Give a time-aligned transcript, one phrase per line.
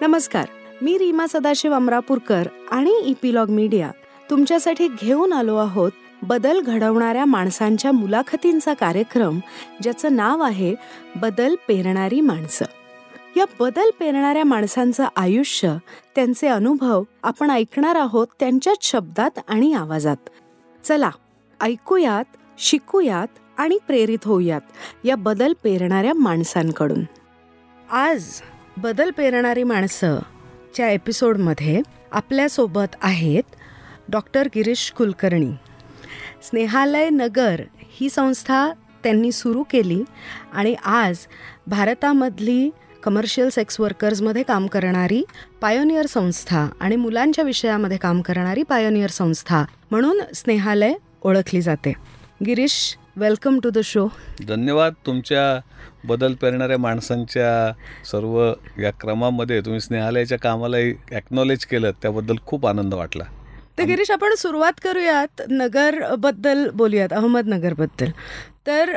[0.00, 0.46] नमस्कार
[0.82, 3.90] मी रीमा सदाशिव अमरापूरकर आणि epilogue media
[4.30, 5.90] तुमच्यासाठी घेऊन आलो आहोत
[6.22, 9.38] बदल घडवणाऱ्या माणसांच्या मुलाखतींचा कार्यक्रम
[9.82, 10.74] ज्याचं नाव आहे
[11.16, 12.64] बदल पेरणारी माणसं.
[13.36, 15.76] या बदल पेरणाऱ्या माणसांचं आयुष्य
[16.14, 20.16] त्यांचे अनुभव आपण ऐकणार आहोत त्यांच्याच शब्दात आणि आवाजात.
[20.84, 21.10] चला
[21.60, 24.60] ऐकूयात शिकूयात आणि प्रेरित होऊयात
[25.04, 27.04] या बदल पेरणाऱ्या माणसांकडून.
[27.90, 28.24] आज
[28.76, 30.18] बदल पेरणारी माणसं
[30.74, 31.82] च्या एपिसोडमध्ये
[32.12, 33.42] आपल्यासोबत आहेत
[34.08, 35.52] डॉक्टर गिरीश कुलकर्णी.
[36.42, 40.02] स्नेहालय नगर ही संस्था त्यांनी सुरू केली
[40.52, 41.16] आणि आज
[41.66, 42.70] भारतामधली
[43.02, 45.24] कमर्शियल सेक्स वर्कर्समध्ये काम करणारी
[45.60, 51.92] पायोनियर संस्था आणि मुलांच्या विषयामध्ये काम करणारी पायोनियर संस्था म्हणून स्नेहालय ओळखली जाते.
[52.46, 52.74] Girish
[53.16, 54.06] welcome to the show
[54.48, 54.92] धन्यवाद.
[55.06, 55.44] तुमच्या
[56.08, 57.72] बदल पेरणाऱ्या माणसांच्या
[58.10, 58.38] सर्व
[58.82, 63.24] या क्रमामध्ये तुम्ही स्नेहालयाच्या कामालाही ॲक्नॉलेज केलं त्याबद्दल खूप आनंद वाटला.
[63.78, 68.10] तर गिरीश आपण सुरुवात करूयात नगरबद्दल बोलूयात अहमदनगरबद्दल
[68.66, 68.94] तर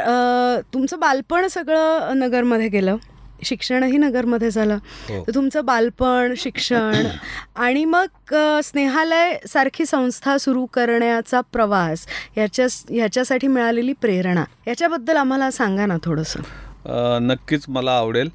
[0.74, 2.96] तुमचं बालपण सगळं नगरमध्ये गेलं.
[3.44, 4.78] शिक्षणही नगरमध्ये झालं.
[5.10, 5.24] हो.
[5.28, 7.08] तर तुमचं बालपण शिक्षण
[7.56, 15.86] आणि मग स्नेहालय सारखी संस्था सुरू करण्याचा प्रवास याच्या ह्याच्यासाठी मिळालेली प्रेरणा याच्याबद्दल आम्हाला सांगा
[15.86, 16.40] ना थोडंसं.
[17.22, 18.30] नक्कीच मला आवडेल.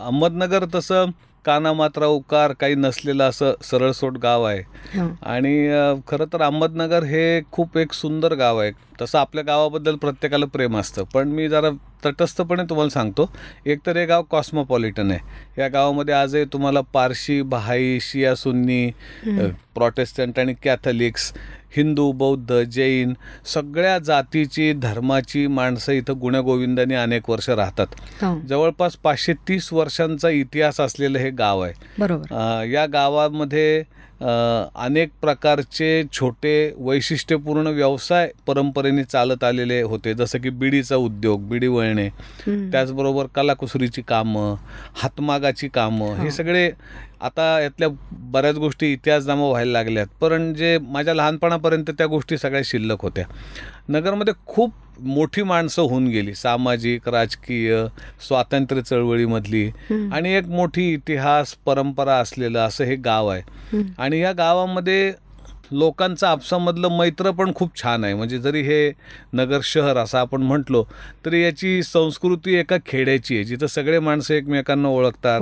[0.00, 1.06] अहमदनगर तसं
[1.44, 4.62] काना मात्रा उकार काही नसलेलं असं सरळसोट गाव आहे.
[4.98, 5.12] हं.
[5.22, 5.68] आणि
[6.08, 8.72] खरं तर अहमदनगर हे खूप एक सुंदर गाव आहे.
[9.00, 11.04] तसं आपल्या गावाबद्दल प्रत्येकाला प्रेम असतं.
[11.14, 11.70] पण मी जरा
[12.06, 13.30] तटस्थपणे तुम्हाला सांगतो.
[13.66, 15.20] एक तर हे गाव कॉस्मोपॉलिटन आहे.
[15.58, 18.90] या गावामध्ये आजही तुम्हाला पारशी बहाई शिया सुन्नी
[19.74, 21.32] प्रोटेस्टंट आणि कॅथलिक्स
[21.76, 23.12] हिंदू बौद्ध जैन
[23.46, 27.86] सगळ्या जातीची धर्माची माणसं इथं गुण्यागोविंदाने अनेक वर्ष राहतात.
[28.22, 31.72] हं, जवळपास पाचशे तीस वर्षांचा इतिहास असलेलं हे गाव आहे.
[31.98, 32.64] बरोबर.
[32.72, 33.82] या गावामध्ये
[34.20, 40.14] अनेक प्रकारचे छोटे वैशिष्ट्यपूर्ण व्यवसाय परंपरेने चालत आलेले होते.
[40.14, 42.08] जसं की बिडीचा उद्योग बिडी वळणे.
[42.70, 44.54] त्याचबरोबर कलाकुसरीची कामं
[45.02, 46.70] हातमागाची कामं हे सगळे
[47.20, 50.06] आता यातल्या बऱ्याच गोष्टी इतिहासनामा व्हायला लागल्यात.
[50.20, 53.24] पण जे माझ्या लहानपणापर्यंत त्या गोष्टी सगळ्या शिल्लक होत्या.
[53.88, 56.34] नगरमध्ये खूप मोठी माणसं होऊन गेली.
[56.34, 57.84] सामाजिक राजकीय
[58.28, 59.66] स्वातंत्र्य चळवळीमधली
[60.12, 63.82] आणि एक मोठी इतिहास परंपरा असलेलं असं हे गाव आहे.
[63.98, 65.12] आणि या गावामध्ये
[65.72, 68.14] लोकांचं आपसामधलं मैत्र पण खूप छान आहे.
[68.14, 68.92] म्हणजे जरी हे
[69.34, 70.84] नगर शहर असं आपण म्हटलो
[71.24, 73.44] तरी याची संस्कृती एका खेड्याची आहे.
[73.44, 75.40] जिथं सगळे माणसं एकमेकांना ओळखतात.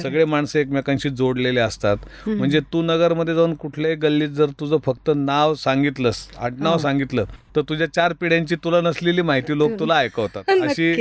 [0.00, 1.96] सगळे माणसं एकमेकांशी जोडलेले असतात.
[2.26, 7.24] म्हणजे तू नगरमध्ये जाऊन कुठल्याही गल्लीत जर तुझं फक्त नाव सांगितलंस आडनाव सांगितलं
[7.56, 10.50] तर तुझ्या चार पिढ्यांची तुला नसलेली माहिती लोक तुला ऐकवतात.
[10.62, 10.92] अशी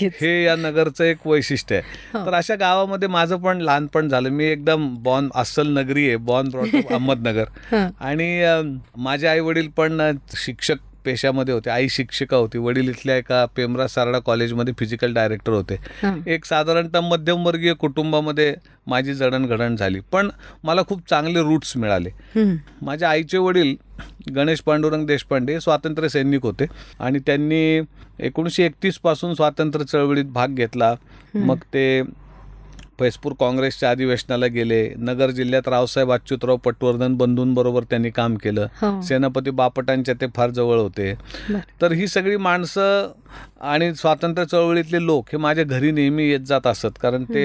[0.00, 1.82] हे या नगरचं एक वैशिष्ट्य आहे.
[2.26, 4.28] तर अशा गावामध्ये माझं पण लहानपण झालं.
[4.28, 6.16] मी एकदम बॉन अस्सल नगरी आहे.
[6.16, 7.44] बॉन ब्रॉट अहमदनगर.
[7.72, 7.88] हं.
[8.00, 8.44] आणि
[8.96, 11.70] माझे आई वडील पण शिक्षक पेशामध्ये होते.
[11.70, 12.58] आई शिक्षिका होती.
[12.58, 15.76] वडील इथल्या एका पेमरा सारडा कॉलेजमध्ये फिजिकल डायरेक्टर होते.
[16.26, 18.54] एक साधारणतः मध्यमवर्गीय कुटुंबामध्ये
[18.86, 20.00] माझी जडणघडण झाली.
[20.12, 20.28] पण
[20.64, 22.10] मला खूप चांगले रूट्स मिळाले.
[22.82, 23.74] माझ्या आईचे वडील
[24.36, 26.66] गणेश पांडुरंग देशपांडे स्वातंत्र्य सैनिक होते
[27.00, 27.80] आणि त्यांनी
[28.18, 30.94] एकोणीसशे एकतीसपासून स्वातंत्र्य चळवळीत भाग घेतला.
[31.34, 32.02] मग ते
[32.98, 39.00] फैजपूर काँग्रेसच्या अधिवेशनाला गेले नगर जिल्ह्यात रावसाहेब अच्युतराव पटवर्धन बंधूंबरोबर त्यांनी काम केलं हो.
[39.02, 41.14] सेनापती बापटांच्या ते फार जवळ होते.
[41.80, 43.12] तर ही सगळी माणसं
[43.60, 46.98] आणि स्वातंत्र्य चळवळीतले लोक हे माझ्या घरी नेहमी येत जात असत.
[47.02, 47.44] कारण ते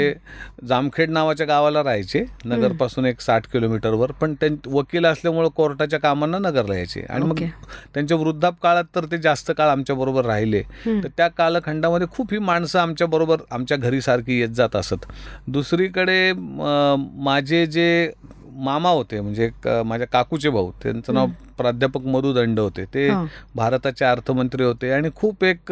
[0.68, 2.24] जामखेड नावाच्या गावाला राहायचे.
[2.46, 7.06] नगरपासून एक साठ किलोमीटरवर पण त्यां वकील असल्यामुळं कोर्टाच्या कामांना नगरला यायचे.
[7.10, 7.40] आणि मग.
[7.94, 10.62] त्यांच्या वृद्धाप काळात तर ते जास्त काळ आमच्या बरोबर राहिले.
[10.86, 15.06] तर त्या कालखंडामध्ये खूप ही माणसं आमच्या बरोबर आमच्या घरी सारखी येत जात असत.
[15.48, 16.32] दुसरीकडे
[17.24, 17.88] माझे जे
[18.60, 19.50] मामा होते म्हणजे
[19.86, 20.72] माझ्या काकूचे भाऊ.
[20.84, 21.28] त्यांचं नाव
[21.58, 22.84] प्राध्यापक मधु दंड होते.
[22.94, 23.24] ते हा.
[23.56, 25.72] भारताचे अर्थमंत्री होते आणि खूप एक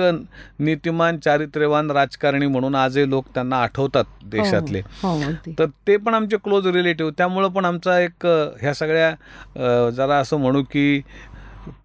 [0.60, 4.80] नीतिमान चारित्र्यवान राजकारणी म्हणून आजही लोक त्यांना आठवतात देशातले.
[5.04, 5.54] हो हो, अगदी.
[5.60, 7.12] तर ते पण आमचे क्लोज रिलेटिव्ह.
[7.18, 8.26] त्यामुळं पण आमचा एक
[8.62, 11.02] ह्या सगळ्या जरा असं म्हणू की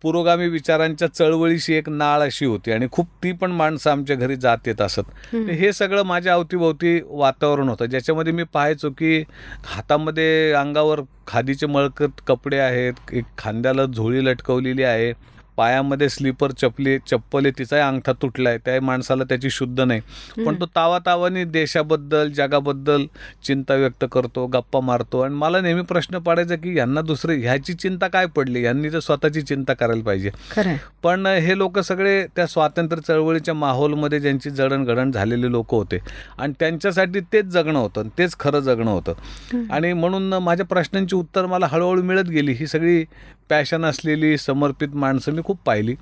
[0.02, 4.58] पुरोगामी विचारांच्या चळवळीशी एक नाळ अशी होती आणि खूप ती पण माणसं आमच्या घरी जात
[4.67, 5.34] येत असत.
[5.34, 7.84] हे सगळं माझ्या अवतीभोवती वातावरण होतं.
[7.84, 9.25] ज्याच्यामध्ये मी पाहायचो की
[9.64, 15.12] हातामध्ये अंगावर खादीचे मळकत कपडे आहेत एक खांद्याला झोळी लटकवलेली आहे.
[15.56, 18.58] पायामध्ये स्लीपर चपली चप्पल आहे तिचाही अंगठा तुटलाय.
[18.58, 20.00] त्या माणसाला त्याची शुद्ध नाही.
[20.44, 23.04] पण तो तावा तावानी देशाबद्दल जगाबद्दल
[23.44, 25.20] चिंता व्यक्त करतो गप्पा मारतो.
[25.20, 28.64] आणि मला नेहमी प्रश्न पडायचा की यांना दुसरे ह्याची चिंता काय पडली?
[28.64, 30.31] यांनी तर स्वतःची चिंता करायला पाहिजे.
[31.02, 35.99] पण हे लोक सगळे त्या स्वातंत्र्य चळवळीच्या माहोलमध्ये ज्यांची जडणघडण झालेले लोक होते.
[36.38, 39.12] आणि त्यांच्यासाठी तेच जगणं होतं आणि तेच खरं जगणं होतं.
[39.70, 42.52] आणि म्हणून माझ्या प्रश्नांची उत्तर मला हळूहळू मिळत गेली.
[42.52, 43.04] ही सगळी
[43.50, 45.94] पॅशन असलेली समर्पित माणसं मी खूप पाहिली.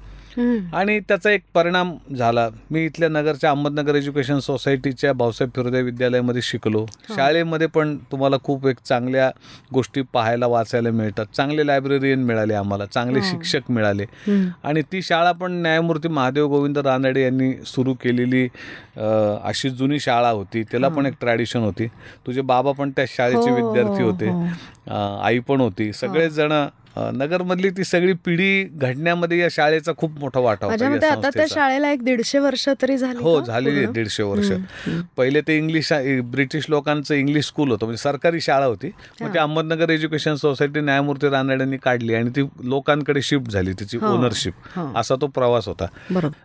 [0.75, 2.48] आणि त्याचा एक परिणाम झाला.
[2.70, 6.84] मी इथल्या नगरच्या अहमदनगर एज्युकेशन सोसायटीच्या भाऊसाहेब फिरोदे विद्यालयामध्ये शिकलो.
[7.08, 9.31] शाळेमध्ये पण तुम्हाला खूप एक चांगल्या
[9.75, 11.26] गोष्टी पाहायला वाचायला मिळतात.
[11.37, 12.87] चांगले लायब्ररियन मिळाले आम्हाला.
[12.87, 14.04] चांगले शिक्षक मिळाले.
[14.64, 18.46] आणि ती शाळा पण न्यायमूर्ती महादेव गोविंद रानडे यांनी सुरू केलेली
[19.44, 20.62] अशी जुनी शाळा होती.
[20.62, 21.87] त्याला पण एक ट्रॅडिशन होती.
[22.26, 24.28] तुझे बाबा पण त्या शाळेचे हो, विद्यार्थी हो, होते.
[24.28, 25.19] हो.
[25.22, 25.92] आई पण होती.
[25.92, 26.52] सगळेच जण
[26.96, 31.44] नगरमधली ती सगळी पिढी घडण्यामध्ये या शाळेचा खूप मोठा वाटा होता आता त्या.
[31.50, 33.84] शाळेला एक दीडशे वर्ष तरी झाली हो झालेली?
[33.88, 34.50] दीडशे वर्ष.
[35.16, 35.92] पहिले ते इंग्लिश
[36.31, 38.90] ब्रिटिश लोकांचं इंग्लिश स्कूल होतं म्हणजे सरकारी शाळा होती
[39.20, 44.12] मग ते अहमदनगर एज्युकेशन सोसायटी न्यायमूर्ती रानडेंनी काढली आणि ती लोकांकडे शिफ्ट झाली तिची हो.
[44.14, 44.90] ओनरशिप हो.
[44.96, 45.87] असा तो प्रवास होता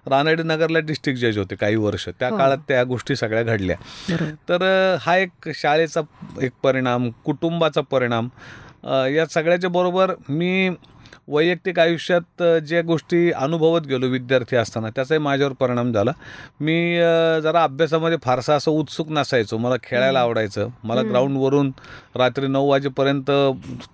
[0.09, 3.75] रानडे नगरला डिस्ट्रिक्ट जज होते काही वर्ष त्या काळात त्या गोष्टी सगळ्या घडल्या
[4.49, 4.63] तर
[5.01, 6.01] हा एक शाळेचा
[6.41, 8.29] एक परिणाम कुटुंबाचा परिणाम
[8.85, 10.69] या सगळ्याच्या बरोबर मी
[11.27, 16.11] वैयक्तिक आयुष्यात ज्या गोष्टी अनुभवत गेलो विद्यार्थी असताना त्याचाही माझ्यावर परिणाम झाला.
[16.59, 16.97] मी
[17.43, 19.57] जरा अभ्यासामध्ये फारसा असं उत्सुक नसायचो.
[19.57, 20.67] मला खेळायला आवडायचं.
[20.83, 21.71] मला ग्राउंडवरून
[22.15, 23.29] रात्री नऊ वाजेपर्यंत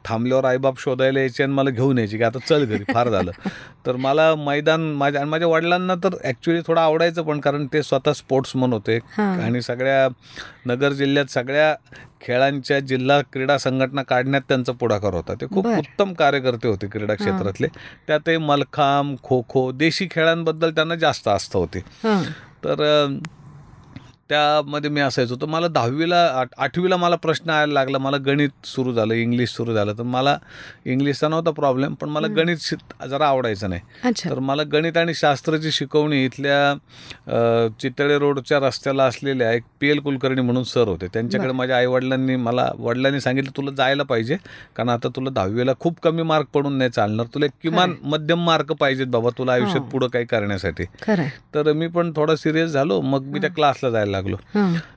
[0.06, 3.32] थांबल्यावर आईबाप शोधायला यायचे आणि मला घेऊन यायचे की आता चल घरी फार झालं
[3.86, 8.14] तर मला मैदान माझ्या आणि माझ्या वडिलांना तर ॲक्च्युली थोडं आवडायचं पण कारण ते स्वतः
[8.14, 9.00] स्पोर्ट्समन होते.
[9.18, 10.08] आणि सगळ्या
[10.66, 11.74] नगर जिल्ह्यात सगळ्या
[12.22, 15.68] खेळांच्या जिल्हा क्रीडा संघटना काढण्यात त्यांचा पुढाकार होता ते खूप.
[15.68, 17.68] उत्तम कार्यकर्ते होते क्रीडा क्षेत्रातले
[18.08, 21.80] त्यातही मलखांब खो खो देशी खेळांबद्दल त्यांना जास्त आस्था होती.
[22.66, 22.84] तर
[24.32, 25.36] त्यामध्ये मी असायचो.
[25.36, 27.98] तर मला दहावीला आठ आठवीला मला प्रश्न यायला लागला.
[27.98, 29.94] मला गणित सुरू झालं इंग्लिश सुरू झालं.
[29.98, 30.38] तर मला
[30.86, 33.82] इंग्लिशचा नव्हता प्रॉब्लेम पण मला गणित शिक- जरा आवडायचं नाही.
[34.30, 40.42] तर मला गणित आणि शास्त्राची शिकवणी इथल्या चितळे रोडच्या रस्त्याला असलेल्या एक पी एल कुलकर्णी
[40.42, 41.08] म्हणून सर होते.
[41.08, 44.38] त्यांच्याकडे माझ्या आईवडिलांनी मला वडिलांनी सांगितलं तुला जायला पाहिजे
[44.76, 47.26] कारण आता तुला दहावीला खूप कमी मार्क पडून नाही चालणार.
[47.34, 49.90] तुला एक किमान मध्यम मार्क पाहिजेत बाबा तुला आयुष्यात हो.
[49.90, 50.84] पुढं काही करण्यासाठी.
[51.56, 53.02] तर मी पण थोडा सिरियस झालो.
[53.02, 54.38] मग मी त्या क्लासला जायला लागलो.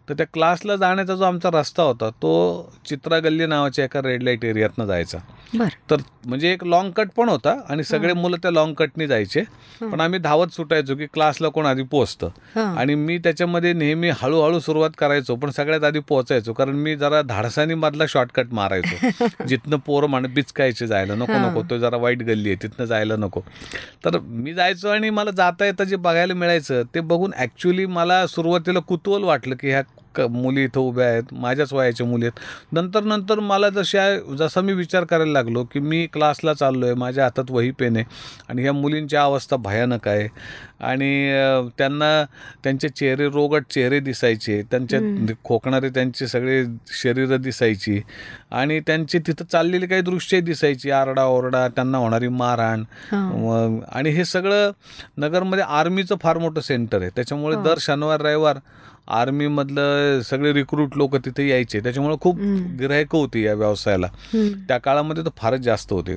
[0.08, 4.44] तर त्या क्लासला जाण्याचा जो आमचा रस्ता होता तो चित्रा गल्ली नावाच्या एका रेड लाइट
[4.44, 5.18] एरियातनं जायचा.
[5.90, 9.42] तर म्हणजे एक लॉंग कट पण होता आणि सगळे मुलं त्या लॉंग कटनी जायचे.
[9.80, 12.28] पण आम्ही धावत सुटायचो की क्लासला कोण आधी पोहोचतं.
[12.76, 17.74] आणि मी त्याच्यामध्ये नेहमी हळूहळू सुरुवात करायचो पण सगळ्यात आधी पोहोचायचो कारण मी जरा धाडसानी
[17.74, 19.24] मधला शॉर्टकट मारायचो.
[19.48, 23.40] जिथनं पोरं म्हण बिचकायचे जायला नको नको तो जरा वाईट गल्ली आहे तिथनं जायला नको.
[24.04, 28.78] तर मी जायचो आणि मला जाता येता जे बघायला मिळायचं ते बघून ॲक्च्युली मला सुरुवातीला
[28.78, 29.82] कुतूहल वाटलं की ह्या
[30.14, 32.40] क- मुली इथं उभ्या आहेत माझ्याच वयाच्या मुली आहेत.
[32.72, 37.24] नंतर नंतर मला जशा जसा मी विचार करायला लागलो की मी क्लासला चाललो आहे माझ्या
[37.24, 38.04] हातात वही पेन आहे
[38.48, 40.28] आणि ह्या मुलींची अवस्था भयानक आहे.
[40.80, 41.30] आणि
[41.78, 42.24] त्यांना
[42.64, 45.00] त्यांचे चेहरे रोगट चेहरे दिसायचे त्यांच्या
[45.44, 48.00] खोकणारे त्यांचे सगळे शरीरं दिसायची
[48.50, 52.80] आणि त्यांची तिथं चाललेली काही दृश्य दिसायची आरडाओरडा त्यांना होणारी मारहाण.
[53.92, 54.70] आणि हे सगळं
[55.18, 57.10] नगरमध्ये आर्मीचं फार मोठं सेंटर आहे.
[57.16, 58.58] त्याच्यामुळे दर शनिवार रविवार
[59.08, 61.80] आर्मीमधलं सगळे रिक्रूट लोक तिथे यायचे.
[61.80, 62.38] त्याच्यामुळे खूप
[62.78, 64.06] गिरायकं होती या व्यवसायाला.
[64.68, 66.16] त्या काळामध्ये तर फारच जास्त होते.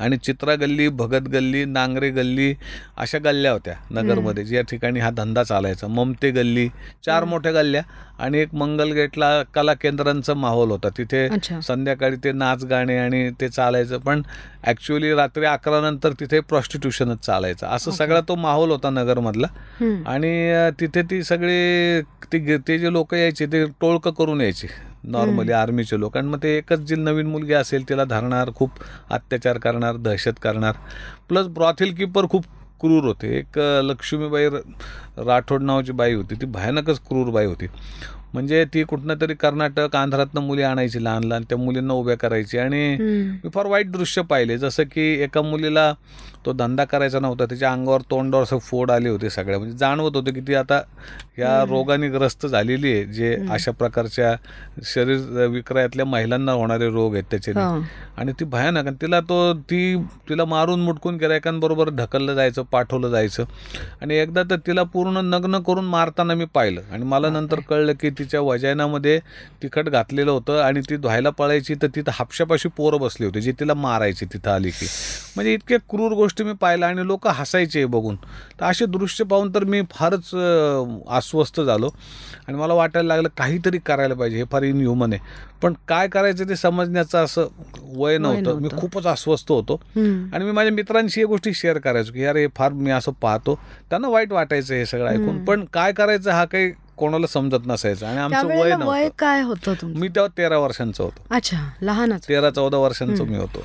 [0.00, 2.52] आणि चित्रा गल्ली भगत गल्ली नांगरे गल्ली
[2.96, 4.44] अशा गल्ल्या होत्या नगरमध्ये.
[4.44, 5.86] ज्या ठिकाणी हा धंदा चालायचा.
[5.88, 6.68] ममते गल्ली
[7.06, 7.82] चार मोठ्या गल्ल्या
[8.18, 10.88] आणि एक मंगल गेटला कला केंद्रांचा माहोल होता.
[10.98, 11.26] तिथे
[11.62, 13.98] संध्याकाळी ते नाच गाणे आणि ते चालायचं.
[13.98, 14.22] पण
[14.66, 17.66] ॲक्च्युली रात्री अकरा नंतर तिथे प्रॉस्टिट्यूशनच चालायचं.
[17.66, 19.46] असं सगळा तो माहोल होता नगरमधला.
[19.80, 20.06] हम्म.
[20.06, 24.68] आणि तिथे ती सगळे ते ते जे लोक यायचे ते टोळकं करून यायचे.
[25.04, 26.16] नॉर्मली आर्मीचे लोक.
[26.16, 28.70] आणि मग ते एकच जी नवीन मुलगी असेल तिला धरणार खूप
[29.10, 30.74] अत्याचार करणार दहशत करणार.
[31.28, 32.44] प्लस ब्रॉथिल कीपर खूप
[32.80, 33.38] क्रूर होते.
[33.38, 34.48] एक लक्ष्मीबाई
[35.16, 36.34] राठोड नावाची बाई होती.
[36.34, 37.66] ती भयानकच क्रूर बाई होती.
[38.34, 42.58] म्हणजे ती कुठनं तरी कर्नाटक आंध्रातनं मुली आणायची लहान लहान त्या मुलींना उभ्या करायची.
[42.58, 44.58] आणि फार वाईट दृश्य पाहिले.
[44.58, 45.92] जसं की एका मुलीला
[46.46, 47.44] तो धंदा करायचा नव्हता.
[47.46, 49.58] त्याच्या अंगावर तोंडावर असं फोड आले होते सगळ्या.
[49.58, 50.80] म्हणजे जाणवत होते की ती आता
[51.36, 54.34] ह्या रोगाने ग्रस्त झालेली आहे जे अशा प्रकारच्या
[54.84, 57.80] शरीर विक्रयातल्या महिलांना होणारे रोग आहेत त्याचे हो.
[58.16, 59.96] आणि ती भयानक आणि तिला तो ती
[60.28, 63.44] तिला मारून मुटकून गिरायकांबरोबर ढकललं जायचं पाठवलं जायचं.
[64.02, 66.80] आणि एकदा तर तिला पूर्ण नग्न करून मारताना मी पाहिलं.
[66.92, 69.18] आणि मला नंतर कळलं की तिच्या वजनामध्ये
[69.62, 73.74] तिखट घातलेलं होतं आणि ती धुवायला पळायची तर तिथं हापशापाशी पोरं बसली होती जे तिला
[73.74, 74.86] मारायची तिथं आली की.
[75.36, 78.16] म्हणजे इतके क्रूर गोष्टी मी पाहिल्या आणि लोक हसायचे बघून.
[78.60, 80.30] तर असे दृश्य पाहून तर मी फारच
[81.08, 81.90] अस्वस्थ झालो.
[82.48, 85.22] आणि मला वाटायला लागलं काहीतरी करायला पाहिजे हे फार इनह्युमन आहे.
[85.62, 87.48] पण काय करायचं ते समजण्याचं असं
[87.96, 88.58] वय नव्हतं.
[88.60, 88.68] मी.
[88.78, 89.80] खूपच अस्वस्थ होतो.
[89.96, 93.58] आणि मी माझ्या मित्रांशी या गोष्टी शेअर करायचो की यार हे फार मी असं पाहतो.
[93.90, 95.44] त्यांना वाईट वाटायचं हे सगळं ऐकून.
[95.44, 100.08] पण काय करायचं हा काही कोणाला समजत नसायचं आणि आमचं वय वय काय होतं मी
[100.08, 101.26] तेव्हा तेरा वर्षांचं होतो.
[101.30, 102.28] अच्छा लहानच.
[102.28, 103.64] तेरा चौदा वर्षांचं मी होतो.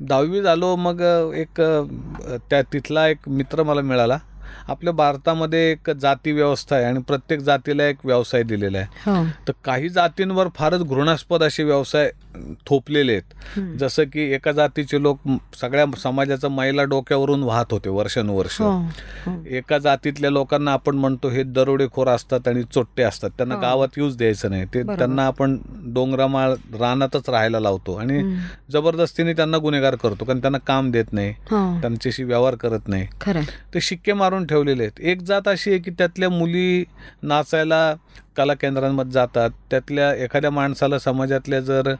[0.00, 1.00] दहावी झालो मग
[1.36, 1.60] एक
[2.50, 4.18] त्या तिथला एक मित्र मला मिळाला.
[4.68, 8.86] आपल्या भारतामध्ये एक जाती व्यवस्था आहे आणि प्रत्येक जातीला एक व्यवसाय दिलेला आहे.
[9.06, 9.24] हो.
[9.48, 12.10] तर काही जातींवर फारच घृणास्पद असे व्यवसाय
[12.66, 13.76] थोपलेले आहेत.
[13.78, 15.20] जसं की एका जातीचे लोक
[15.60, 19.32] सगळ्या समाजाचा महिला डोक्यावरून वाहत होते वर्षानुवर्ष हो हो.
[19.48, 23.60] एका जातीतल्या लोकांना आपण म्हणतो हे दरोडेखोर असतात आणि चोट्टे असतात त्यांना हो.
[23.60, 24.82] गावात येऊच द्यायचं नाही ते.
[24.88, 25.56] त्यांना आपण
[25.94, 28.22] डोंगरामाळ रानातच राहायला लावतो आणि.
[28.72, 31.32] जबरदस्तीने त्यांना गुन्हेगार करतो कारण त्यांना काम देत नाही
[31.80, 33.06] त्यांच्याशी व्यवहार करत नाही
[33.74, 36.84] ते शिक्के मारून ठेवलेले आहेत एक जात अशी आहे की त्यातल्या मुली
[37.22, 37.94] नाचायला
[38.36, 39.50] कला केंद्रांमध्ये जातात.
[39.70, 41.94] त्यातल्या एखाद्या माणसाला समाजातल्या जर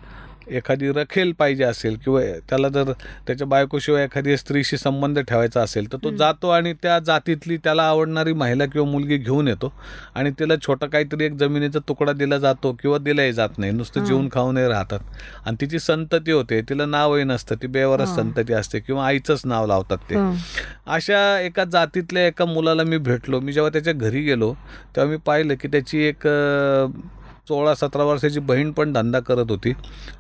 [0.51, 2.93] एखादी रखेल पाहिजे असेल किंवा त्याला जर
[3.27, 6.11] त्याच्या बायकोशिवाय एखादी स्त्रीशी संबंध ठेवायचा असेल तर तो.
[6.17, 9.73] जातो आणि त्या जातीतली त्याला आवडणारी महिला किंवा मुलगी घेऊन येतो
[10.15, 14.05] आणि तिला छोटा काहीतरी एक जमिनीचा तुकडा दिला जातो किंवा दिलाही जात नाही नुसतं.
[14.05, 15.01] जेवून खाऊनही राहतात
[15.47, 18.09] आणि तिची संतती होते तिला नावही नसतं ती बेवरच.
[18.11, 20.17] संतती असते किंवा आईचंच नाव लावतात ते.
[20.87, 24.53] अशा एका जातीतल्या एका मुलाला मी भेटलो मी जेव्हा त्याच्या घरी गेलो
[24.97, 26.27] तेव्हा मी पाहिलं की त्याची एक
[27.49, 29.73] सोळा सतरा वर्षाची बहीण पण धंदा करत होती.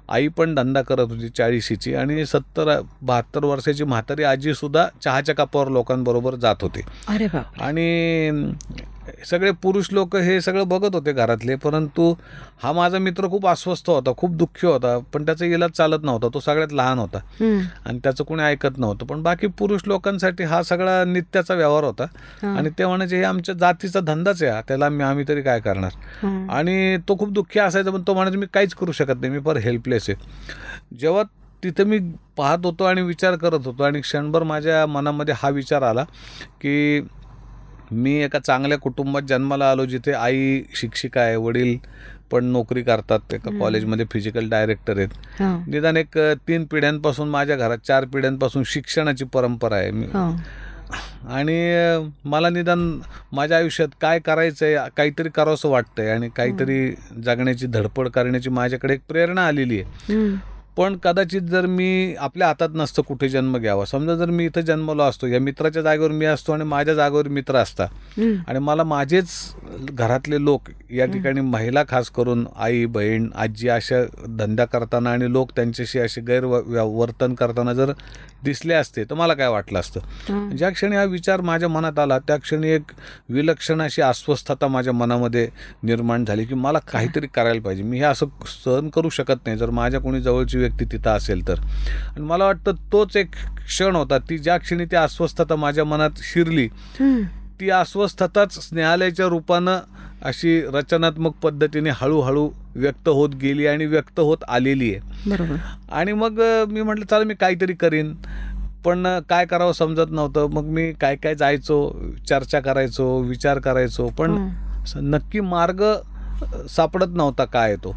[0.09, 6.35] आई पण धंदा करत होती चाळीशीची आणि सत्तर बहात्तर वर्षाची म्हातारी आजीसुद्धा चहाच्या कपावर लोकांबरोबर
[6.35, 6.81] जात होती.
[7.09, 7.27] अरे
[7.61, 8.31] आणि
[9.27, 12.13] सगळे पुरुष लोक हे सगळं बघत होते घरातले परंतु
[12.63, 16.41] हा माझा मित्र खूप अस्वस्थ होता खूप दुःखी होता पण त्याचा इलाज चालत नव्हता तो
[16.41, 17.19] सगळ्यात लहान होता.
[17.87, 22.07] आणि त्याचं कोणी ऐकत नव्हतं पण बाकी पुरुष लोकांसाठी हा सगळा नित्याचा व्यवहार होता.
[22.49, 25.91] आणि ते म्हणायचे हे आमच्या जातीचा धंदाच आहे त्याला आम्ही आम्ही तरी काय करणार
[26.23, 26.47] हा.
[26.51, 29.57] आणि तो खूप दुःखी असायचा पण तो म्हणायचा मी काहीच करू शकत नाही मी फार
[29.59, 31.23] हेल्पलेस आहे जेव्हा
[31.63, 31.99] तिथं मी
[32.37, 36.05] पाहत होतो आणि विचार करत होतो आणि क्षणभर माझ्या मनामध्ये हा विचार आला
[36.61, 37.01] की
[37.91, 41.77] मी एका चांगल्या कुटुंबात जन्माला आलो जिथे आई शिक्षिका आहे वडील
[42.31, 43.51] पण नोकरी करतात एका.
[43.59, 45.09] कॉलेजमध्ये फिजिकल डायरेक्टर आहेत.
[45.69, 46.19] निदान एक
[46.49, 50.07] तीन पिढ्यांपासून माझ्या घरात चार पिढ्यांपासून शिक्षणाची परंपरा आहे मी.
[51.29, 51.57] आणि
[52.25, 52.81] मला निदान
[53.33, 56.91] माझ्या आयुष्यात काय करायचं आहे काहीतरी करावंसं वाटतंय आणि काहीतरी
[57.25, 60.15] जगण्याची धडपड करण्याची माझ्याकडे एक प्रेरणा आलेली आहे.
[60.77, 63.85] पण कदाचित जर मी आपल्या हातात नसतं कुठे जन्म घ्यावा.
[63.85, 67.57] समजा जर मी इथं जन्मलो असतो या मित्राच्या जागेवर मी असतो आणि माझ्या जागेवर मित्र
[67.57, 67.87] असता.
[68.49, 69.29] आणि मला माझेच
[69.91, 74.03] घरातले लोक या ठिकाणी महिला खास करून आई बहीण आजी अशा
[74.39, 77.93] धंदा करताना आणि लोक त्यांच्याशी असे गैरवर्तन करताना जर
[78.45, 80.57] दिसले असते तर मला काय वाटलं असतं.
[80.57, 82.93] ज्या क्षणी हा विचार माझ्या मनात आला त्या क्षणी एक
[83.29, 85.47] विलक्षण अशी अस्वस्थता माझ्या मनामध्ये
[85.83, 87.83] निर्माण झाली की मला काहीतरी करायला पाहिजे.
[87.83, 88.27] मी हे असं
[88.65, 89.59] सहन करू शकत नाही.
[89.59, 91.59] जर माझ्या कोणी जवळची व्यक्ती तिथं असेल तर.
[92.17, 93.35] आणि मला वाटतं तोच एक
[93.67, 94.19] क्षण होता.
[94.19, 96.69] ती ज्या क्षणी ती अस्वस्थता माझ्या मनात शिरली.
[97.61, 99.79] ती अस्वस्थताच स्नेहालयाच्या रूपानं
[100.23, 105.31] अशी रचनात्मक पद्धतीने हळूहळू व्यक्त होत गेली आणि व्यक्त होत आलेली आहे.
[105.31, 105.57] बरोबर.
[105.93, 108.15] आणि मग मी म्हटलं चला मी काहीतरी करीन.
[108.85, 110.47] पण काय करावं समजत नव्हतं.
[110.51, 111.79] मग मी काय काय जायचो
[112.29, 114.09] चर्चा करायचो विचार करायचो.
[114.09, 114.49] पण
[114.97, 115.83] नक्की मार्ग
[116.71, 117.93] सापडत नव्हता काय तो.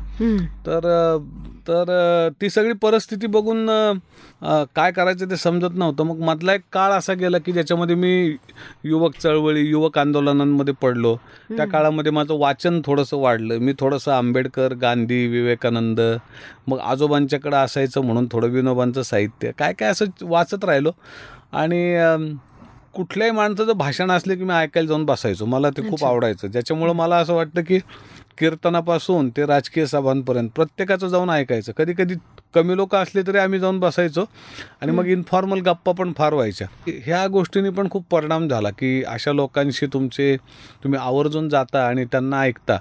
[0.65, 1.17] तर
[1.67, 1.89] तर
[2.41, 3.65] ती सगळी परिस्थिती बघून
[4.75, 6.03] काय करायचं ते समजत नव्हतं.
[6.03, 8.35] मग मधला एक काळ असा गेला की ज्याच्यामध्ये मी
[8.83, 11.15] युवक चळवळी युवक आंदोलनांमध्ये पडलो.
[11.49, 13.57] त्या काळामध्ये माझं वाचन थोडंसं वाढलं.
[13.59, 16.01] मी थोडंसं आंबेडकर गांधी विवेकानंद
[16.67, 19.51] मग आजोबांच्याकडं असायचं म्हणून थोडं विनोबांचं साहित्य.
[19.59, 20.91] काय काय असं वाचत राहिलो.
[21.53, 21.81] आणि
[22.93, 25.45] कुठल्याही माणसाचं भाषण असले की मी ऐकायला जाऊन बसायचो.
[25.45, 26.03] मला ते खूप.
[26.05, 26.47] आवडायचं.
[26.47, 27.79] ज्याच्यामुळं मला असं वाटतं की
[28.37, 31.71] कीर्तनापासून ते राजकीय सभांपर्यंत प्रत्येकाचं जाऊन ऐकायचं.
[31.77, 32.15] कधी कधी
[32.55, 34.25] कमी लोक असले तरी आम्ही जाऊन बसायचो
[34.81, 36.67] आणि मग इन्फॉर्मल गप्पा पण फार व्हायच्या.
[37.05, 40.35] ह्या गोष्टींनी पण खूप परिणाम झाला की अशा लोकांशी तुमचे
[40.83, 42.77] तुम्ही आवर्जून जाता आणि त्यांना ऐकता.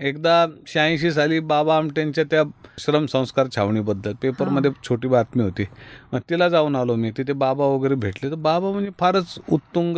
[0.00, 2.42] एकदा शहाऐंशी साली बाबा आमटेंच्या त्या
[2.78, 5.64] श्रम संस्कार छावणीबद्दल पेपरमध्ये छोटी बातमी होती.
[6.12, 7.10] मग तिला जाऊन आलो मी.
[7.10, 8.30] तिथे बाबा वगैरे भेटले.
[8.30, 9.96] तर बाबा म्हणजे फारच उत्तुंग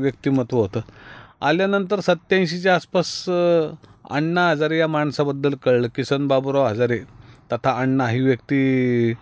[0.00, 0.80] व्यक्तिमत्व होतं.
[1.42, 5.88] आल्यानंतर सत्याऐंशीच्या आसपास अण्णा हजारे या माणसाबद्दल कळलं.
[5.96, 6.98] किसन बाबूराव हजारे
[7.52, 9.12] तथा अण्णा ही व्यक्ती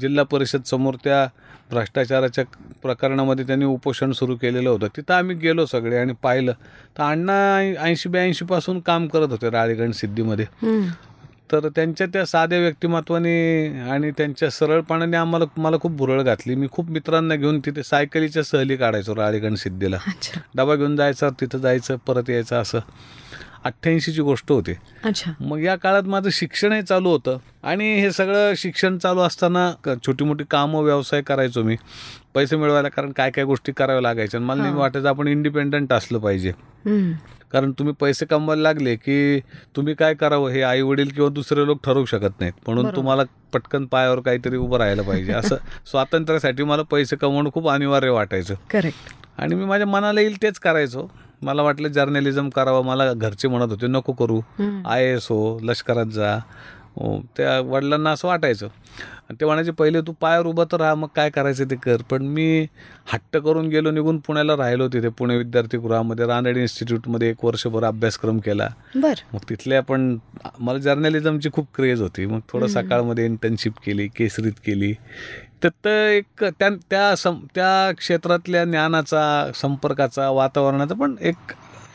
[0.00, 1.26] जिल्हा परिषद समोर त्या
[1.70, 2.44] भ्रष्टाचाराच्या
[2.82, 4.86] प्रकरणामध्ये त्यांनी उपोषण सुरू केलेलं होतं.
[4.96, 6.52] तिथं आम्ही गेलो सगळे आणि पाहिलं.
[6.98, 10.46] तर अण्णा ऐंशी ब्याऐंशीपासून काम करत होते राळेगण सिद्धीमध्ये.
[11.52, 16.54] तर त्यांच्या त्या साध्या व्यक्तिमत्वाने आणि त्यांच्या सरळपणाने आम्हाला मला खूप भुरळ घातली.
[16.54, 19.96] मी खूप मित्रांना घेऊन तिथे सायकलीच्या सहली काढायचो राळेगण सिद्धीला.
[20.54, 22.78] डबा घेऊन जायचा तिथं जायचं परत यायचं असं.
[23.66, 24.72] अठ्ठ्याऐंशीची गोष्ट होती.
[25.04, 25.32] अच्छा.
[25.40, 27.38] मग या काळात माझं शिक्षणही चालू होतं.
[27.62, 29.72] आणि हे सगळं शिक्षण चालू असताना
[30.06, 31.76] छोटी मोठी कामं व्यवसाय करायचो मी.
[32.34, 34.40] पैसे मिळवायला कारण काय काय गोष्टी कराव्या लागायच्या.
[34.40, 36.52] आणि मला नेहमी वाटायचं आपण इंडिपेंडंट असलं पाहिजे.
[37.52, 39.40] कारण तुम्ही पैसे कमवायला लागले की
[39.76, 40.50] तुम्ही काय करावं?
[40.50, 42.52] हे आई वडील किंवा दुसरे लोक ठरवू शकत नाहीत.
[42.66, 42.86] म्हणून.
[42.96, 45.32] तुम्हाला पटकन पायावर काहीतरी उभं राहायला पाहिजे.
[45.32, 45.56] असं
[45.86, 48.54] स्वातंत्र्यासाठी मला पैसे कमवणं खूप अनिवार्य वाटायचं.
[48.70, 51.10] करेक्ट आणि मी माझ्या मनाला येईल तेच करायचो.
[51.42, 52.84] मला वाटलं जर्नलिझम करावं.
[52.84, 54.40] मला घरचे म्हणत होते नको करू.
[54.86, 56.38] आय एस हो लष्करात जा.
[57.36, 58.66] त्या वडिलांना असं वाटायचं.
[59.28, 61.96] आणि ते म्हणायचे पहिले तू पायावर उभं तर राहा मग काय करायचं ते कर.
[62.10, 62.66] पण मी
[63.12, 68.68] हट्ट करून गेलो निघून पुण्याला राहिलो तिथे पुणे विद्यार्थीगृहामध्ये रानडे इन्स्टिट्यूटमध्ये एक वर्षभर अभ्यासक्रम केला.
[68.96, 69.14] बर.
[69.32, 70.16] मग तिथल्या पण
[70.58, 72.26] मला जर्नलिझमची खूप क्रेज होती.
[72.26, 74.92] मग थोडं सकाळमध्ये इंटर्नशिप केली केसरीत केली.
[75.62, 81.52] तर ते एक त्या त्या सं त्या क्षेत्रातल्या ज्ञानाचा संपर्काचा वातावरणाचा पण एक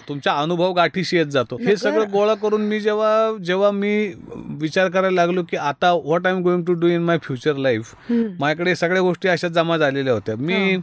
[0.07, 1.57] तुमचा अनुभव गाठीशी येत जातो.
[1.57, 4.13] हे सगळं गोळा करून मी जेव्हा जेव्हा मी
[4.59, 7.93] विचार करायला लागलो की आता what I am going to do in my future life.
[8.11, 10.35] माझ्याकडे सगळ्या गोष्टी अशा जमा झालेल्या होत्या.
[10.35, 10.77] मी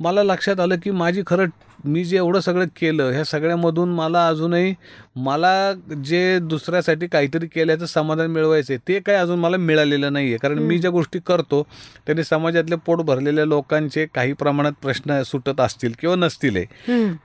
[0.00, 1.46] मला लक्षात आलं की माझी खरं
[1.84, 4.74] मी जे एवढं सगळं केलं ह्या सगळ्यामधून मला अजूनही
[5.16, 5.72] मला
[6.04, 10.58] जे दुसऱ्यासाठी काहीतरी केल्याचं समाधान मिळवायचं आहे ते काही अजून मला मिळालेलं नाही आहे कारण
[10.58, 11.62] मी ज्या गोष्टी करतो
[12.06, 16.64] त्याने समाजातले पोट भरलेल्या लोकांचे काही प्रमाणात प्रश्न सुटत असतील किंवा नसतील.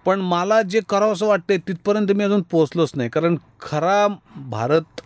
[0.06, 3.10] पण मला जे करावं असं वाटतंय तिथपर्यंत मी अजून पोहोचलोच नाही.
[3.10, 5.02] कारण खरा भारत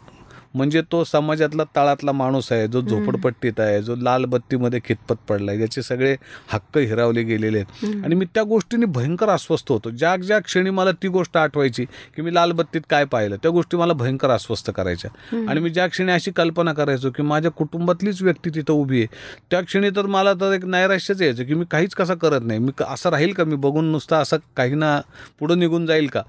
[0.57, 5.81] म्हणजे तो समाजातला तळातला माणूस आहे जो झोपडपट्टीत आहे जो लाल बत्तीमध्ये खितपत पडलाय ज्याचे
[5.81, 6.15] सगळे
[6.49, 8.03] हक्क हिरावले गेलेले आहेत.
[8.05, 9.89] आणि मी त्या गोष्टीने भयंकर अस्वस्थ होतो.
[9.89, 11.85] ज्या ज्या क्षणी मला ती गोष्ट आठवायची
[12.15, 15.11] की मी लाल बत्तीत काय पाहिलं त्या गोष्टी मला भयंकर अस्वस्थ करायच्या.
[15.49, 19.07] आणि मी ज्या क्षणी अशी कल्पना करायचो की माझ्या कुटुंबातलीच व्यक्ती तिथं उभी आहे
[19.51, 22.59] त्या क्षणी तर मला तर एक नैराश्यच यायचं की मी काहीच कसं करत नाही.
[22.59, 23.43] मी असं राहील का?
[23.43, 24.99] मी बघून नुसतं असं काही ना
[25.39, 26.21] पुढं निघून जाईल का?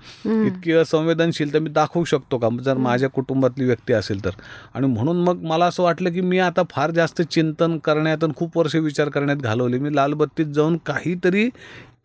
[0.46, 2.48] इतकी असंवेदनशीलता मी दाखवू शकतो का?
[2.64, 4.30] जर माझ्या कुटुंबातली व्यक्ती असेल तर.
[4.74, 8.58] आणि म्हणून मग मला असं वाटलं की मी आता फार जास्त चिंतन करण्यात आणि खूप
[8.58, 9.78] वर्ष विचार करण्यात घालवले.
[9.78, 11.48] मी लालबत्तीत जाऊन काहीतरी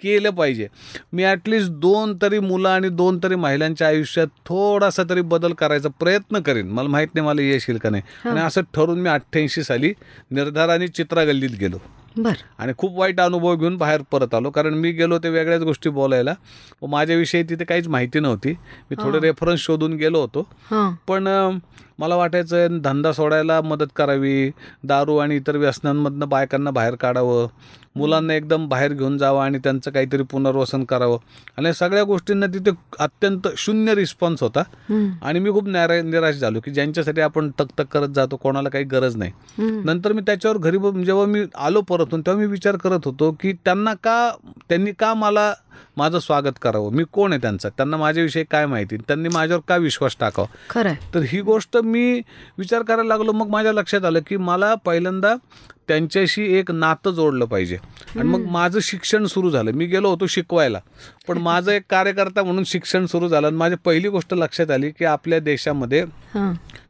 [0.04, 0.68] केलं पाहिजे.
[1.14, 6.40] मी ॲटलिस्ट दोन तरी मुलं आणि दोन तरी महिलांच्या आयुष्यात थोडासा तरी बदल करायचा प्रयत्न
[6.40, 6.68] करीन.
[6.68, 8.04] मला माहीत नाही मला यश येईल का नाही.
[8.30, 9.94] आणि असं ठरून मी अठ्ठ्याऐंशी साली
[10.32, 11.78] निर्धाराने चित्रा गल्लीत गेलो.
[12.18, 12.34] बर.
[12.58, 14.50] आणि खूप वाईट अनुभव घेऊन बाहेर परत आलो.
[14.50, 16.34] कारण मी गेलो ते वेगळ्याच गोष्टी बोलायला.
[16.82, 18.52] व माझ्याविषयी तिथे काहीच माहिती नव्हती.
[18.90, 20.48] मी थोडे रेफरन्स शोधून गेलो होतो.
[21.08, 21.28] पण
[22.00, 24.50] मला वाटायचं धंदा सोडायला मदत करावी.
[24.84, 27.48] दारू आणि इतर व्यसनांमधनं बायकांना बाहेर काढावं.
[27.96, 31.18] मुलांना एकदम बाहेर घेऊन जावं आणि त्यांचं काहीतरी पुनर्वसन करावं
[31.58, 34.64] आणि सगळ्या गोष्टींना तिथे अत्यंत शून्य रिस्पॉन्स होता.
[35.22, 39.16] आणि मी खूप नारा निराश झालो की ज्यांच्यासाठी आपण तक करत जातो कोणाला काही गरज
[39.16, 39.32] नाही.
[39.86, 43.94] नंतर मी त्याच्यावर घरी जेव्हा मी आलो परतून तेव्हा मी विचार करत होतो की त्यांना
[43.94, 44.32] का
[44.70, 45.54] त्यांनी का मला
[45.98, 46.92] माझं स्वागत करावं.
[46.92, 47.70] मी कोण आहे त्यांचा?
[47.70, 48.98] त्यांना माझ्याविषयी काय माहिती?
[48.98, 50.48] त्यांनी माझ्यावर का विश्वास टाकावा?
[50.70, 50.96] खरंय.
[51.14, 52.22] तर ही गोष्ट मी
[52.58, 53.32] विचार करायला लागलो.
[53.32, 55.36] मग माझ्या लक्षात आलं की मला पहिल्यांदा
[55.88, 57.76] त्यांच्याशी एक नातं जोडलं पाहिजे.
[58.16, 59.72] आणि मग माझं शिक्षण सुरू झालं.
[59.72, 60.80] मी गेलो होतो शिकवायला.
[61.28, 63.48] पण माझं एक कार्यकर्ता म्हणून शिक्षण सुरू झालं.
[63.48, 66.06] आणि माझी पहिली गोष्ट लक्षात आली की आपल्या देशामध्ये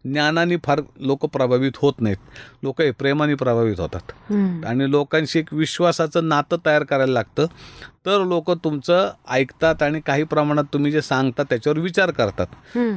[0.05, 2.17] ज्ञानाने फार लोक प्रभावित होत नाहीत.
[2.63, 4.31] लोक हे प्रेमाने प्रभावित होतात.
[4.65, 7.45] आणि लोकांशी एक विश्वासाचं नातं तयार करायला लागतं.
[8.05, 12.47] तर लोक तुमचं ऐकतात आणि काही प्रमाणात तुम्ही जे सांगता त्याच्यावर विचार करतात.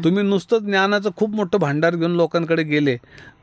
[0.04, 2.96] तुम्ही नुसतं ज्ञानाचं खूप मोठं भांडार घेऊन लोकांकडे गेले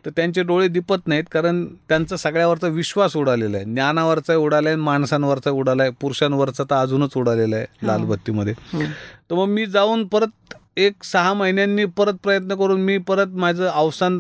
[0.06, 3.66] तर त्यांचे डोळे दिपत नाहीत कारण त्यांचा सगळ्यावरचा विश्वास उडालेला आहे.
[3.66, 8.54] ज्ञानावरचा उडाला आहे माणसांवरचा उडाला आहे पुरुषांवरचा तर अजूनच उडालेला आहे लालबत्तीमध्ये.
[8.60, 8.86] हम्म.
[9.30, 14.20] तर मग मी जाऊन परत एक सहा महिन्यांनी परत प्रयत्न करून मी परत माझं अवसान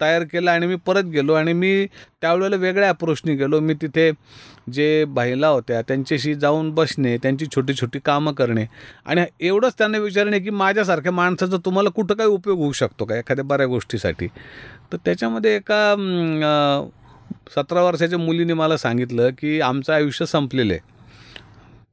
[0.00, 1.86] तयार केलं आणि मी परत गेलो आणि मी
[2.20, 3.60] त्यावेळेला वेगळ्या अप्रोचनी गेलो.
[3.60, 4.10] मी तिथे
[4.72, 8.64] जे महिला होत्या त्यांच्याशी जाऊन बसणे त्यांची छोटी छोटी कामं करणे
[9.06, 13.44] आणि एवढंच त्यांना विचारणे की माझ्यासारख्या माणसाचा तुम्हाला कुठं काय उपयोग होऊ शकतो का एखाद्या
[13.44, 14.26] बऱ्या गोष्टीसाठी?
[14.92, 16.88] तर त्याच्यामध्ये एका
[17.56, 20.80] सतरा वर्षाच्या मुलीने मला सांगितलं की आमचं आयुष्य संपलेलं आहे.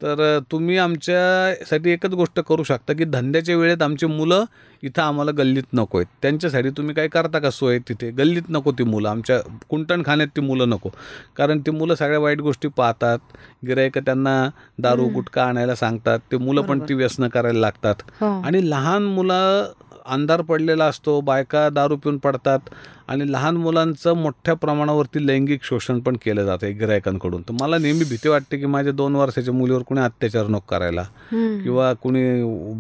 [0.02, 4.44] तर तुम्ही आमच्यासाठी एकच गोष्ट करू शकता की धंद्याच्या वेळेत आमची मुलं
[4.84, 6.08] इथं आम्हाला गल्लीत नको आहेत.
[6.22, 8.12] त्यांच्यासाठी तुम्ही काय करता का सोय तिथे?
[8.12, 10.90] गल्लीत नको ती मुलं आमच्या कुंटणखान्यात ती मुलं नको.
[11.38, 13.20] कारण ती मुलं सगळ्या वाईट गोष्टी पाहतात.
[13.68, 16.20] गिरायक त्यांना दारू गुटखा आणायला सांगतात.
[16.32, 17.96] ते मुलं पण ती व्यसनं करायला लागतात.
[18.22, 18.42] हो.
[18.42, 19.72] आणि लहान मुलं
[20.08, 22.70] अंधार पडलेला असतो बायका दारू पिऊन पडतात
[23.08, 28.30] आणि लहान मुलांचं मोठ्या प्रमाणावरती लैंगिक शोषण पण केलं जातं गिरायकांकडून तर मला नेहमी भीती
[28.30, 31.04] वाटते की माझ्या दोन वर्षाच्या मुलीवर कुणी अत्याचार नको करायला.
[31.32, 32.24] किंवा कुणी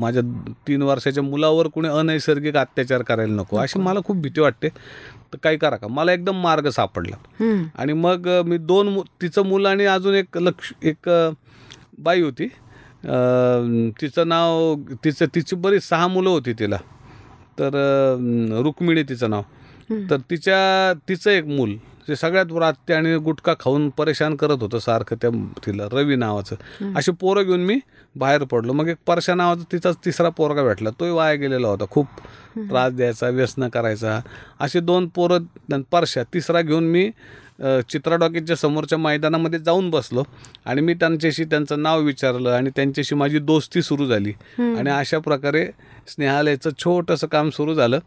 [0.01, 0.21] माझ्या
[0.67, 3.57] तीन वर्षाच्या मुलावर कुणी अनैसर्गिक अत्याचार करायला नको.
[3.57, 4.69] अशी मला खूप भीती वाटते.
[5.33, 5.87] तर काही करा का?
[5.87, 7.15] मला एकदम मार्ग सापडला.
[7.75, 11.09] आणि मग मी दोन तिचं मुलं आणि अजून एक लक्ष एक
[11.99, 12.47] बाई होती.
[14.01, 16.77] तिचं नाव तिचं तिची बरीच सहा मुलं होती तिला.
[17.59, 17.69] तर
[18.63, 19.41] रुक्मिणी तिचं नाव.
[20.09, 21.75] तर तिच्या तिचं एक मूल
[22.07, 25.29] जे सगळ्यात रात्ते आणि गुटखा खाऊन परेशान करत होतं सारखं त्या
[25.65, 26.55] तिला रवी नावाचं.
[26.95, 27.79] असे पोरं घेऊन मी
[28.15, 28.73] बाहेर पडलो.
[28.73, 30.89] मग एक परशा नावाचा तिचाच तिसरा पोरगा भेटला.
[30.89, 31.85] तोही वाया गेलेला होता.
[31.91, 32.07] खूप
[32.57, 34.19] त्रास द्यायचा व्यसन करायचा.
[34.59, 37.11] असे दोन पोरं न- परशा तिसरा घेऊन मी
[37.89, 40.23] चित्रा डॉकीच्या समोरच्या मैदानामध्ये जाऊन बसलो.
[40.65, 44.33] आणि मी त्यांच्याशी त्यांचं नाव विचारलं आणि त्यांच्याशी माझी दोस्ती सुरू झाली.
[44.75, 45.67] आणि अशा प्रकारे
[46.07, 47.99] स्नेहालयाचं छोटंसं काम सुरू झालं.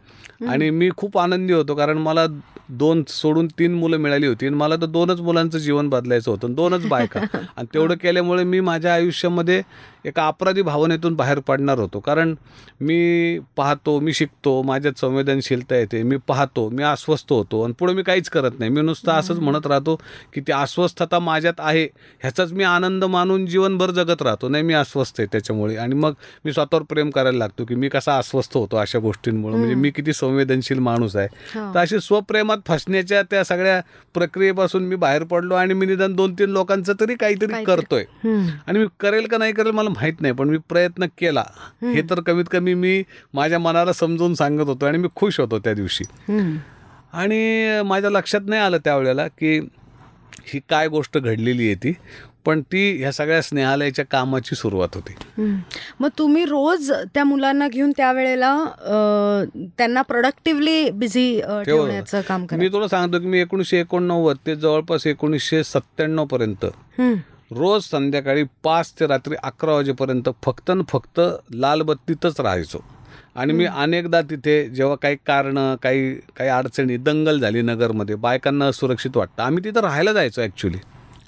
[0.48, 2.26] आणि मी खूप आनंदी होतो कारण मला
[2.68, 4.46] दोन सोडून तीन मुलं मिळाली होती.
[4.46, 6.54] आणि मला तर दोनच मुलांचं जीवन बदलायचं होतं.
[6.54, 7.20] दोनच बायका.
[7.56, 9.62] आणि तेवढं केल्यामुळे मी माझ्या आयुष्यामध्ये
[10.04, 12.00] एका अपराधी भावनेतून बाहेर पडणार होतो.
[12.00, 12.34] कारण
[12.80, 18.02] मी पाहतो मी शिकतो माझ्यात संवेदनशीलता येते मी पाहतो मी अस्वस्थ होतो आणि पुढे मी
[18.02, 18.70] काहीच करत नाही.
[18.70, 19.96] मी नुसतं असंच म्हणत राहतो
[20.34, 21.84] की ती अस्वस्थता माझ्यात आहे
[22.20, 24.48] ह्याचाच मी आनंद मानून जीवनभर जगत राहतो.
[24.48, 25.76] नाही मी अस्वस्थ आहे त्याच्यामुळे.
[25.76, 26.12] आणि मग
[26.44, 29.56] मी स्वतःवर प्रेम करायला लागतो की मी कसा अस्वस्थ होतो अशा गोष्टींमुळे.
[29.56, 31.28] म्हणजे मी किती संवेदनशील माणूस आहे.
[31.32, 31.72] हा.
[31.74, 33.80] तर अशी स्वप्रेमात फसण्याच्या त्या सगळ्या
[34.14, 37.64] प्रक्रियेपासून मी बाहेर पडलो आणि मी निदान दोन तीन लोकांचं तरी काहीतरी.
[37.64, 38.04] करतोय.
[38.66, 41.44] आणि मी करेल का नाही करेल मला माहीत नाही पण मी प्रयत्न केला
[41.82, 43.02] हे तर कमीत कमी मी
[43.34, 46.04] माझ्या मनाला समजून सांगत होतो आणि मी खुश होतो त्या दिवशी.
[47.12, 49.58] आणि माझ्या लक्षात नाही आलं त्यावेळेला की
[50.46, 51.92] ही काय गोष्ट घडलेली आहे ती
[52.46, 55.14] पण ती ह्या सगळ्या स्नेहालयाच्या कामाची सुरुवात होती.
[56.00, 58.52] मग तुम्ही रोज त्या मुलांना घेऊन त्यावेळेला
[59.78, 65.62] त्यांना प्रोडक्टिव्हली बिझी ठेवण्याचं काम मी तुला सांगतो की मी एकोणीसशे एकोणनव्वद ते जवळपास एकोणीसशे
[65.64, 66.64] सत्त्याण्णव पर्यंत.
[67.56, 71.20] रोज संध्याकाळी पाच ते रात्री अकरा वाजेपर्यंत फक्त न फक्त
[71.54, 72.78] लाल बत्तीतच राहायचो.
[73.34, 79.16] आणि मी अनेकदा तिथे जेव्हा काही कारणं काही काही अडचणी दंगल झाली नगरमध्ये बायकांना असुरक्षित
[79.16, 79.42] वाटतं.
[79.42, 80.78] आम्ही तिथं राहायला जायचो ॲक्च्युली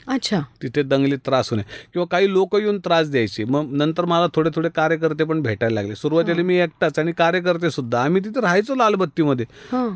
[0.08, 0.40] अच्छा.
[0.62, 1.62] तिथे दंगलीत त्रास होणे.
[1.92, 3.44] किंवा काही लोक येऊन त्रास द्यायचे.
[3.44, 5.94] मग नंतर मला थोडे थोडे कार्यकर्ते पण भेटायला लागले.
[5.94, 8.02] सुरुवातीला मी एकटाच आणि कार्यकर्ते सुद्धा.
[8.02, 9.46] आम्ही तिथे राहायचो लालबत्तीमध्ये.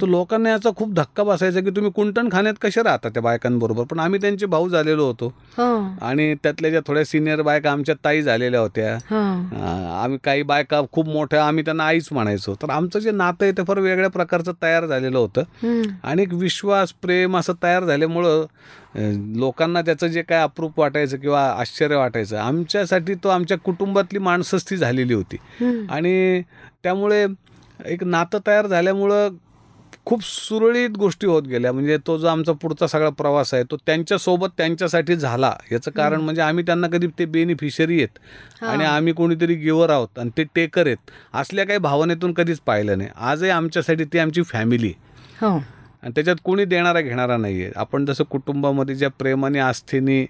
[0.01, 3.85] तर लोकांना याचा खूप धक्का बसायचा की तुम्ही कुंटण खाण्यात कसे राहता त्या बायकांबरोबर?
[3.85, 5.33] पण आम्ही त्यांचे भाऊ झालेलो होतो.
[6.03, 8.95] आणि त्यातल्या ज्या थोड्या सिनियर बायका आमच्या ताई झालेल्या होत्या.
[10.03, 12.55] आम्ही काही बायका खूप मोठ्या आम्ही त्यांना आईच म्हणायचो.
[12.55, 15.42] तर आमचं जे नातं आहे ते फार वेगळ्या प्रकारचं तयार झालेलं होतं.
[16.05, 18.45] आणि एक विश्वास प्रेम असं तयार झाल्यामुळं
[18.97, 24.77] लोकांना त्याचं जे काय अप्रूप वाटायचं किंवा आश्चर्य वाटायचं आमच्यासाठी तो आमच्या कुटुंबातली माणसंच ती
[24.77, 25.37] झालेली होती.
[25.91, 26.43] आणि
[26.83, 27.27] त्यामुळे
[27.87, 29.37] एक नातं तयार झाल्यामुळं
[30.07, 31.73] खूप सुरळीत गोष्टी होत गेल्या.
[31.73, 35.53] म्हणजे तो जो आमचा पुढचा सगळा प्रवास आहे तो त्यांच्यासोबत त्यांच्यासाठी झाला.
[35.73, 38.19] याचं कारण म्हणजे आम्ही त्यांना कधी ते बेनिफिशरी आहेत.
[38.65, 41.11] आणि आम्ही कोणीतरी गिवर आहोत आणि ते टेकर आहेत.
[41.35, 43.11] असल्या काही भावनेतून कधीच पाहिलं नाही.
[43.17, 44.93] आजही आमच्यासाठी ती आमची फॅमिली
[45.41, 45.59] हो.
[46.07, 50.27] आणि त्याच्यात कोणी देणारा घेणारा नाही आहे आपण जसं कुटुंबामध्ये ज्या प्रेमाने आस्थेने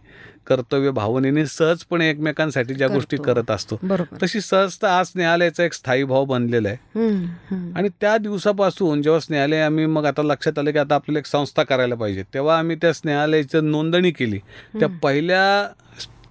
[0.46, 3.52] कर्तव्य भावनेने सहजपणे एकमेकांसाठी ज्या गोष्टी करतो.
[3.52, 3.78] असतो
[4.22, 6.76] तशी सहजता आज स्नेहालयाचा एक स्थायी भाव बनलेला आहे.
[7.76, 11.62] आणि त्या दिवसापासून जेव्हा स्नेहालय आम्ही मग आता लक्षात आलं की आता आपल्याला एक संस्था
[11.62, 12.22] करायला पाहिजे.
[12.34, 14.38] तेव्हा आम्ही त्या स्नेहालयाचं नोंदणी केली.
[14.80, 15.72] त्या पहिल्या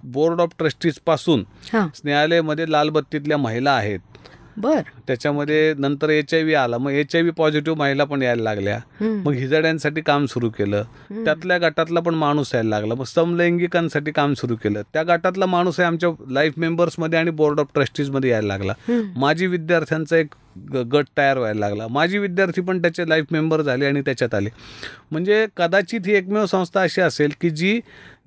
[0.03, 1.87] बोर्ड ऑफ ट्रस्टीजपासून हा.
[1.95, 3.99] स्नेहालयमध्ये लालबत्तीतल्या महिला आहेत.
[4.57, 4.81] बर.
[5.07, 6.77] त्याच्यामध्ये नंतर एच आय व्ही आला.
[6.77, 8.79] मग एच आय व्ही पॉझिटिव्ह महिला पण यायला लागल्या.
[9.01, 10.83] मग हिजड्यांसाठी काम सुरू केलं.
[11.11, 12.95] त्यातल्या गटातला पण माणूस यायला लागला.
[12.95, 14.81] मग समलैंगिकांसाठी काम सुरू केलं.
[14.93, 18.73] त्या गटातला माणूस आहे आमच्या लाईफ मेंबर्समध्ये आणि बोर्ड ऑफ ट्रस्टीजमध्ये यायला लागला.
[19.15, 20.27] माझी विद्यार्थ्यांचा एक
[20.75, 21.87] गट तयार व्हायला लागला.
[21.87, 24.49] माझी विद्यार्थी पण त्याचे लाईफ मेंबर झाले आणि त्याच्यात आले.
[25.11, 27.79] म्हणजे कदाचित ही एकमेव संस्था अशी असेल की जी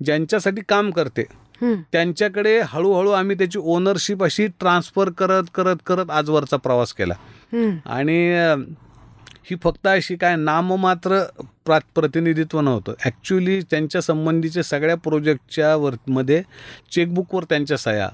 [0.05, 1.23] ज्यांच्यासाठी काम करते.
[1.63, 7.13] त्यांच्याकडे हळूहळू आम्ही त्याची ओनरशिप अशी ट्रान्सफर करत करत करत आजवरचा प्रवास केला.
[7.85, 8.33] आणि
[9.43, 11.23] ही फक्त अशी काय नाममात्र
[11.65, 12.93] प्रा प्रतिनिधित्व नव्हतं.
[13.05, 16.41] ॲक्च्युली त्यांच्या संबंधीचे सगळ्या प्रोजेक्टच्या वर मध्ये
[16.91, 18.07] चेकबुकवर त्यांच्या सह्या.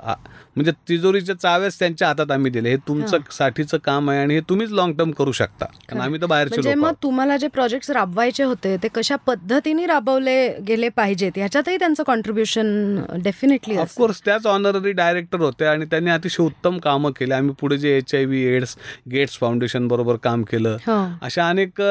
[0.55, 4.71] म्हणजे तिजोरीच्या चाव्याच त्यांच्या हातात आम्ही दिले हे तुमचं साठीचं काम आहे आणि हे तुम्हीच
[4.71, 5.65] लॉंग टर्म करू शकता.
[5.89, 6.93] कारण आम्ही तर बाहेरचे म्हणजे मग.
[7.03, 11.37] तुम्हाला जे प्रोजेक्ट राबवायचे होते ते कशा पद्धतीने राबवले गेले पाहिजेत?
[11.37, 17.33] याच्यातही त्यांचं कॉन्ट्रीब्युशन डेफिनेटली ऑफकोर्स त्याच ऑनररी डायरेक्टर होते आणि त्यांनी अतिशय उत्तम कामं केली.
[17.33, 18.75] आम्ही पुढे जे H I V AIDS
[19.11, 20.77] Gates foundation बरोबर काम केलं.
[21.21, 21.81] अशा अनेक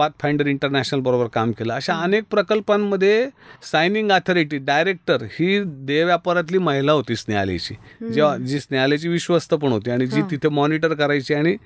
[0.00, 1.72] अ, पाथ फाइंडर इंटरनॅशनल बरोबर काम केलं.
[1.74, 3.28] अशा अनेक प्रकल्पांमध्ये
[3.62, 7.74] सायनिंग अथॉरिटी डायरेक्टर ही देह व्यापारातली महिला होती स्नेहालयची
[8.12, 11.56] जेव्हा जी स्नेहालयची विश्वस्त पण होती आणि जी तिथे मॉनिटर करायची आणि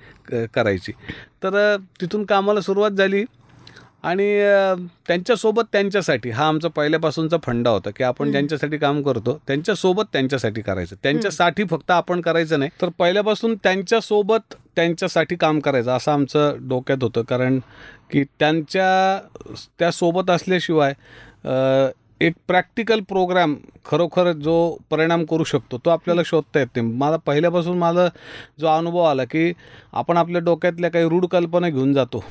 [0.53, 0.91] करायची.
[1.43, 3.23] तर तिथून कामाला सुरुवात झाली
[4.03, 4.25] आणि
[5.07, 10.95] त्यांच्यासोबत त्यांच्यासाठी हा आमचा पहिल्यापासूनचा फंडा होता की आपण ज्यांच्यासाठी काम करतो त्यांच्यासोबत त्यांच्यासाठी करायचं.
[11.03, 12.71] त्यांच्यासाठी फक्त आपण करायचं नाही.
[12.81, 17.21] तर पहिल्यापासून त्यांच्यासोबत त्यांच्यासाठी काम करायचं असं आमचं डोक्यात होतं.
[17.21, 17.59] कारण
[18.11, 19.19] की त्यांच्या
[19.79, 20.93] त्यासोबत असल्याशिवाय
[22.21, 24.55] एक प्रॅक्टिकल प्रोग्राम खरोखर जो
[24.91, 26.87] परिणाम करू शकतो तो आपल्याला शोधता येत नाही.
[26.87, 28.07] मला पहिल्यापासून मला
[28.59, 29.51] जो अनुभव आला की
[29.93, 32.23] आपण आपल्या डोक्यातल्या काही रूढ कल्पना घेऊन जातो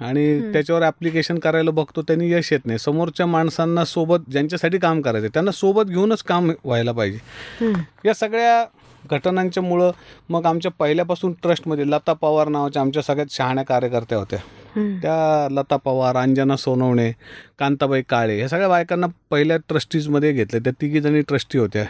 [0.00, 2.78] आणि त्याच्यावर ॲप्लिकेशन करायला बघतो त्यांनी यश येत नाही.
[2.78, 7.72] समोरच्या माणसांना सोबत ज्यांच्यासाठी काम करायचं त्यांना सोबत घेऊनच काम व्हायला पाहिजे.
[8.04, 8.64] या सगळ्या
[9.10, 9.90] घटनांच्यामुळं
[10.28, 14.38] मग आमच्या पहिल्यापासून ट्रस्टमध्ये लता पवार नावाच्या आमच्या सगळ्यात शहाण्या कार्यकर्त्या होत्या.
[14.76, 17.10] त्या लता पवार अंजना सोनवणे
[17.58, 20.58] कांताबाई काळे या सगळ्या बायकांना पहिल्या ट्रस्टीजमध्ये घेतले.
[20.58, 21.84] त्या तिघी जणी ट्रस्टी होत्या.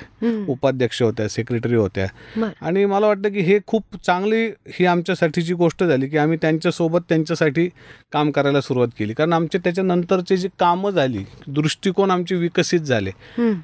[0.48, 2.06] उपाध्यक्ष होत्या सेक्रेटरी होत्या.
[2.62, 7.68] आणि मला वाटतं की हे खूप चांगली ही आमच्यासाठीची गोष्ट झाली की आम्ही त्यांच्यासोबत त्यांच्यासाठी
[8.12, 9.12] काम करायला सुरुवात केली.
[9.12, 13.10] कारण आमचे त्याच्यानंतरचे जी कामं झाली दृष्टिकोन आमचे विकसित झाले.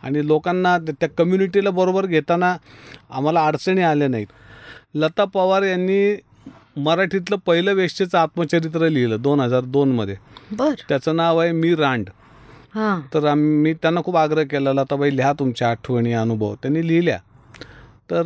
[0.03, 2.57] आणि लोकांना त्या कम्युनिटीला बरोबर घेताना
[3.11, 4.27] आम्हाला अडचणी आल्या नाहीत.
[4.95, 6.15] लता पवार यांनी
[6.77, 10.17] मराठीतलं पहिलं वेश्येचं आत्मचरित्र लिहिलं दोन हजार दोनमध्ये
[10.53, 10.75] बर.
[10.89, 12.09] त्याचं नाव आहे मी रांड.
[12.75, 13.01] हा.
[13.15, 16.55] तर आम्ही त्यांना खूप आग्रह केला लताबाई लिहा तुमच्या आठवणी अनुभव.
[16.55, 17.19] त्यांनी लिहिल्या.
[18.11, 18.23] तर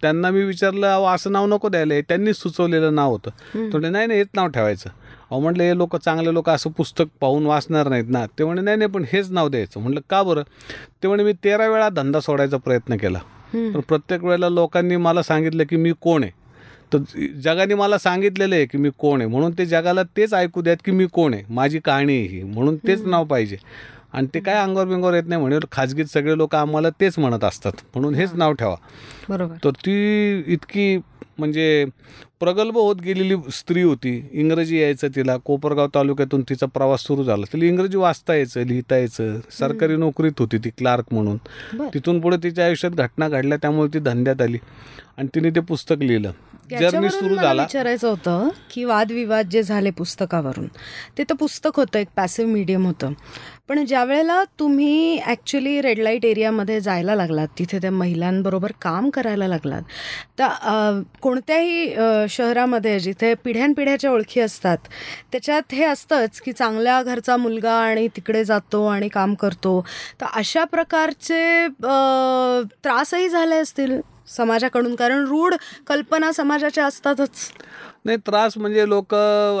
[0.00, 2.00] त्यांना मी विचारलं अहो असं नाव नको द्यायला.
[2.00, 3.30] त्यांनीच सुचवलेलं नाव होतं.
[3.72, 4.90] थोडे नाही नाही हेच नाव ठेवायचं.
[5.30, 8.26] अहो म्हटलं हे लोक चांगले लोक असं पुस्तक पाहून वाचणार नाहीत ना.
[8.26, 9.80] ते म्हणे नाही नाही पण हेच नाव द्यायचं.
[9.80, 10.42] म्हटलं का बरं?
[11.02, 13.18] ते म्हणे मी तेरा वेळा धंदा सोडायचा प्रयत्न केला.
[13.54, 16.39] पण प्रत्येक वेळेला लोकांनी मला सांगितलं की मी कोण आहे?
[16.92, 16.98] तर
[17.42, 19.30] जगाने मला सांगितलेलं आहे की मी कोण आहे.
[19.30, 21.42] म्हणून ते जगाला तेच ऐकू द्यात की मी कोण आहे.
[21.48, 22.42] माझी कहाणी आहे ही.
[22.42, 23.56] म्हणून तेच नाव पाहिजे.
[24.12, 27.72] आणि ते काय अंगावर बिंगावर येत नाही म्हणून खाजगीत सगळे लोक आम्हाला तेच म्हणत असतात.
[27.94, 28.76] म्हणून हेच नाव ठेवा.
[29.28, 29.54] बरोबर.
[29.64, 30.98] तर ती इतकी
[31.38, 31.84] म्हणजे
[32.40, 34.28] प्रगल्भ होत गेलेली स्त्री होती.
[34.32, 35.36] इंग्रजी यायचं तिला.
[35.36, 37.44] कोपरगाव तालुक्यातून तिचा प्रवास सुरू झाला.
[37.52, 39.40] तिला इंग्रजी वाचता यायचं लिहिता यायचं.
[39.50, 41.36] सरकारी नोकरीत होती ती क्लार्क म्हणून.
[41.94, 44.58] तिथून पुढे तिच्या आयुष्यात घटना घडल्या त्यामुळे ती धंद्यात आली.
[45.16, 46.30] आणि तिने ते पुस्तक लिहिलं.
[46.70, 47.62] जर्नी सुरू झाला.
[47.62, 50.66] विचारायचं होतं की वादविवाद जे झाले पुस्तकावरून
[51.18, 53.12] ते तर पुस्तक होतं एक पॅसिव्ह मीडियम होतं.
[53.68, 59.48] पण ज्या वेळेला तुम्ही ॲक्च्युली रेड लाइट एरियामध्ये जायला लागलात तिथे त्या महिलांबरोबर काम करायला
[59.48, 59.82] लागलात
[60.38, 61.94] तर कोणत्याही
[62.30, 64.88] शहरामध्ये जिथे पिढ्यानपिढ्याच्या ओळखी असतात
[65.32, 69.80] त्याच्यात हे असतंच की चांगल्या घरचा मुलगा आणि तिकडे जातो आणि काम करतो.
[70.20, 71.66] तर अशा प्रकारचे
[72.84, 74.00] त्रासही झाले असतील?
[74.36, 75.54] समाजाकडून कारण रूढ
[75.86, 77.30] कल्पना समाजाच्या असतातच.
[78.04, 79.14] नाही त्रास म्हणजे लोक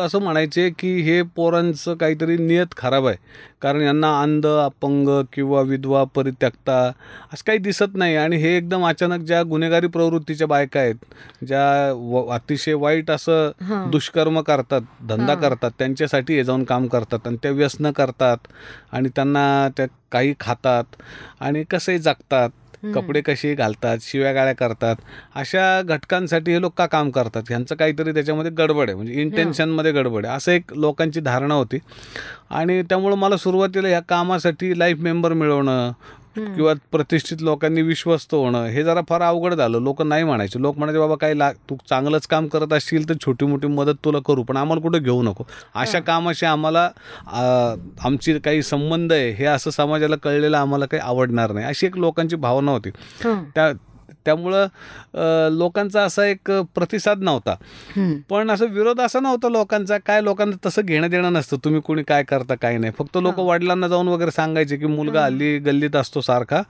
[0.04, 3.16] असं म्हणायचे की हे पोरांचं काहीतरी नियत खराब आहे.
[3.62, 6.92] कारण यांना अंध अपंग किंवा विधवा परित्यक्ता
[7.32, 8.16] असं काही दिसत नाही.
[8.16, 10.94] आणि हे एकदम अचानक ज्या गुन्हेगारी प्रवृत्तीच्या बायका आहेत
[11.46, 13.50] ज्या व- अतिशय वाईट असं
[13.90, 18.36] दुष्कर्म करतात धंदा करतात त्यांच्यासाठी हे जाऊन काम करतात आणि त्या व्यसन करतात
[18.92, 20.84] आणि त्यांना त्या काही खातात
[21.40, 22.50] आणि कसे जगतात.
[22.84, 24.96] कपडे कसे घालतात शिव्या गाळ्या करतात
[25.34, 27.42] अशा घटकांसाठी हे लोक का काम करतात?
[27.48, 28.94] ह्यांचं काहीतरी त्याच्यामध्ये गडबड आहे.
[28.94, 30.36] म्हणजे इंटेन्शनमध्ये गडबड आहे.
[30.36, 31.78] असं एक लोकांची धारणा होती.
[32.50, 35.92] आणि त्यामुळं मला सुरुवातीला ह्या कामासाठी लाईफ मेंबर मिळवणं
[36.46, 39.78] किंवा प्रतिष्ठित लोकांनी विश्वस्त होणं हे जरा फार अवघड झालं.
[39.78, 40.60] लोक नाही म्हणायचे.
[40.62, 44.18] लोक म्हणायचे बाबा काही ला तू चांगलंच काम करत असशील तर छोटी मोठी मदत तुला
[44.26, 45.44] करू पण आम्हाला कुठं घेऊ नको.
[45.74, 46.88] अशा कामाशी आम्हाला
[48.04, 51.66] आमची काही संबंध आहे हे असं समाजाला कळलेलं आम्हाला काही आवडणार नाही.
[51.66, 52.90] अशी एक लोकांची भावना होती.
[53.24, 53.72] त्या
[54.26, 57.54] त्यामुळं लोकांचा असा एक प्रतिसाद नव्हता.
[58.30, 62.22] पण असं विरोध असा नव्हता लोकांचा काय लोकांना तसं घेणं देणं नसतं तुम्ही कोणी काय
[62.22, 62.92] करता काय नाही.
[62.98, 66.62] फक्त लोक वडिलांना जाऊन वगैरे सांगायचे की मुलगा हल्ली गल्लीत असतो सारखा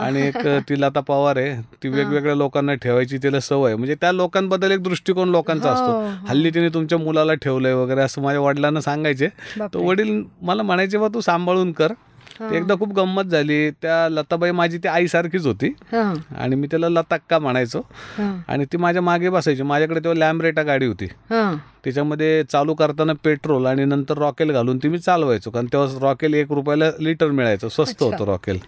[0.00, 0.36] आणि एक
[0.68, 3.74] ती लता पवार आहे ती वेगवेगळ्या लोकांना ठेवायची तिला सवय.
[3.76, 6.26] म्हणजे त्या लोकांबद्दल एक दृष्टिकोन लोकांचा असतो.
[6.28, 9.28] हल्ली तिने तुमच्या मुलाला ठेवलंय वगैरे असं माझ्या वडिलांना सांगायचे.
[9.28, 11.92] तर वडील मला म्हणायचे बा तू सांभाळून कर
[12.40, 13.70] ते एकदा खूप गंमत झाली.
[13.70, 15.66] त्या लताबाई माझी ती आईसारखीच होती.
[15.68, 16.36] हां.
[16.36, 17.78] आणि मी त्याला लताक्का म्हणायचो.
[18.18, 18.52] हां.
[18.52, 19.62] आणि ती माझ्या मागे बसायची.
[19.62, 21.04] माझ्याकडे तेव्हा लॅम्ब्रेटा गाडी होती.
[21.04, 21.56] हां.
[21.84, 25.50] त्याच्यामध्ये चालू करताना पेट्रोल आणि नंतर रॉकेल घालून ती मी चालवायचो.
[25.50, 27.68] कारण तेव्हा रॉकेल एक रुपयाला लिटर मिळायचं.
[27.68, 28.58] स्वस्त होतं रॉकेल.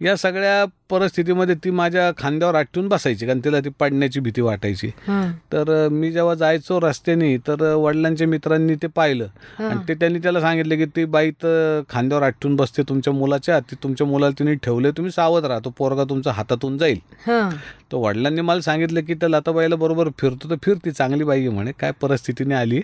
[0.00, 4.88] या सगळ्या परिस्थितीमध्ये ती माझ्या खांद्यावर आठवून बसायची कारण तिला ती पडण्याची भीती वाटायची.
[5.52, 9.26] तर मी जेव्हा जायचो रस्त्याने तर वडिलांच्या मित्रांनी ते पाहिलं.
[9.58, 13.76] आणि ते त्यांनी त्याला सांगितलं की ती बाई तर खांद्यावर आठवून बसते तुमच्या मुलाच्या ती
[13.82, 16.98] तुमच्या मुलाला तिने ठेवले तुम्ही सावध राहा तो पोरगा तुमचा हातातून जाईल.
[17.92, 21.72] तर वडिलांनी मला सांगितलं की त्या लताबाईला बरोबर फिरतो तर फिरती चांगली बाई म्हणे.
[21.80, 22.80] काय परिस्थितीने आली?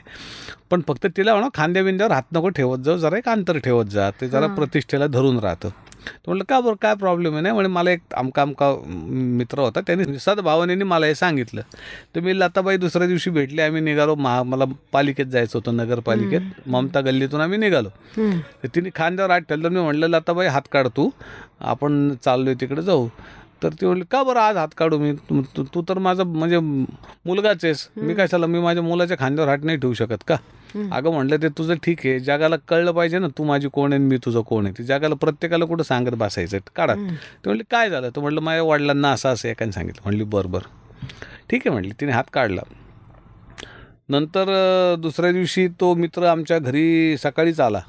[0.70, 4.10] पण फक्त तिला म्हणा खांद्या बिंद्यावर हात नको ठेवत जाऊ जरा एक अंतर ठेवत जा
[4.20, 5.68] ते जरा प्रतिष्ठेला धरून राहतं.
[6.06, 6.74] तर म्हटलं का बरं?
[6.74, 7.42] काय प्रॉब्लेम आहे?
[7.42, 8.74] नाही म्हणे मला एक आमका आमका
[9.06, 11.60] मित्र होता त्यांनी सद्भावनेने मला हे सांगितलं.
[12.14, 16.40] तर मी लताबाई दुसऱ्या दिवशी भेटले आम्ही निघालो महा मला पालिकेत जायचं होतं नगरपालिकेत.
[16.66, 17.88] ममता गल्लीतून आम्ही निघालो.
[18.62, 21.10] तर तिने खांद्यावर हात ठेवलं मी म्हटलं लताबाई हात काढ तू.
[21.60, 23.08] आपण चाललोय तिकडे जाऊ.
[23.62, 25.12] तर ती म्हणली का बरं आज हात काढू मी?
[25.12, 26.58] तू तू- तू तर माझा म्हणजे
[27.26, 27.88] मुलगाच आहेस.
[27.96, 30.36] मी कशाला मी माझ्या मुलाच्या खांद्यावर हात नाही ठेवू शकत का?
[30.92, 32.20] अगं म्हटलं ते तुझं ठीक आहे.
[32.20, 34.74] जगाला कळलं पाहिजे ना तू माझी कोण आहे मी तुझं कोण आहे.
[34.78, 36.94] ते जगाला प्रत्येकाला कुठं सांगत बसायचं काढा.
[36.94, 38.08] ते म्हणले काय झालं?
[38.16, 40.00] तर म्हटलं माझ्या वडिलांना असं असं एकाने सांगितलं.
[40.04, 41.06] म्हणली बरं बरं.
[41.50, 42.62] ठीक आहे म्हटली तिने हात काढला.
[44.08, 44.44] नंतर
[44.98, 47.80] दुसऱ्या दिवशी तो मित्र आमच्या घरी सकाळीच आला.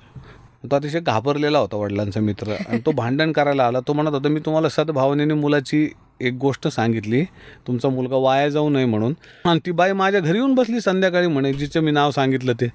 [0.71, 2.55] तो अतिशय घाबरलेला होता वडिलांचा मित्र.
[2.69, 3.79] आणि तो भांडण करायला आला.
[3.79, 5.89] तो म्हणत होता मी तुम्हाला सद्भावनेने मुलाची
[6.21, 7.23] एक गोष्ट सांगितली
[7.67, 9.13] तुमचा मुलगा वाया जाऊ नये म्हणून.
[9.45, 12.67] आणि ती बाई माझ्या घरी येऊन बसली संध्याकाळी म्हणे जिचं मी नाव सांगितलं ते.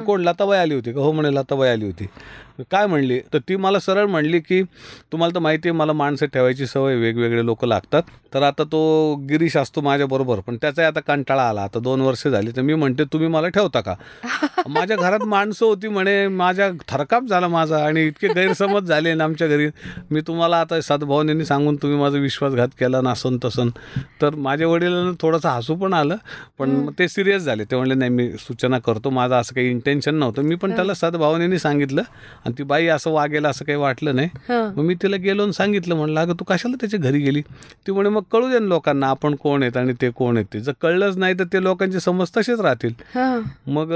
[0.00, 1.00] कोण लताबाई आली होती का?
[1.00, 2.06] हो म्हणे लताबाई आली होती.
[2.62, 3.20] काय म्हणली?
[3.32, 4.62] तर ती मला सरळ म्हणली की
[5.12, 8.02] तुम्हाला तर माहिती आहे मला माणसं ठेवायची सवय वेगवेगळे लोक लागतात.
[8.34, 11.62] तर आता तो गिरीश असतो माझ्याबरोबर पण त्याचाही आता कंटाळा आला.
[11.62, 13.94] आता दोन वर्ष झाली तर मी म्हणते तुम्ही मला ठेवता का?
[14.68, 19.48] माझ्या घरात माणसं होती म्हणे माझ्या थरकाप झाला माझा आणि इतके गैरसमज झाले ना आमच्या
[19.48, 19.68] घरी.
[20.10, 23.68] मी तुम्हाला आता सद्भावनेने सांगून तुम्ही माझा विश्वासघात केला नसन तसन
[24.22, 26.16] तर माझ्या वडिलांना थोडंसं हसू पण आलं
[26.58, 27.64] पण ते सिरियस झाले.
[27.64, 30.42] ते म्हणले नाही मी सूचना करतो माझं असं काही इंटेन्शन नव्हतं.
[30.42, 32.02] मी पण त्याला सद्भावनेने सांगितलं.
[32.46, 34.28] आणि ती बाई असं वागेल असं काही वाटलं नाही.
[34.76, 37.40] मग मी तिला गेलो आणि सांगितलं म्हणलं अगं तू कशाला त्याच्या घरी गेली
[37.86, 40.60] ती म्हणे मग कळू दे ना लोकांना आपण कोण आहेत आणि ते कोण आहेत ते
[40.60, 42.92] जर कळलंच नाही तर ते लोकांची समज तसेच राहतील.
[43.66, 43.92] मग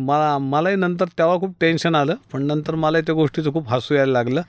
[0.00, 4.12] मला मलाही नंतर तेव्हा खूप टेन्शन आलं पण नंतर मलाही त्या गोष्टीचं खूप हसू यायला
[4.12, 4.42] लागलं.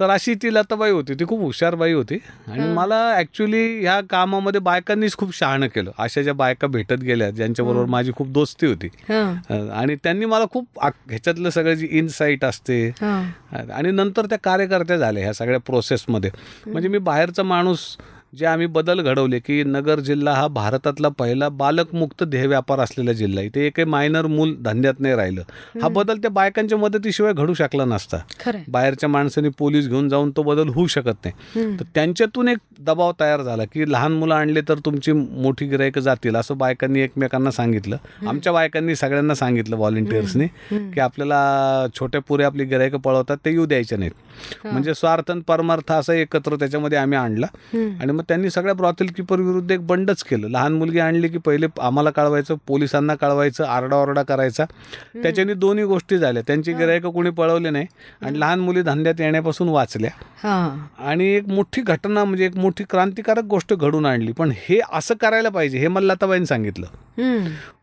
[0.00, 1.14] तर अशी ती लताबाई होती.
[1.14, 2.18] ती खूप हुशार बाई होती.
[2.48, 5.90] आणि मला ॲक्च्युली ह्या कामामध्ये बायकांनीच खूप शहाणं केलं.
[5.98, 8.86] अशा ज्या बायका भेटत गेल्या ज्यांच्याबरोबर माझी खूप दोस्ती होती.
[9.08, 9.70] हा.
[9.72, 12.88] आणि त्यांनी मला खूप ह्याच्यातलं सगळं जी इनसाईट असते.
[12.88, 13.22] हा.
[13.72, 16.30] आणि नंतर त्या कार्यकर्त्या झाल्या ह्या सगळ्या प्रोसेसमध्ये
[16.66, 17.96] म्हणजे मी बाहेरचा माणूस
[18.32, 23.38] जे आम्ही बदल घडवले की नगर जिल्हा हा भारतातला पहिला बालकमुक्त देह व्यापार असलेला जिल्हा
[23.38, 23.46] आहे.
[23.46, 25.42] इथे एकही मायनर मूल धंद्यात नाही राहिलं.
[25.82, 28.18] हा बदल त्या बायकांच्या मदतीशिवाय घडू शकला नसता.
[28.68, 31.76] बाहेरच्या माणसाने पोलीस घेऊन जाऊन तो बदल होऊ शकत नाही.
[31.78, 36.36] तर त्यांच्यातून एक दबाव तयार झाला की लहान मुलं आणले तर तुमची मोठी गिरायकं जातील
[36.36, 37.96] असं बायकांनी एकमेकांना सांगितलं.
[38.28, 43.96] आमच्या बायकांनी सगळ्यांना सांगितलं व्हॉलेंटियर्सनी की आपल्याला छोट्या पुरे आपली गिरायकं पळवतात ते येऊ द्यायचे
[43.96, 44.12] नाहीत.
[44.64, 47.46] म्हणजे स्वार्थ आणि परमार्थ असं एकत्र त्याच्यामध्ये आम्ही आणला.
[48.00, 50.48] आणि मग त्यांनी सगळ्या ब्रॉथल किपर विरुद्ध एक बंडच केलं.
[50.48, 54.64] लहान मुलगी आणली की पहिले आम्हाला कळवायचं पोलिसांना कळवायचं आरडाओरडा करायचा.
[55.22, 56.42] त्याच्यानी दोन्ही गोष्टी झाल्या.
[56.46, 57.86] त्यांची गिरायकं कोणी पळवले नाही.
[58.22, 60.10] आणि लहान मुली धंद्यात येण्यापासून वाचल्या.
[60.16, 60.86] हा.
[60.98, 64.32] आणि एक मोठी घटना म्हणजे एक मोठी क्रांतिकारक गोष्ट घडून आणली.
[64.32, 66.86] पण हे असं करायला पाहिजे हे मला लताबाईंनी सांगितलं.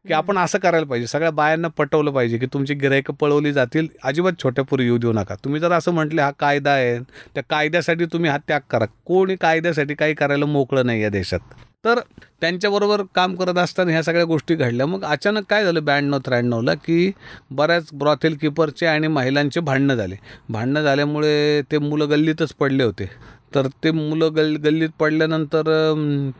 [0.07, 1.07] की आपण असं करायला पाहिजे.
[1.07, 3.87] सगळ्या बायांना पटवलं पाहिजे की तुमची गिरायकं पळवली जातील.
[4.03, 5.35] अजिबात छोट्या पुरी येऊ देऊ नका.
[5.35, 6.99] तुम्ही जर असं म्हटले हा कायदा आहे
[7.35, 8.85] त्या कायद्यासाठी तुम्ही हा त्याग करा.
[9.05, 11.39] कोणी कायद्यासाठी काही करायला मोकळं नाही या देशात.
[11.85, 11.99] तर
[12.41, 14.85] त्यांच्याबरोबर काम करत असताना ह्या सगळ्या गोष्टी घडल्या.
[14.85, 17.11] मग अचानक काय झालं ब्याण्णव त्र्याण्णवला की
[17.51, 20.15] बऱ्याच ब्रॉथेल किपरचे आणि महिलांचे भांडणं झाले.
[20.49, 23.09] भांडणं झाल्यामुळे ते मुलं गल्लीतच पडले होते.
[23.55, 25.63] तर ते मुलं गल गल्लीत पडल्यानंतर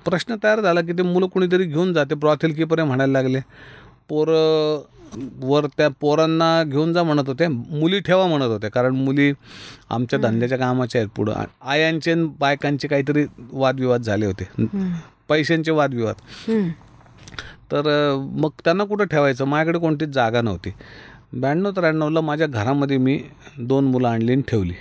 [0.06, 2.16] प्रश्न तयार झाला की ते मुलं कुणीतरी घेऊन जाते.
[2.16, 3.40] ब्रॉथेल किपर म्हणायला लागले.
[4.10, 4.82] पोरं
[5.44, 7.48] वर त्या पोरांना घेऊन जा म्हणत होते.
[7.48, 8.70] मुली ठेवा म्हणत होते.
[8.70, 9.32] कारण मुली
[9.90, 11.34] आमच्या धंद्याच्या कामाच्या आहेत पुढं.
[11.62, 14.50] आयांचे बायकांचे काहीतरी वादविवाद झाले होते.
[15.30, 16.16] पैशांचे वादविवाद.
[17.72, 17.88] तर
[18.42, 19.46] मग त्यांना कुठं ठेवायचं?
[19.46, 20.74] माझ्याकडे कोणतीच जागा नव्हती.
[21.34, 23.20] ब्याण्णव त्र्याण्णवला माझ्या घरामध्ये मी
[23.60, 24.74] दोन मुलं आणली आणि ठेवली.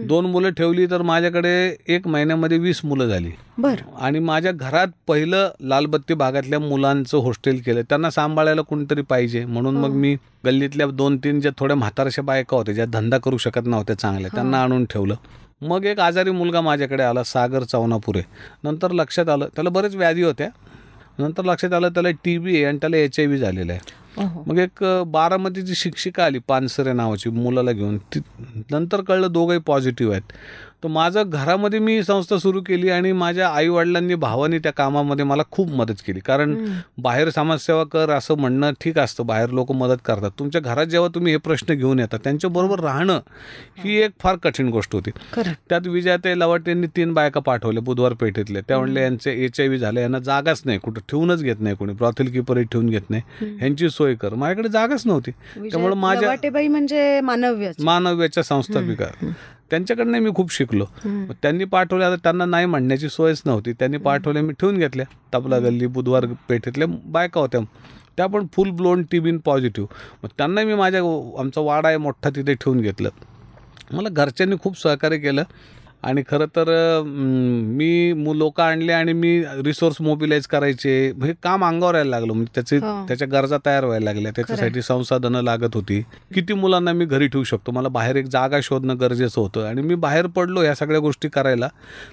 [0.00, 3.30] दोन मुलं ठेवली तर माझ्याकडे एक महिन्यामध्ये वीस मुलं झाली.
[3.58, 3.74] बर.
[3.98, 7.82] आणि माझ्या घरात पहिलं लालबत्ती भागातल्या मुलांचं हॉस्टेल केलं.
[7.82, 9.44] त्यांना सांभाळायला कोणीतरी पाहिजे.
[9.44, 13.60] म्हणून मग मी गल्लीतल्या दोन तीन ज्या थोड्या म्हातारशा बायका होत्या ज्या धंदा करू शकत
[13.66, 15.14] नव्हत्या चांगल्या त्यांना आणून ठेवलं.
[15.60, 18.22] मग एक आजारी मुलगा माझ्याकडे आला सागर चवनापुरे
[18.64, 20.48] नंतर लक्षात आलं त्याला बरेच व्याधी होत्या.
[21.18, 24.01] नंतर लक्षात आलं त्याला टी बी आहे आणि त्याला एच आय व्ही झालेला आहे.
[24.16, 24.44] हो.
[24.46, 27.98] मग एक बारामतीची शिक्षिका आली पानसरे नावाची मुलाला घेऊन.
[27.98, 28.20] ती
[28.70, 30.32] नंतर कळलं दोघंही पॉझिटिव्ह आहेत.
[30.82, 35.68] तर माझं घरामध्ये मी संस्था सुरू केली आणि माझ्या आईवडिलांनी भावानी त्या कामामध्ये मला खूप
[35.70, 36.20] मदत केली.
[36.20, 36.54] कारण
[37.02, 39.26] बाहेर समाजसेवा कर असं म्हणणं ठीक असतं.
[39.26, 40.30] बाहेर लोक मदत करतात.
[40.38, 43.20] तुमच्या घरात जेव्हा तुम्ही हे प्रश्न घेऊन येतात त्यांच्याबरोबर राहणं
[43.84, 45.10] ही एक फार कठीण गोष्ट होती.
[45.68, 49.78] त्यात विजयाताई लवाट यांनी तीन बायका पाठवल्या बुधवार पेठेतले त्या म्हणले यांचे एच आय व्ही
[49.78, 50.78] झाले यांना जागाच नाही.
[50.78, 51.92] कुठं ठेवूनच घेत नाही कोणी.
[51.92, 53.22] ब्रॉथल किपरही ठेवून घेत नाही.
[53.58, 54.34] ह्यांची सोय कर.
[54.34, 55.30] माझ्याकडे जागाच नव्हती.
[55.56, 56.36] त्यामुळे माझ्या
[56.68, 59.04] म्हणजे मानव्य मानव्याच्या संस्थापिका
[59.72, 60.84] त्यांच्याकडनं मी खूप शिकलो.
[61.04, 63.72] मग त्यांनी पाठवल्या आता त्यांना नाही म्हणण्याची सोयच नव्हती.
[63.72, 65.06] त्यांनी पाठवल्या मी ठेवून घेतल्या.
[65.34, 67.60] तबला गल्ली बुधवार पेठेतल्या बायका होत्या.
[68.16, 69.88] त्या पण फुल ब्लोन टी बिन पॉझिटिव्ह
[70.22, 71.00] मग त्यांना मी माझ्या
[71.38, 73.08] आमचा वाडा आहे मोठा तिथे ठेवून घेतलं.
[73.92, 75.42] मला घरच्यांनी खूप सहकार्य केलं.
[76.02, 76.68] आणि खरं तर
[77.04, 79.32] मी लोक आणले आणि मी
[79.64, 80.92] रिसोर्स मोबिलाइज करायचे.
[81.22, 82.32] हे काम अंगावर यायला लागलं.
[82.32, 83.04] म्हणजे त्याचे हो.
[83.08, 84.32] त्याच्या गरजा तयार व्हायला लागल्या.
[84.36, 86.00] त्याच्यासाठी संसाधनं लागत होती.
[86.34, 87.72] किती मुलांना मी घरी ठेवू शकतो?
[87.72, 89.66] मला बाहेर एक जागा शोधणं गरजेचं होतं.
[89.66, 91.68] आणि मी बाहेर पडलो ह्या सगळ्या गोष्टी करायला.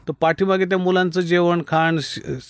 [0.08, 2.00] तर पाठीमागे त्या मुलांचं जेवण खाण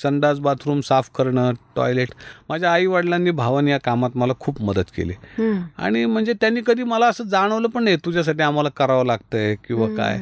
[0.02, 2.14] संडास बाथरूम साफ करणं टॉयलेट
[2.50, 5.14] माझ्या आई वडिलांनी भावाने या कामात मला खूप मदत केली.
[5.78, 7.98] आणि म्हणजे त्यांनी कधी मला असं जाणवलं पण नाही.
[8.06, 10.22] तुझ्यासाठी आम्हाला करावं लागतंय किंवा काय?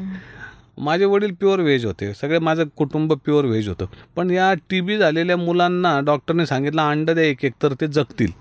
[0.78, 2.14] माझे वडील प्युअर व्हेज होते.
[2.14, 3.86] सगळे माझं कुटुंब प्युअर व्हेज होतं.
[4.16, 8.32] पण या टी बी झालेल्या मुलांना डॉक्टरने सांगितलं अंड द्या एक एक तर ते जगतील.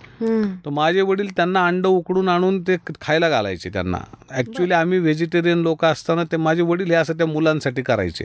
[0.65, 3.99] तर माझे वडील त्यांना अंड उकडून आणून ते खायला घालायचे त्यांना.
[4.31, 8.25] ॲक्च्युली आम्ही व्हेजिटेरियन लोक असताना ते माझे वडील हे असं त्या मुलांसाठी करायचे.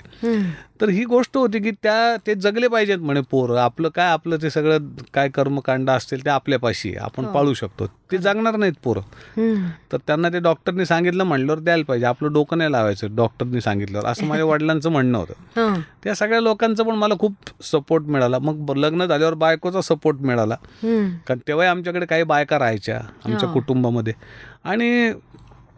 [0.81, 3.57] तर ही गोष्ट होती की त्या ते जगले पाहिजेत म्हणे पोरं.
[3.57, 6.93] आपलं काय आपलं ते सगळं काय कर्मकांड असतील ते आपल्यापाशी.
[6.95, 7.85] आपण पाळू शकतो.
[8.11, 9.01] ते जगणार नाहीत पोरं.
[9.91, 12.05] तर त्यांना ते डॉक्टरनी सांगितलं म्हणल्यावर द्यायला पाहिजे.
[12.05, 13.61] आपलं डोकं नाही लावायचं डॉक्टरनी
[14.01, 15.79] सांगितल्यावर असं माझ्या वडिलांचं म्हणणं होतं.
[16.03, 18.39] त्या सगळ्या लोकांचं पण मला खूप सपोर्ट मिळाला.
[18.39, 20.55] मग लग्न झाल्यावर बायकोचा सपोर्ट मिळाला.
[21.27, 24.13] कारण तेव्हाही आमच्याकडे काही बायका राहायच्या आमच्या कुटुंबामध्ये.
[24.63, 25.11] आणि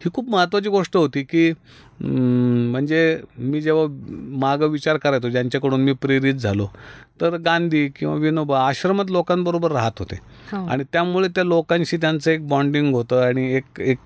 [0.04, 1.52] ही खूप महत्त्वाची गोष्ट होती की
[2.00, 3.84] म्हणजे मी जेव्हा
[4.40, 6.66] मागं विचार करायचो ज्यांच्याकडून मी प्रेरित झालो
[7.20, 10.18] तर गांधी किंवा विनोबा आश्रमात लोकांबरोबर राहत होते.
[10.68, 13.98] आणि त्यामुळे त्या लोकांशी त्यांचं एक बॉन्डिंग होतं आणि एक एक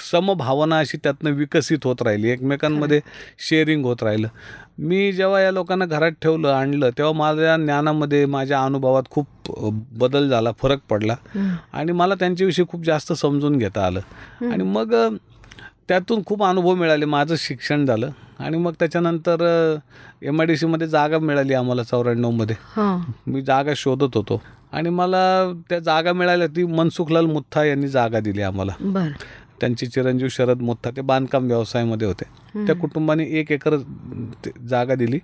[0.00, 2.28] समभावना अशी त्यातनं विकसित होत राहिली.
[2.28, 3.00] एकमेकांमध्ये
[3.38, 4.28] शेअरिंग होत राहिलं.
[4.78, 9.26] मी जेव्हा या लोकांना घरात ठेवलं आणलं तेव्हा माझ्या ज्ञानामध्ये माझ्या अनुभवात खूप
[9.98, 11.16] बदल झाला फरक पडला.
[11.72, 14.00] आणि मला त्यांच्याविषयी खूप जास्त समजून घेता आलं.
[14.52, 15.16] आणि मग
[15.88, 17.04] त्यातून खूप अनुभव मिळाले.
[17.04, 18.10] माझं शिक्षण झालं.
[18.38, 19.76] आणि मग त्याच्यानंतर
[20.22, 22.56] एम आय डी सीमध्ये जागा मिळाली आम्हाला चौऱ्याण्णवमध्ये
[23.26, 24.42] मी जागा शोधत होतो.
[24.72, 28.72] आणि मला त्या जागा मिळाल्या ती मनसुखलाल मुथ्था यांनी जागा दिली आम्हाला.
[29.60, 32.24] त्यांचे चिरंजीव शरद मुथ्था ते बांधकाम व्यवसायामध्ये होते.
[32.66, 33.76] त्या कुटुंबाने एक एकर
[34.68, 35.18] जागा दिली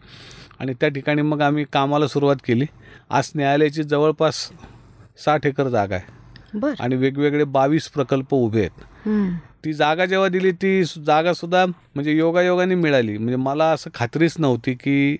[0.59, 2.66] आणि त्या ठिकाणी मग आम्ही कामाला सुरुवात केली.
[3.11, 4.51] आज न्यायालयाची जवळपास
[5.24, 6.59] साठ एकर जागा आहे.
[6.59, 6.74] बर.
[6.81, 9.37] आणि वेगवेगळे बावीस प्रकल्प उभे आहेत.
[9.64, 13.16] ती जागा जेव्हा दिली ती जागा सुद्धा म्हणजे योगायोगाने मिळाली.
[13.18, 15.16] म्हणजे मला असं खात्रीच नव्हती की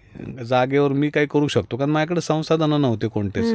[0.49, 1.77] जागेवर मी काही करू शकतो.
[1.77, 3.55] कारण माझ्याकडे संसाधनं नव्हते कोणतेच.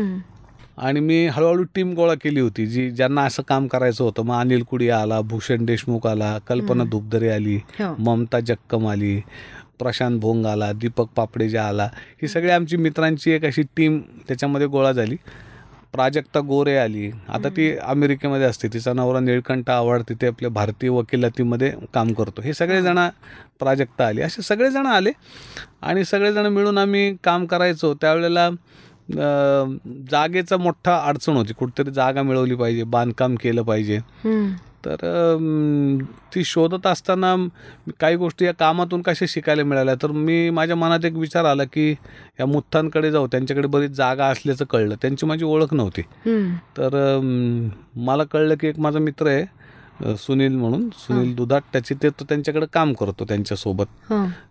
[0.78, 4.24] आणि मी हळूहळू टीम गोळा केली होती जी ज्यांना असं काम करायचं होतं.
[4.24, 7.96] मग अनिल कुडी आला भूषण देशमुख आला कल्पना धुपदरे आली हो.
[8.00, 9.20] ममता जक्कम आली
[9.80, 11.90] प्रशांत भोंग आला दीपक पापडेजा आला.
[12.22, 15.16] ही सगळी आमची मित्रांची एक अशी टीम त्याच्यामध्ये गोळा झाली.
[15.94, 17.10] प्राजक्ता गोरे आली.
[17.30, 18.68] आता ती अमेरिकेमध्ये असते.
[18.68, 22.42] तिचा नवरा निळकंठ आव्हाड तिथे आपल्या भारतीय वकिलातीमध्ये काम करतो.
[22.42, 23.00] हे सगळेजण
[23.60, 24.22] प्राजक्ता आली.
[24.22, 25.12] असे सगळेजण आले
[25.82, 27.94] आणि सगळेजण मिळून आम्ही काम करायचो.
[27.94, 28.50] त्यावेळेला
[30.12, 31.54] जागेचा मोठा अडचण होती.
[31.54, 34.00] कुठेतरी जागा मिळवली पाहिजे बांधकाम केलं पाहिजे.
[34.86, 34.96] तर
[36.36, 37.36] ती शोधत असताना
[38.00, 39.96] काही गोष्टी या कामातून कशा शिकायला मिळाल्या?
[40.02, 41.90] तर मी माझ्या मनात एक विचार आला की
[42.40, 44.96] या मुथ्थांकडे जाऊ त्यांच्याकडे बरीच जागा असल्याचं कळलं.
[45.02, 46.02] त्यांची माझी ओळख नव्हती.
[46.78, 47.20] तर
[47.96, 49.46] मला कळलं की एक माझा मित्र आहे
[50.02, 50.88] सुनील म्हणून.
[50.98, 53.86] सुनील दुधाट त्याची ते तो त्यांच्याकडे काम करतो त्यांच्यासोबत.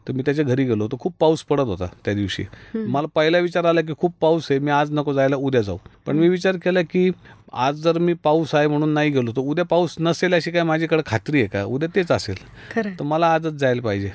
[0.08, 2.44] तर मी त्याच्या घरी गेलो तर खूप पाऊस पडत होता त्या दिवशी.
[2.74, 5.78] मला पहिला विचार आला की खूप पाऊस आहे मी आज नको जायला उद्या जाऊ.
[6.06, 7.10] पण मी विचार केला की
[7.52, 11.02] आज जर मी पाऊस आहे म्हणून नाही गेलो तर उद्या पाऊस नसेल अशी काय माझ्याकडे
[11.06, 11.64] खात्री आहे का?
[11.64, 12.36] उद्या तेच असेल.
[12.76, 14.10] तर मला आजच जायला पाहिजे.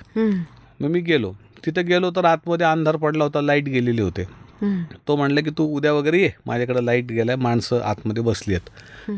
[0.82, 1.32] मग मी गेलो.
[1.66, 4.24] तिथं गेलो तर आतमध्ये अंधार पडला होता लाइट गेलेली होते.
[5.08, 6.30] तो म्हणलं की तू उद्या वगैरे ये.
[6.46, 7.36] माझ्याकडे लाइट गेलाय.
[7.36, 8.70] माणसं आतमध्ये बसली आहेत.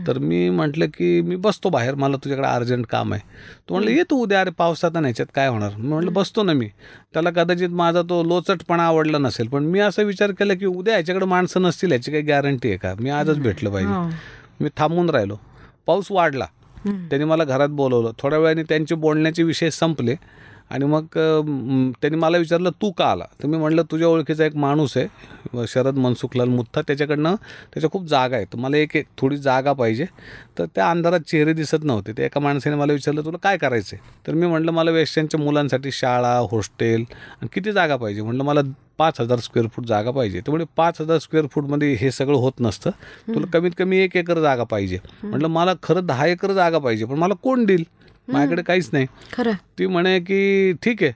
[0.07, 1.95] तर मी म्हटलं की मी बसतो बाहेर.
[1.95, 3.21] मला तुझ्याकडे अर्जंट काम आहे.
[3.69, 4.41] तो म्हणलं ये तू उद्या.
[4.41, 5.75] अरे पावसात ह्याच्यात काय होणार?
[5.77, 6.67] मी म्हटलं बसतो ना मी.
[7.13, 9.47] त्याला कदाचित माझा तो लोचटपणा आवडला नसेल.
[9.47, 12.93] पण मी असा विचार केला की उद्या ह्याच्याकडे माणसं नसतील याची काही गॅरंटी आहे का?
[12.99, 13.93] मी आजच भेटलं पाहिजे
[14.59, 15.37] मी थांबून राहिलो.
[15.85, 16.45] पाऊस वाढला.
[16.85, 18.11] त्यांनी मला घरात बोलवलं.
[18.19, 20.15] थोड्या वेळाने त्यांचे बोलण्याचे विषय संपले.
[20.71, 21.05] आणि मग
[22.01, 23.25] त्यांनी मला विचारलं तू का आला?
[23.41, 26.81] तर मी म्हणलं तुझ्या ओळखीचा एक माणूस आहे शरद मनसुखलाल मुत्था.
[26.81, 27.35] त्याच्याकडनं
[27.73, 30.05] त्याच्या खूप जागा आहे तर मला एक एक थोडी जागा पाहिजे.
[30.57, 32.13] तर त्या अंधारात चेहरे दिसत नव्हते.
[32.13, 35.91] त्या एका माणसाने मला विचारलं तुला काय करायचं आहे तर मी म्हटलं मला वेश्यांच्या मुलांसाठी
[35.91, 38.21] शाळा हॉस्टेल आणि किती जागा पाहिजे?
[38.21, 38.61] म्हटलं मला
[38.97, 40.41] पाच हजार स्क्वेअर फूट जागा पाहिजे.
[40.47, 42.91] म्हणजे पाच हजार स्क्वेअर फूटमध्ये हे सगळं होत नसतं.
[43.27, 44.99] तुला कमीत कमी एक एकर जागा पाहिजे.
[45.23, 47.83] म्हटलं मला खरं दहा एकर जागा पाहिजे पण मला कोण देईल?
[48.27, 49.05] माझ्याकडे काहीच नाही.
[49.33, 49.51] खरं.
[49.79, 51.11] ती म्हणे की ठीक आहे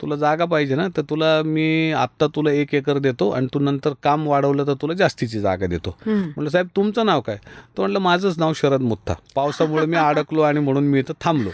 [0.00, 3.92] तुला जागा पाहिजे ना तर तुला मी आत्ता तुला एक एकर देतो आणि तू नंतर
[4.02, 5.96] काम वाढवलं तर तुला जास्तीची जागा देतो.
[6.06, 7.36] म्हटलं साहेब तुमचं नाव काय?
[7.76, 11.50] तो म्हटलं माझंच नाव शरद मुत्था पावसामुळे मी अडकलो आणि म्हणून मी इथं थांबलो.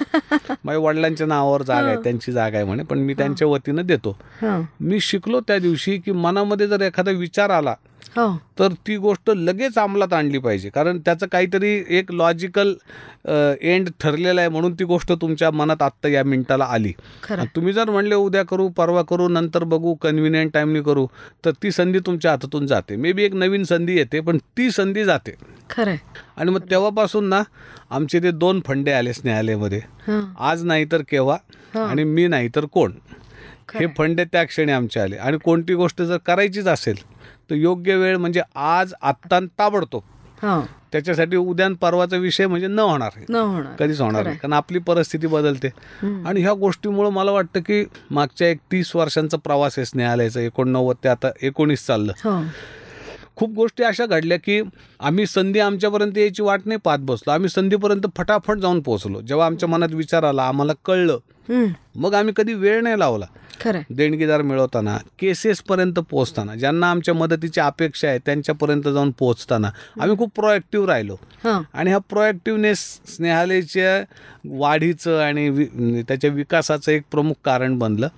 [0.64, 4.16] माझ्या वडिलांच्या नावावर जागा आहे त्यांची जागा आहे म्हणे पण मी त्यांच्या वतीनं देतो.
[4.42, 4.60] हो.
[4.80, 7.95] मी शिकलो त्या दिवशी की मनामध्ये जर एखादा विचार आला हो
[8.58, 10.68] तर ती गोष्ट लगेच अंमलात आणली पाहिजे.
[10.68, 12.74] कारण त्याचं काहीतरी एक लॉजिकल
[13.60, 16.92] एंड ठरलेलं आहे म्हणून ती गोष्ट तुमच्या मनात आत्ता या मिनिटाला आली.
[17.22, 17.44] खरं.
[17.56, 21.06] तुम्ही जर म्हणले उद्या करू परवा करू नंतर बघू कन्व्हिनियंट टाईमनी करू
[21.44, 22.96] तर ती संधी तुमच्या हातातून जाते.
[22.96, 25.34] मे बी एक नवीन संधी येते पण ती संधी जाते.
[25.70, 25.96] खरंय
[26.36, 27.42] आणि मग तेव्हापासून ना
[27.90, 30.22] आमचे ते दोन फंडे आलेच न्यायालयामध्ये हं.
[30.38, 31.36] आज नाही तर केव्हा
[31.82, 32.92] आणि मी नाही तर कोण.
[33.74, 35.16] हे फंडे त्या क्षणी आमचे आले.
[35.16, 36.96] आणि कोणती गोष्ट जर करायचीच असेल
[37.50, 40.02] तर योग्य वेळ म्हणजे आज आत्ता ताबडतोब.
[40.92, 43.72] त्याच्यासाठी उद्या आणि परवाचा विषय म्हणजे न होणार होणार.
[43.78, 44.36] कधीच होणार नाही.
[44.36, 45.68] कारण आपली परिस्थिती बदलते.
[46.26, 51.08] आणि ह्या गोष्टीमुळं मला वाटतं की मागच्या एक तीस वर्षांचा प्रवास आहे न्यायालयाचा एकोणनव्वद ते
[51.08, 52.12] आता एकोणीस चाललं.
[52.24, 52.44] हो.
[53.36, 54.62] खूप गोष्टी अशा घडल्या की
[55.00, 57.30] आम्ही संधी आमच्यापर्यंत यायची वाट नाही पाहत बसलो.
[57.30, 59.20] आम्ही संधीपर्यंत फटाफट जाऊन पोहोचलो.
[59.20, 61.18] जेव्हा आमच्या मनात विचार आला आम्हाला कळलं.
[61.94, 63.26] मग आम्ही कधी वेळ नाही लावला.
[63.90, 70.86] देणगीदार मिळवताना केसेसपर्यंत पोहोचताना ज्यांना आमच्या मदतीची अपेक्षा आहे त्यांच्यापर्यंत जाऊन पोहोचताना आम्ही खूप प्रोएक्टिव्ह
[70.86, 71.62] राहिलो हं.
[71.74, 74.02] आणि हा प्रोएक्टिव्हनेस स्नेहालयच्या
[74.58, 78.08] वाढीचं आणि त्याच्या विकासाचं एक प्रमुख कारण बनलं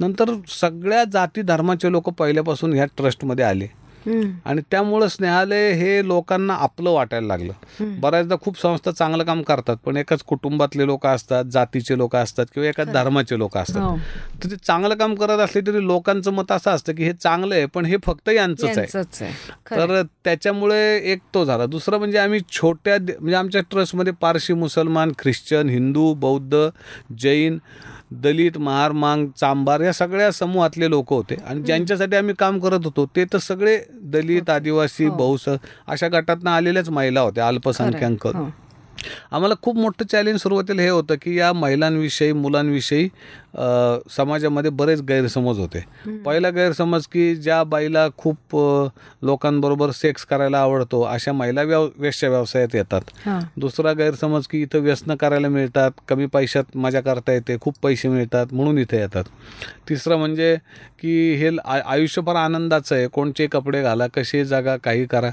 [0.00, 3.66] नंतर सगळ्या जाती धर्माचे लोक पहिल्यापासून ह्या ट्रस्टमध्ये आले.
[4.06, 7.52] आणि त्यामुळं स्नेहालय हे लोकांना आपलं वाटायला लागलं.
[8.00, 12.68] बऱ्याचदा खूप संस्था चांगलं काम करतात पण एकाच कुटुंबातले लोक असतात जातीचे लोक असतात किंवा
[12.68, 13.80] एकाच धर्माचे लोक असतात.
[13.82, 13.96] हो.
[14.42, 17.66] तर ते चांगलं काम करत असले तरी लोकांचं मत असं असतं की हे चांगलं आहे
[17.66, 19.30] पण हे फक्त यांचंच आहे.
[19.70, 20.82] तर त्याच्यामुळे
[21.12, 21.66] एक तो झाला.
[21.66, 26.68] दुसरं म्हणजे आम्ही छोट्या म्हणजे आमच्या ट्रस्टमध्ये पारशी मुसलमान ख्रिश्चन हिंदू बौद्ध
[27.18, 27.58] जैन
[28.20, 31.34] दलित महार मांग चांबार या सगळ्या समूहातले लोक होते.
[31.46, 35.48] आणि ज्यांच्यासाठी आम्ही काम करत होतो ते तर सगळे दलित आदिवासी बहुस
[35.86, 38.02] अशा गटातनं आलेल्याच महिला होत्या अल्पसंख्याक.
[38.36, 38.50] हो.
[39.30, 43.08] आम्हाला खूप मोठं चॅलेंज सुरुवातीला हे होतं की या महिलांविषयी मुलांविषयी
[44.10, 45.84] समाजामध्ये बरेच गैरसमज होते.
[46.24, 48.38] पहिला गैरसमज की ज्या बाईला खूप
[49.22, 53.00] लोकांबरोबर सेक्स करायला आवडतो अशा महिला व्यव वेश्या व्यवसायात येतात.
[53.56, 58.46] दुसरा गैरसमज की इथं व्यसनं करायला मिळतात कमी पैशात मजा करता येते खूप पैसे मिळतात
[58.52, 59.24] म्हणून इथे येतात.
[59.88, 60.56] तिसरं म्हणजे
[61.02, 65.30] की हे आ- आयुष्य फार आनंदाचं आहे कोणचे कपडे घाला कसे जागा काही करा.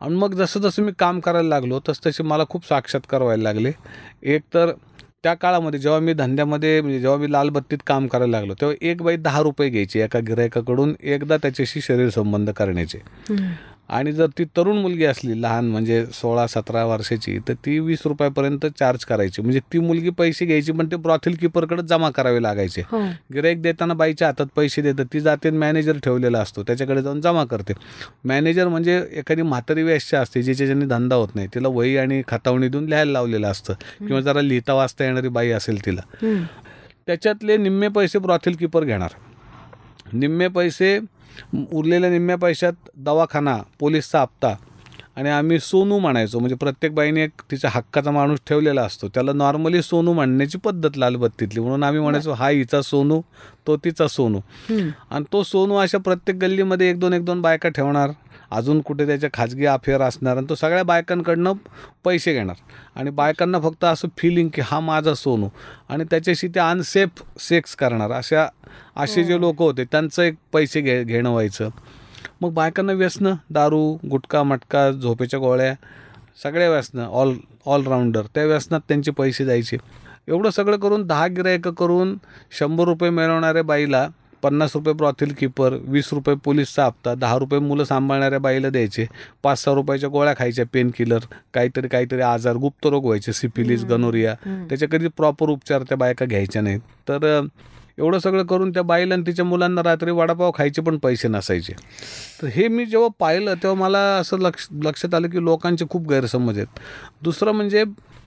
[0.00, 3.72] आणि मग जसं जसं मी काम करायला लागलो तसं तसे मला खूप साक्षात्कार व्हायला लागले.
[4.22, 4.72] एक तर
[5.22, 9.16] त्या काळामध्ये जेव्हा मी धंद्यामध्ये म्हणजे जेव्हा मी लालबत्तीत काम करायला लागलो तेव्हा एक बाई
[9.16, 12.98] दहा रुपये घ्यायची एका गिरायकाकडून एकदा त्याच्याशी शरीर संबंध करण्याचे.
[13.88, 18.66] आणि जर ती तरुण मुलगी असली लहान म्हणजे सोळा सतरा वर्षाची तर ती वीस रुपयापर्यंत
[18.78, 19.42] चार्ज करायची.
[19.42, 22.80] म्हणजे ती मुलगी पैसे घ्यायची पण ते ब्रॉथिल किपरकडे जमा करावे लागायचे.
[22.80, 23.00] हो.
[23.34, 27.72] गिराईक देताना बाईच्या हातात पैसे देतात ती जाते मॅनेजर ठेवलेला असतो त्याच्याकडे जाऊन जमा करते.
[28.24, 32.68] मॅनेजर म्हणजे एखादी म्हातारी वेश्या असते जिच्या ज्यांनी धंदा होत नाही तिला वही आणि खतावणी
[32.68, 33.74] देऊन लिहायला लावलेलं असतं.
[34.06, 36.00] किंवा जरा लिहिता वाचता येणारी बाई असेल तिला.
[36.14, 36.42] हं.
[37.06, 39.10] त्याच्यातले निम्मे पैसे ब्रॉथिल किपर घेणार.
[40.12, 40.98] निम्मे पैसे
[41.72, 44.54] उरलेल्या निम्म्या पैशात दवाखाना पोलीसचा हप्ता
[45.16, 46.38] आणि आम्ही सोनू म्हणायचो.
[46.38, 49.08] म्हणजे प्रत्येक बाईने एक तिचा हक्काचा माणूस ठेवलेला असतो.
[49.08, 51.60] त्याला नॉर्मली सोनू म्हणण्याची पद्धत लालबत्तीतली.
[51.60, 53.20] म्हणून आम्ही म्हणायचो हा हिचा सोनू
[53.66, 54.40] तो तिचा सोनू.
[55.10, 58.10] आणि तो सोनू अशा प्रत्येक गल्लीमध्ये एक दोन एक दोन बायका ठेवणार.
[58.50, 61.52] अजून कुठे त्याच्या खाजगी अफेअर असणार आणि तो सगळ्या बायकांकडनं
[62.04, 62.56] पैसे घेणार.
[62.96, 65.48] आणि बायकांना फक्त असं फिलिंग की हा माझा सोनू.
[65.88, 68.10] आणि त्याच्याशी ते अनसेफ सेक्स करणार.
[68.10, 68.46] अशा
[68.96, 71.68] असे जे लोक होते त्यांचं एक पैसे घे घेणं व्हायचं.
[72.40, 75.74] मग बायकांना व्यसनं दारू गुटखा मटका झोपेच्या गोळ्या
[76.42, 77.34] सगळ्या व्यसनं ऑल
[77.66, 79.76] ऑलराऊंडर त्या व्यसनात त्यांचे पैसे जायचे
[80.28, 82.16] एवढं सगळं करून दहा गिरायकं करून
[82.58, 84.08] शंभर रुपये मिळवणाऱ्या बाईला
[84.42, 89.06] पन्नास रुपये ब्रॉथिल किपर वीस रुपये पोलीसचा हप्ता दहा रुपये मुलं सांभाळणाऱ्या बाईला द्यायचे.
[89.42, 91.18] पाच सहा रुपयाच्या गोळ्या खायच्या पेन किलर
[91.54, 96.80] काहीतरी काहीतरी आजार गुप्तरोग व्हायचे सिफिलिस गनोरिया त्याचे कधी प्रॉपर उपचार त्या बायका घ्यायच्या नाहीत.
[97.08, 97.40] तर
[97.98, 101.72] एवढं सगळं करून त्या बाईला आणि तिच्या मुलांना रात्री वडापाव खायचे पण पैसे नसायचे.
[102.42, 106.56] तर हे मी जेव्हा पाहिलं तेव्हा मला असं लक्ष लक्षात आलं की लोकांचे खूप गैरसमज
[106.56, 106.80] आहेत.
[107.22, 107.84] दुसरं म्हणजे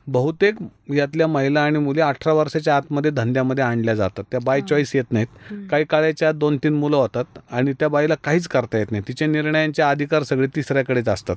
[0.08, 0.56] बहुतेक
[0.96, 4.24] यातल्या महिला आणि मुली अठरा वर्षाच्या आतमध्ये धंद्यामध्ये आणल्या जातात.
[4.32, 5.54] त्या बाय चॉईस येत नाहीत.
[5.72, 9.04] काही काळाच्या आत दोन तीन मुलं होतात आणि त्या बाईला काहीच करता येत नाही.
[9.08, 11.36] तिच्या निर्णयांचे अधिकार सगळे तिसऱ्याकडेच असतात.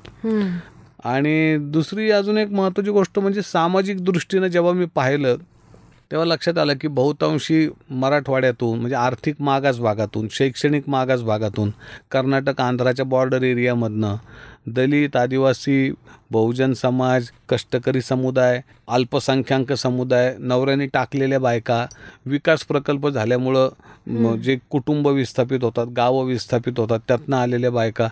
[1.03, 5.35] आणि दुसरी अजून एक महत्त्वाची गोष्ट म्हणजे सामाजिक दृष्टीनं जेव्हा मी पाहिलं
[6.11, 11.71] तेव्हा लक्षात आलं की बहुतांशी मराठवाड्यातून म्हणजे आर्थिक मागास भागातून शैक्षणिक मागास भागातून
[12.11, 14.15] कर्नाटक आंध्राच्या बॉर्डर एरियामधनं
[14.67, 15.91] दलित आदिवासी
[16.31, 21.85] बहुजन समाज कष्टकरी समुदाय अल्पसंख्याक समुदाय नवऱ्याने टाकलेल्या बायका
[22.25, 28.07] विकास प्रकल्प झाल्यामुळं जे कुटुंब विस्थापित होतात गावं विस्थापित होतात त्यातनं आलेल्या बायका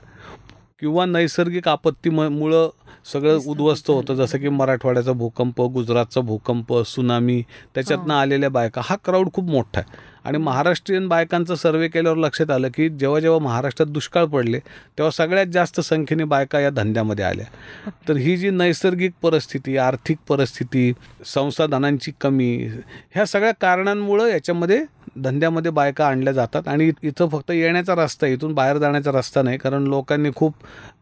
[0.84, 2.70] किंवा नैसर्गिक आपत्तीमुळं
[3.12, 4.14] सगळं उद्ध्वस्त होतं.
[4.16, 7.42] जसं की मराठवाड्याचा भूकंप गुजरातचा भूकंप सुनामी
[7.76, 8.82] त्याच्यातनं आलेल्या बायका.
[8.84, 10.12] हा क्राऊड खूप मोठा आहे.
[10.26, 15.48] आणि महाराष्ट्रीयन बायकांचा सर्वे केल्यावर लक्षात आलं की जेव्हा जेव्हा महाराष्ट्रात दुष्काळ पडले तेव्हा सगळ्यात
[15.54, 17.46] जास्त संख्येने बायका या धंद्यामध्ये आल्या.
[18.10, 20.92] तर ही जी नैसर्गिक परिस्थिती आर्थिक परिस्थिती
[21.26, 22.56] संसाधनांची कमी
[23.12, 24.84] ह्या सगळ्या कारणांमुळं याच्यामध्ये
[25.16, 29.58] धंद्यामध्ये बायका आणल्या जातात आणि इथं फक्त येण्याचा रस्ता आहे इथून बाहेर जाण्याचा रस्ता नाही
[29.58, 30.54] कारण लोकांनी खूप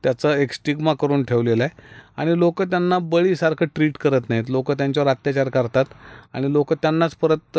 [0.04, 2.00] त्याचा एक स्टिग्मा करून ठेवलेला आहे.
[2.18, 4.50] आणि लोक त्यांना बळीसारखं ट्रीट करत नाहीत.
[4.50, 5.86] लोक त्यांच्यावर अत्याचार करतात
[6.34, 7.58] आणि लोक त्यांनाच परत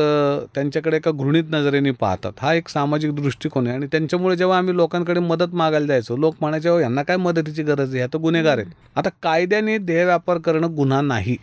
[0.54, 2.32] त्यांच्याकडे एका घृणित नजरेने पाहतात.
[2.40, 6.68] हा एक सामाजिक दृष्टिकोन आहे आणि त्यांच्यामुळे जेव्हा आम्ही लोकांकडे मदत मागायला जायचो लोक म्हणायचे
[6.68, 7.98] हो यांना काय मदतीची गरज आहे?
[7.98, 8.70] ह्या तर गुन्हेगार आहेत.
[8.96, 11.36] आता कायद्याने देह व्यापार करणं गुन्हा नाही.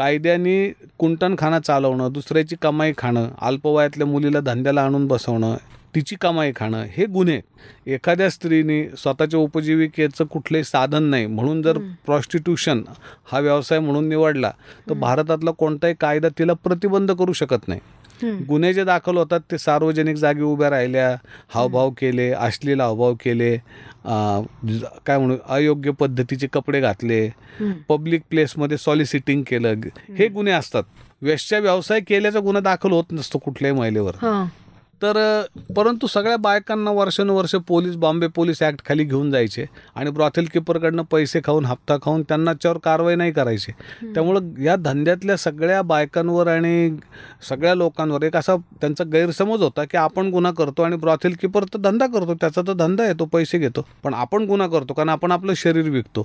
[0.00, 5.56] कायद्याने कुंटणखाना चालवणं दुसऱ्याची कमाई खाणं अल्पवयातल्या मुलीला धंद्याला आणून बसवणं
[5.94, 7.40] तिची कमाई खाणं हे गुन्हे.
[7.86, 12.82] एखाद्या स्त्रीने स्वतःच्या उपजीविकेचं कुठलंही साधन नाही म्हणून जर प्रॉस्टिट्यूशन
[13.32, 14.50] हा व्यवसाय म्हणून निवडला
[14.88, 17.80] तर भारतातला कोणताही कायदा तिला प्रतिबंध करू शकत नाही.
[18.22, 21.16] गुन्हे जे दाखल होतात ते सार्वजनिक जागी उभ्या राहिल्या
[21.54, 23.56] हावभाव केले अश्लील हावभाव केले
[25.06, 27.28] काय म्हणू अयोग्य पद्धतीचे कपडे घातले.
[27.88, 29.74] पब्लिक प्लेसमध्ये सॉलिसिटिंग केलं.
[30.18, 30.82] हे गुन्हे असतात.
[31.22, 34.12] वेश्या व्यवसाय केल्याचा गुन्हा दाखल होत नसतो कुठल्याही महिलेवर.
[35.02, 35.18] तर
[35.76, 41.40] परंतु सगळ्या बायकांना वर्षानुवर्ष पोलीस बॉम्बे पोलीस ॲक्ट खाली घेऊन जायचे आणि ब्रॉथेल किपरकडनं पैसे
[41.44, 43.72] खाऊन हप्ता खाऊन त्यांना त्याच्यावर कारवाई नाही करायची.
[44.04, 46.90] त्यामुळं या धंद्यातल्या सगळ्या बायकांवर आणि
[47.48, 51.78] सगळ्या लोकांवर एक असा त्यांचा गैरसमज होता की आपण गुन्हा करतो आणि ब्रॉथेल किपर तर
[51.78, 53.86] धंदा करतो त्याचा तर धंदा आहे तो पैसे घेतो.
[54.04, 56.22] पण आपण गुन्हा करतो कारण आपण आपलं शरीर विकतो.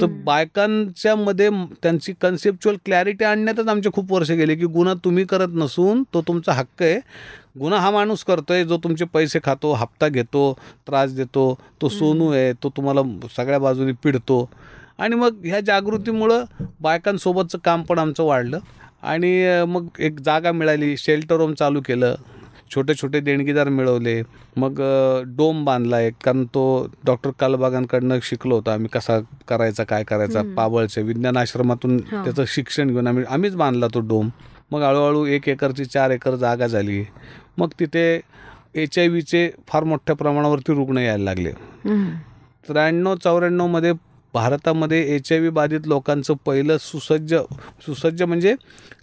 [0.00, 1.50] तर बायकांच्या मध्ये
[1.82, 6.52] त्यांची कन्सेप्च्युअल क्लॅरिटी आणण्यातच आमचे खूप वर्ष गेले की गुन्हा तुम्ही करत नसून तो तुमचा
[6.52, 7.00] हक्क आहे.
[7.56, 10.52] गुन्हा हा माणूस करतोय जो तुमचे पैसे खातो हप्ता घेतो
[10.86, 13.02] त्रास देतो तो सोनू आहे तो तुम्हाला
[13.36, 14.48] सगळ्या बाजूने पिडतो.
[14.98, 16.44] आणि मग ह्या जागृतीमुळं
[16.80, 18.58] बायकांसोबतचं काम पण आमचं वाढलं.
[19.02, 22.14] आणि मग एक जागा मिळाली शेल्टर होम चालू केलं
[22.74, 24.20] छोटे छोटे देणगीदार मिळवले
[24.56, 24.80] मग
[25.36, 26.62] डोम बांधला एक कारण तो
[27.04, 29.18] डॉक्टर कालबागांकडनं शिकलो होतो आम्ही कसा
[29.48, 32.22] करायचा काय करायचा पाबळचे विज्ञान आश्रमातून हा.
[32.24, 34.28] त्याचं शिक्षण घेऊन आम्ही आम्हीच बांधला तो डोम.
[34.70, 37.04] मग हळूहळू एक एकरची चार एकर जागा झाली
[37.58, 38.20] मग तिथे
[38.74, 41.52] एच आय व्हीचे फार मोठ्या प्रमाणावरती रुग्ण यायला लागले.
[42.68, 43.92] त्र्याण्णव चौऱ्याण्णवमध्ये
[44.38, 47.34] भारतामध्ये एच आय व्ही बाधित लोकांचं पहिलं सुसज्ज
[47.86, 48.54] सुसज्ज म्हणजे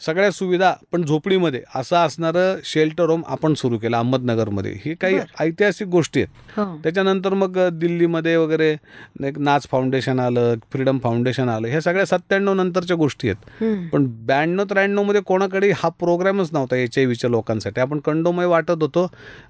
[0.05, 5.19] सगळ्या सुविधा पण झोपडीमध्ये असं असणारं शेल्टर होम आपण सुरू केलं अहमदनगरमध्ये ही काही.
[5.39, 6.65] ऐतिहासिक गोष्टी आहेत हो.
[6.83, 8.69] त्याच्यानंतर मग दिल्लीमध्ये वगैरे
[9.25, 13.89] एक नाच फाउंडेशन आलं फ्रीडम फाउंडेशन आलं ह्या सगळ्या सत्त्याण्णव नंतरच्या गोष्टी आहेत.
[13.93, 19.07] पण ब्याण्णव त्र्याण्णवमध्ये कोणाकडे हा प्रोग्रामच नव्हता एच आय व्हीच्या लोकांसाठी आपण कंडोमय वाटत होतो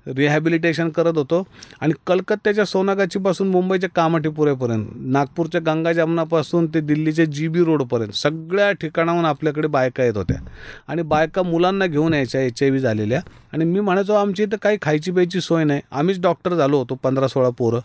[0.08, 1.44] रिहॅबिलिटेशन करत होतो
[1.82, 9.26] आणि कलकत्त्याच्या सोनागाचीपासून मुंबईच्या कामाठीपुरेपर्यंत नागपूरच्या गंगा जमनापासून ते दिल्लीच्या जी बी रोडपर्यंत सगळ्या ठिकाणाहून
[9.26, 10.38] आपल्याकडे बायका येत होत्या.
[10.88, 13.20] आणि बायका मुलांना घेऊन यायच्या एच आय व्ही झालेल्या.
[13.54, 15.82] आणि मी म्हणायचो आमची इथं काही खायची प्यायची सोय नाही.
[15.92, 17.80] आम्हीच डॉक्टर झालो होतो पंधरा सोळा पोरं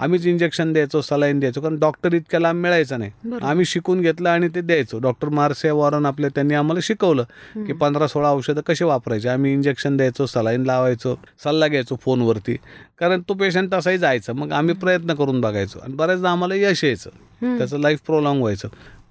[0.00, 3.10] आम्हीच इंजेक्शन द्यायचो सलाईन द्यायचो कारण डॉक्टर इतक्या लांब मिळायचा नाही.
[3.42, 4.98] आम्ही शिकून घेतलं आणि ते द्यायचो.
[4.98, 7.24] डॉक्टर मार्से वॉरन आपले त्यांनी आम्हाला शिकवलं
[7.66, 9.28] की पंधरा सोळा औषधं कसे वापरायचे.
[9.28, 12.56] आम्ही इंजेक्शन द्यायचो सलाईन लावायचो सल्ला घ्यायचो फोनवरती.
[13.00, 14.32] कारण तो पेशंट तसाही जायचा.
[14.32, 15.78] मग आम्ही प्रयत्न करून बघायचो.
[15.78, 17.10] आणि बऱ्याचदा आम्हाला यश यायचं.
[17.58, 18.68] त्याचं लाईफ प्रोलॉंग व्हायचं.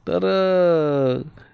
[0.08, 0.20] तर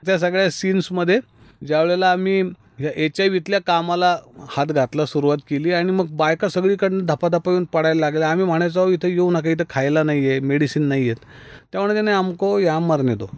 [0.05, 1.19] त्या सगळ्या सीन्समध्ये
[1.65, 2.41] ज्या वेळेला आम्ही
[2.79, 4.17] ह्या एच आय व्हीतल्या कामाला
[4.49, 8.29] हात घातला सुरुवात केली आणि मग बायका सगळीकडनं धपाधपा येऊन पडायला लागल्या.
[8.31, 9.49] आम्ही म्हणायचो "अहो, इथं येऊ नका.
[9.49, 11.25] इथं खायला नाही आहे मेडिसिन नाही आहेत
[11.71, 13.29] त्यामुळे त्याने आमको या मरणे तो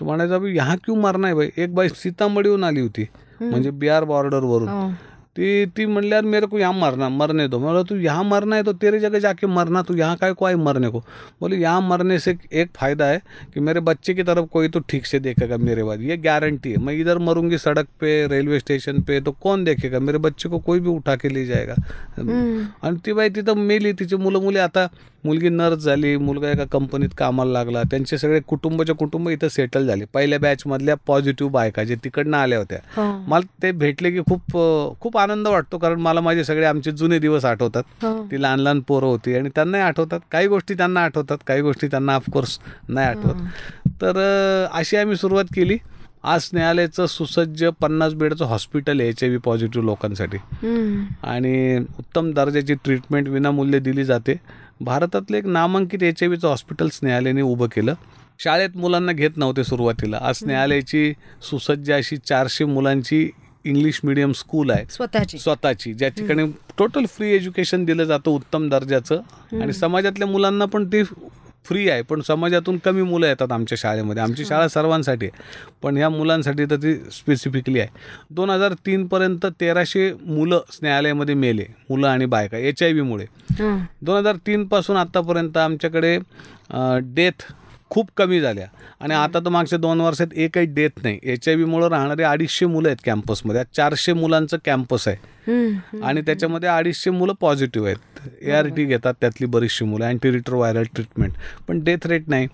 [0.00, 1.48] तो म्हणायचा "अभी यहाँ क्यों मरना है भाई?
[1.56, 3.06] एक बाई सीतामढीहून आली होती.
[3.40, 4.68] म्हणजे बिहार बॉर्डरवरून.
[4.68, 4.88] हो.
[5.36, 7.58] ती ती म्हणल्यावर मेरे को यहाँ मरना मरने दो.
[7.58, 10.44] मैं बोला तू यहाँ मरना है तो तेरे जगह जाके मरना तू यहाँ काय को
[10.46, 11.00] आई मरने को.
[11.40, 13.22] बोले यहाँ मरने से एक फ़ायदा है
[13.54, 16.78] कि मेरे बच्चे की तरफ़ कोई तो ठीक से देखेगा मेरे बाद ये गारंटी है।
[16.78, 20.00] मैं इधर मरूँगी सड़क पे रेलवे स्टेशन पे तो कौन देखेगा?
[20.00, 21.76] मेरे बच्चे को कोई भी उठा के ले जाएगा।
[22.18, 22.66] हम्म.
[22.84, 24.88] आणि ती बाई तिथं मेली तिची मुलं मुली आता
[25.24, 30.04] मुलगी नर्स झाली मुलगा एका कंपनीत कामाला लागला त्यांचे सगळे कुटुंबाचे कुटुंब इथं सेटल झाले.
[30.14, 32.78] पहिल्या बॅचमधल्या पॉझिटिव्ह बायका जे तिकडनं आल्या होत्या.
[32.96, 33.24] हो.
[33.28, 34.40] मला ते भेटले की खूप
[35.00, 37.82] खूप आनंद वाटतो कारण मला माझे सगळे आमचे जुने दिवस आठवतात.
[38.02, 38.26] हो.
[38.30, 40.20] ती लहान लहान पोरं होती आणि त्यांनाही आठवतात.
[40.32, 42.58] काही गोष्टी त्यांना आठवतात काही गोष्टी त्यांना ऑफकोर्स
[42.88, 43.34] नाही आठवत.
[43.88, 45.78] तर अं, अशी आम्ही सुरुवात केली.
[46.24, 50.36] आज न्यायालयाचं सुसज्ज पन्नास बेडचं हॉस्पिटल आहे एच आय व्ही पॉझिटिव्ह लोकांसाठी.
[51.22, 54.40] आणि उत्तम दर्जाची ट्रीटमेंट विनामूल्य दिली जाते.
[54.80, 57.94] भारतातलं एक नामांकित एच आय व्हीचं हॉस्पिटल स्नेहालयाने उभं केलं.
[58.38, 60.18] शाळेत मुलांना घेत नव्हते सुरुवातीला.
[60.22, 61.12] आज स्नेहालयाची
[61.42, 63.30] सुसज्ज अशी चारशे मुलांची
[63.64, 64.84] इंग्लिश मिडियम स्कूल आहे.
[64.90, 65.38] स्वतःची.
[65.38, 65.94] स्वतःची.
[65.94, 66.42] ज्या ठिकाणी
[66.78, 69.20] टोटल फ्री एज्युकेशन दिलं जातं उत्तम दर्जाचं.
[69.52, 71.02] आणि समाजातल्या मुलांना पण ते
[71.64, 72.02] फ्री आहे.
[72.02, 74.22] पण समाजातून कमी मुलं येतात आमच्या शाळेमध्ये.
[74.22, 75.42] आमची शाळा सर्वांसाठी आहे.
[75.82, 77.88] पण ह्या मुलांसाठी तर ती स्पेसिफिकली आहे.
[78.30, 81.66] दोन हजार तीनपर्यंत तेराशे मुलं स्नेहालयामध्ये मेले.
[81.90, 82.58] मुलं आणि बायका.
[82.58, 83.26] एच आय व्हीमुळे.
[84.02, 86.18] दोन हजार तीनपासून आत्तापर्यंत आमच्याकडे
[87.14, 87.52] डेथ
[87.90, 88.66] खूप कमी झाल्या.
[89.00, 91.18] आणि आता तर मागच्या दोन वर्षात एकही डेथ नाही.
[91.22, 95.16] एच आय व्हीमुळं राहणारे अडीचशे मुलं आहेत कॅम्पसमध्ये चारशे मुलांचं कॅम्पस आहे.
[96.02, 98.11] आणि त्याच्यामध्ये अडीचशे मुलं पॉझिटिव्ह आहेत.
[98.42, 101.32] ए आर टी घेतात त्यातली बरीचशी मुलं अँटी रिट्रो व्हायरल ट्रीटमेंट
[101.68, 102.46] पण डेथ रेट नाही.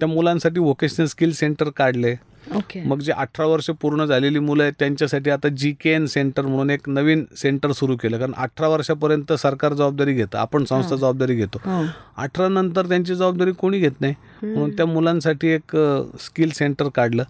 [0.00, 2.14] त्या मुलांसाठी व्होकेशनल स्किल सेंटर काढले.
[2.56, 6.42] ओके मग जे अठरा वर्ष पूर्ण झालेली मुलं आहेत त्यांच्यासाठी आता जी के एन सेंटर
[6.42, 8.18] म्हणून एक नवीन सेंटर सुरू केलं.
[8.18, 10.38] कारण अठरा वर्षापर्यंत सरकार जबाबदारी घेतं.
[10.38, 11.58] आपण संस्था जबाबदारी घेतो.
[11.64, 11.84] हो.
[12.22, 14.14] अठरा नंतर त्यांची जबाबदारी कोणी घेत नाही.
[14.42, 15.76] म्हणून त्या मुलांसाठी एक
[16.20, 17.22] स्किल सेंटर काढलं.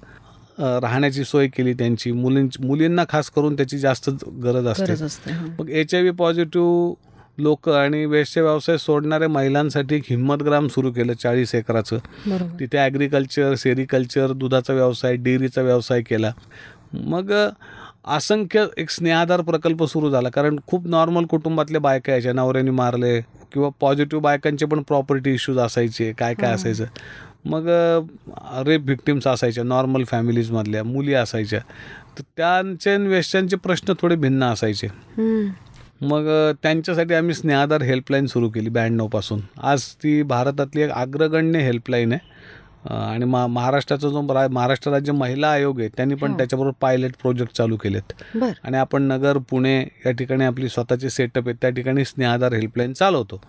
[0.59, 2.13] राहण्याची सोय केली त्यांची.
[2.13, 4.11] मुलींची मुलींना खास करून त्याची जास्त
[4.43, 5.35] गरज असते.
[5.59, 6.95] मग एच आय व्ही पॉझिटिव्ह
[7.39, 11.99] लोक आणि वेश्य व्यवसाय सोडणाऱ्या महिलांसाठी एक हिम्मतग्राम सुरू केलं चाळीस एकराचं.
[12.61, 16.33] तिथे ॲग्रिकल्चर सेरिकल्चर दुधाचा व्यवसाय डेअरीचा व्यवसाय केला.
[16.93, 17.33] मग
[18.17, 20.29] असंख्य एक स्नेहाधार प्रकल्प सुरू झाला.
[20.29, 22.33] कारण खूप नॉर्मल कुटुंबातल्या बायका यायच्या.
[22.33, 23.21] नवऱ्याने मारले
[23.53, 26.13] किंवा पॉझिटिव्ह बायकांचे पण प्रॉपर्टी इश्यूज असायचे.
[26.19, 26.85] काय काय असायचं.
[27.45, 27.67] मग
[28.67, 29.65] रेप व्हिक्टिम्स असायच्या.
[29.65, 31.61] नॉर्मल फॅमिलीजमधल्या मुली असायच्या.
[32.19, 34.89] तर त्यांचे वेश्यांचे प्रश्न थोडे भिन्न असायचे.
[36.03, 36.27] मग
[36.63, 42.31] त्यांच्यासाठी आम्ही स्नेहाधार हेल्पलाईन सुरू केली ब्याण्णवपासून आज ती भारतातली एक अग्रगण्य हेल्पलाईन आहे.
[42.91, 46.37] आणि मा महाराष्ट्राचा जो रा महाराष्ट्र राज्य महिला आयोग आहे त्यांनी पण हो.
[46.39, 48.13] त्याच्याबरोबर पायलट प्रोजेक्ट चालू केलेत.
[48.65, 53.41] आणि आपण नगर पुणे या ठिकाणी आपली स्वतःचे सेटअप आहेत त्या ठिकाणी स्नेहाधार हेल्पलाईन चालवतो.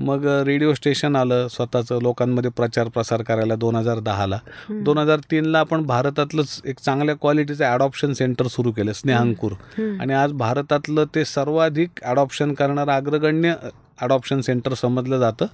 [0.00, 4.38] मग रेडिओ स्टेशन आलं स्वतःचं लोकांमध्ये प्रचार प्रसार करायला दोन हजार दहाला.
[4.70, 9.52] दोन हजार तीनला आपण भारतातलंच एक चांगल्या क्वालिटीचं ॲडॉप्शन सेंटर सुरू केलं स्नेहांकूर.
[10.00, 13.54] आणि आज भारतातलं ते सर्वाधिक ॲडॉप्शन करणारं अग्रगण्य
[14.00, 15.46] ॲडॉप्शन सेंटर समजलं जातं.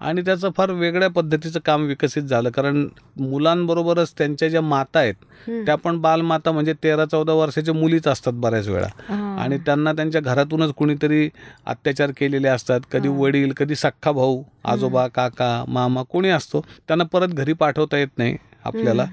[0.00, 2.50] आणि त्याचं फार वेगळ्या पद्धतीचं काम विकसित झालं.
[2.50, 2.86] कारण
[3.20, 5.14] मुलांबरोबरच त्यांच्या ज्या माता आहेत
[5.66, 8.88] त्या पण बालमाता म्हणजे तेरा चौदा वर्षाच्या मुलीच असतात बऱ्याच वेळा.
[9.42, 11.28] आणि त्यांना त्यांच्या घरातूनच कुणीतरी
[11.66, 12.80] अत्याचार केलेले असतात.
[12.92, 18.18] कधी वडील कधी सख्खा भाऊ आजोबा काका मामा कोणी असतो त्यांना परत घरी पाठवता येत
[18.18, 18.36] नाही.
[18.64, 19.04] आपल्याला.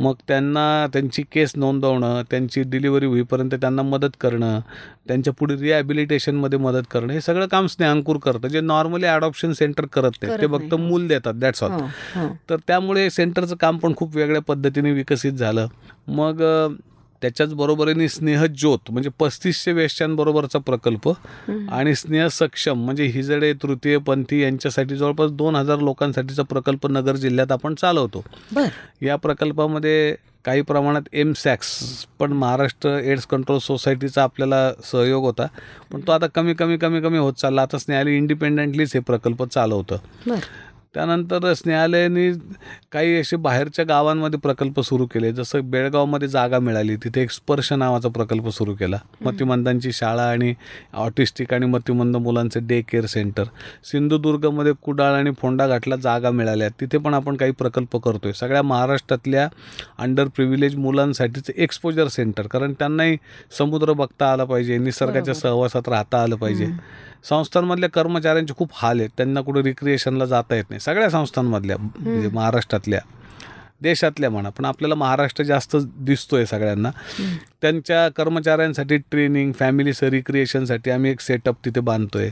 [0.00, 4.60] मग त्यांना त्यांची केस नोंदवणं त्यांची डिलिव्हरी होईपर्यंत त्यांना मदत करणं
[5.08, 8.48] त्यांच्या पुढे रिहॅबिलिटेशनमध्ये मदत करणं हे सगळं काम स्नेहांकूर करतं.
[8.48, 11.86] जे नॉर्मली अडॉप्शन सेंटर करत नाही ते फक्त मूल देतात दॅट्स ऑल हो,
[12.16, 12.28] हो.
[12.50, 15.66] तर त्यामुळे सेंटरचं काम पण खूप वेगळ्या पद्धतीने विकसित झालं.
[16.08, 16.42] मग
[17.22, 21.08] त्याच्याच बरोबरीने स्नेहज्योत म्हणजे पस्तीसशे वेश्यांबरोबरचा प्रकल्प
[21.48, 27.74] आणि स्नेह सक्षम म्हणजे हिजडे तृतीयपंथी यांच्यासाठी जवळपास दोन हजार लोकांसाठीचा प्रकल्प नगर जिल्ह्यात आपण
[27.74, 28.24] चालवतो.
[29.02, 30.14] या प्रकल्पामध्ये
[30.44, 31.68] काही प्रमाणात एम सॅक्स
[32.18, 35.46] पण महाराष्ट्र एड्स कंट्रोल सोसायटीचा आपल्याला सहयोग होता
[35.92, 37.62] पण तो आता कमी कमी कमी कमी होत चालला.
[37.62, 39.96] आता स्नेहालय इंडिपेंडेंटलीच हे प्रकल्प चालवतं.
[40.94, 42.30] त्यानंतर स्नेहालयाने
[42.92, 45.32] काही असे बाहेरच्या गावांमध्ये प्रकल्प सुरू केले.
[45.32, 48.98] जसं बेळगावमध्ये जागा मिळाली तिथे एक स्पर्श नावाचा प्रकल्प सुरू केला.
[49.20, 50.52] मतिमंदांची शाळा आणि
[50.94, 53.44] ऑटिस्टिक आणि मतिमंद मुलांचे डे केअर सेंटर
[53.84, 56.68] सिंधुदुर्गमध्ये कुडाळ आणि फोंडा घाटला जागा मिळाल्या.
[56.80, 58.32] तिथे पण आपण काही प्रकल्प करतोय.
[58.32, 59.48] सगळ्या महाराष्ट्रातल्या
[59.98, 63.16] अंडर प्रिव्हिलेज मुलांसाठीचं एक्सपोजर सेंटर कारण त्यांनाही
[63.58, 66.66] समुद्र बघता आला पाहिजे निसर्गाच्या सहवासात राहता आलं पाहिजे.
[67.28, 69.10] संस्थांमधल्या कर्मचाऱ्यांचे खूप हाल आहेत.
[69.16, 70.80] त्यांना कुठे रिक्रिएशनला जाता येत नाही.
[70.80, 73.00] सगळ्या संस्थांमधल्या म्हणजे महाराष्ट्रातल्या
[73.82, 74.48] देशातल्या म्हणा.
[74.48, 76.90] पण आपल्याला महाराष्ट्र जास्त दिसतोय सगळ्यांना.
[77.62, 82.30] त्यांच्या कर्मचाऱ्यांसाठी ट्रेनिंग फॅमिली रिक्रिएशनसाठी आम्ही एक सेटअप तिथे बांधतोय.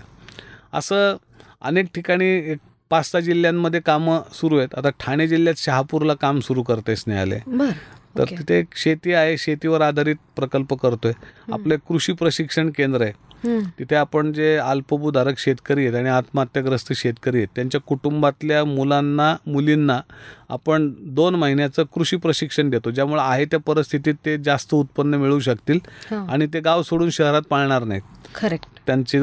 [0.72, 1.16] असं
[1.60, 2.58] अनेक ठिकाणी एक
[2.90, 4.74] पाच सहा जिल्ह्यांमध्ये कामं सुरू आहेत.
[4.74, 7.38] आता ठाणे जिल्ह्यात शहापूरला काम सुरू करते स्नेहालय
[8.18, 8.24] तर.
[8.38, 9.36] तिथे एक शेती आहे.
[9.38, 11.12] शेतीवर आधारित प्रकल्प करतोय.
[11.52, 13.12] आपलं कृषी प्रशिक्षण केंद्र आहे.
[13.44, 20.00] तिथे आपण जे अल्पभूधारक शेतकरी आहेत आणि आत्महत्याग्रस्त शेतकरी आहेत त्यांच्या कुटुंबातल्या मुलांना मुलींना
[20.48, 25.78] आपण दोन महिन्याचं कृषी प्रशिक्षण देतो ज्यामुळे आहे त्या परिस्थितीत ते जास्त उत्पन्न मिळवू शकतील.
[26.28, 28.02] आणि ते गाव सोडून शहरात पाळणार नाहीत.
[28.42, 29.18] करेक्ट त्यांची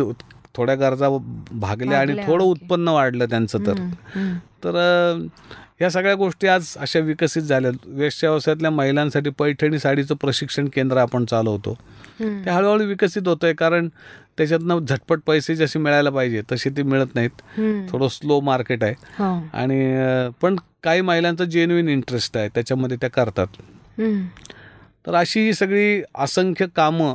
[0.58, 1.10] थोड्या गरजा
[1.52, 2.44] भागल्या आणि थोडं.
[2.44, 3.80] उत्पन्न वाढलं त्यांचं तर.
[4.64, 4.76] तर
[5.80, 11.26] ह्या सगळ्या गोष्टी आज अशा विकसित झाल्या वेश्या व्यवसायातल्या महिलांसाठी पैठणी साडीचं प्रशिक्षण केंद्र आपण
[11.26, 11.74] चालवतो.
[12.20, 13.88] ते हळूहळू विकसित होतं आहे कारण
[14.38, 17.42] त्याच्यातनं झटपट पैसे जसे मिळायला पाहिजे तसे ते मिळत नाहीत.
[17.90, 19.34] थोडं स्लो मार्केट आहे हो.
[19.54, 23.48] आणि पण काही महिलांचं जेन्युइन इंटरेस्ट आहे त्याच्यामध्ये त्या करतात.
[25.08, 27.14] तर अशी ही सगळी असंख्य कामं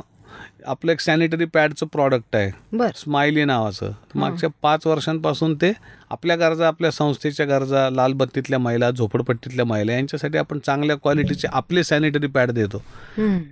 [0.65, 2.77] आपलं एक सॅनिटरी पॅडचं प्रॉडक्ट आहे.
[2.95, 3.91] स्माइली नावाचं.
[4.15, 5.71] मागच्या पाच वर्षांपासून ते
[6.09, 12.27] आपल्या गरजा आपल्या संस्थेच्या गरजा लालबत्तीतल्या महिला झोपडपट्टीतल्या महिला यांच्यासाठी आपण चांगल्या क्वालिटीचे आपले सॅनिटरी
[12.27, 12.83] पॅड देतो.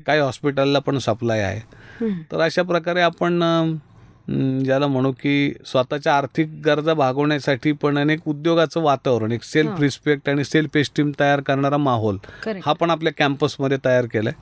[0.07, 1.61] काही हॉस्पिटलला पण सप्लाय आहे.
[2.31, 3.43] तर अशा प्रकारे आपण
[4.29, 10.43] ज्याला म्हणू की स्वतःच्या आर्थिक गरजा भागवण्यासाठी पण अनेक उद्योगाचं वातावरण एक सेल्फ रिस्पेक्ट आणि
[10.43, 12.17] सेल्फ एस्टीम तयार करणारा माहोल.
[12.65, 14.33] हा पण आपल्या कॅम्पसमध्ये तयार केलाय.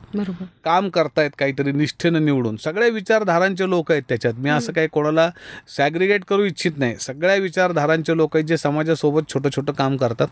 [0.63, 2.55] काम करतायत काहीतरी निष्ठेनं निवडून.
[2.55, 4.33] सगळ्या विचारधारांचे लोक आहेत त्याच्यात.
[4.37, 5.29] मी असं काही कोणाला
[5.77, 6.95] सॅग्रिगेट करू इच्छित नाही.
[6.99, 10.27] सगळ्या विचारधारांचे लोक आहेत जे समाजासोबत छोटं छोटं काम करतात.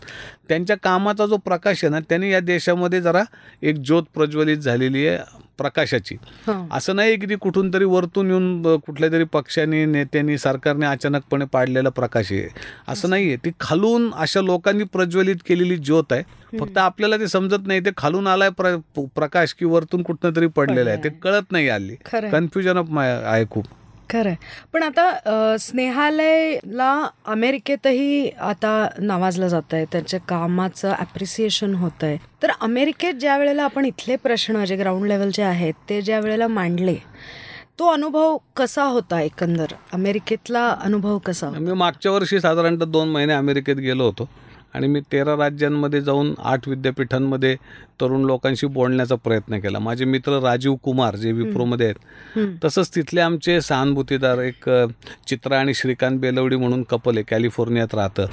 [0.48, 3.22] त्यांच्या कामाचा जो प्रकाश आहे ना त्यांनी या देशामध्ये जरा
[3.62, 5.47] एक ज्योत प्रज्वलित झालेली आहे.
[5.58, 6.16] प्रकाशाची.
[6.72, 11.88] असं नाही की ती कुठून तरी वरतून येऊन कुठल्या तरी पक्षाने नेत्यांनी सरकारने अचानकपणे पाडलेला
[11.88, 12.48] प्रकाश आहे.
[12.88, 16.22] असं नाही आहे ती खालून अशा लोकांनी प्रज्वलित केलेली ज्योत आहे.
[16.58, 17.80] फक्त आपल्याला ते समजत नाही.
[17.80, 18.76] ते खालून आलाय प्र
[19.14, 21.04] प्रकाश की वरतून कुठनं तरी पडलेलं आहे.
[21.04, 21.68] ते कळत नाही
[22.06, 22.30] खरंय.
[22.30, 23.64] कन्फ्युजन ऑफ आहे खूप.
[24.10, 24.34] खरंय.
[24.72, 26.92] पण आता स्नेहालयला
[27.26, 33.84] अमेरिकेतही आता नावाजलं जात आहे त्यांच्या कामाचं ॲप्रिसिएशन होत आहे तर अमेरिकेत ज्या वेळेला आपण
[33.84, 36.96] इथले प्रश्न जे ग्राउंड लेवलचे आहेत ते ज्या वेळेला मांडले
[37.78, 39.72] तो अनुभव कसा होता एकंदर?
[39.92, 44.28] अमेरिकेतला अनुभव कसा मी मागच्या वर्षी साधारणतः दोन महिने अमेरिकेत गेलो होतो.
[44.74, 47.54] आणि मी तेरा राज्यांमध्ये जाऊन आठ विद्यापीठांमध्ये
[48.00, 49.78] तरुण लोकांशी बोलण्याचा प्रयत्न केला.
[49.78, 52.56] माझे मित्र राजीव कुमार जे विप्रोमध्ये आहेत.
[52.64, 54.68] तसंच तिथले आमचे सहानुभूतीदार एक
[55.28, 58.26] चित्रा आणि श्रीकांत बेलवडी म्हणून कपल आहे कॅलिफोर्नियात राहतं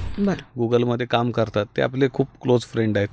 [0.58, 1.66] गुगलमध्ये काम करतात.
[1.76, 3.08] ते आपले खूप क्लोज फ्रेंड आहेत.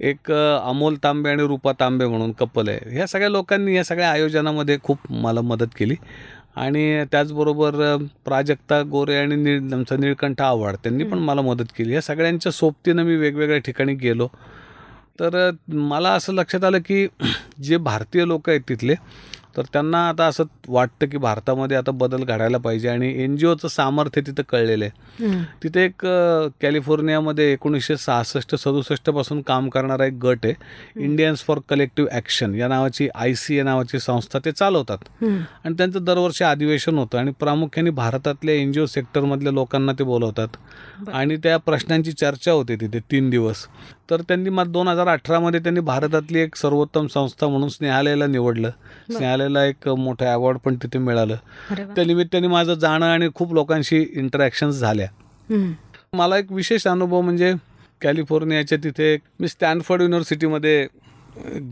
[0.00, 2.78] एक अमोल तांबे आणि रुपा तांबे म्हणून कपल आहे.
[2.92, 5.94] ह्या सगळ्या लोकांनी या सगळ्या आयोजनामध्ये खूप मला मदत केली.
[6.56, 7.74] आणि त्याचबरोबर
[8.24, 11.94] प्राजक्ता गोरे आणि निळ आमचा निळकंठ आव्हाड त्यांनी पण मला मदत केली.
[11.94, 14.28] या सगळ्यांच्या सोबतीनं मी वेगवेगळ्या ठिकाणी गेलो.
[15.20, 17.06] तर मला असं लक्षात आलं की
[17.62, 18.94] जे भारतीय लोक आहेत तिथले
[19.56, 23.68] तर त्यांना आता असं वाटतं की भारतामध्ये आता बदल घडायला पाहिजे आणि एन जी ओचं
[23.68, 25.42] सामर्थ्य तिथं कळलेलं आहे.
[25.62, 26.04] तिथे एक
[26.62, 30.54] कॅलिफोर्नियामध्ये एकोणीसशे सहासष्ट सदुसष्टपासून काम करणारा एक गट आहे.
[30.96, 34.98] इंडियन्स फॉर कलेक्टिव्ह ॲक्शन या नावाची आय सी ए नावाची संस्था ते चालवतात.
[35.22, 40.48] आणि त्यांचं दरवर्षी अधिवेशन होतं आणि प्रामुख्याने भारतातल्या एन जी ओ सेक्टरमधल्या लोकांना ते बोलवतात.
[41.12, 43.66] आणि त्या प्रश्नांची चर्चा होते तिथे तीन दिवस.
[44.10, 48.70] तर त्यांनी मग दोन हजार अठरामध्ये त्यांनी भारतातली एक सर्वोत्तम संस्था म्हणून स्नेहालयाला निवडलं
[49.12, 51.36] स्नेहालयाला एक मोठं अवॉर्ड पण तिथे मिळालं.
[51.96, 55.08] त्या निमित्ताने माझं जाणं आणि खूप लोकांशी इंटरॅक्शन्स झाल्या.
[56.12, 57.52] मला एक विशेष अनुभव म्हणजे
[58.00, 60.86] कॅलिफोर्नियाच्या तिथे मी स्टॅनफर्ड युनिव्हर्सिटीमध्ये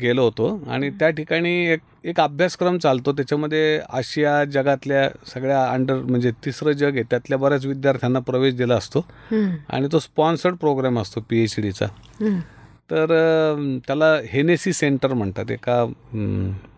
[0.00, 0.48] गेलो होतो.
[0.68, 3.12] आणि त्या ठिकाणी एक एक अभ्यासक्रम चालतो.
[3.12, 7.02] त्याच्यामध्ये आशिया जगातल्या सगळ्या अंडर म्हणजे तिसरं जग आहे.
[7.02, 9.04] त्यातल्या बऱ्याच विद्यार्थ्यांना प्रवेश दिला असतो.
[9.68, 11.86] आणि तो स्पॉन्सर्ड प्रोग्राम असतो पी एच डीचा.
[12.90, 13.06] तर
[13.86, 15.50] त्याला हेनेसी सेंटर म्हणतात.
[15.50, 15.84] एका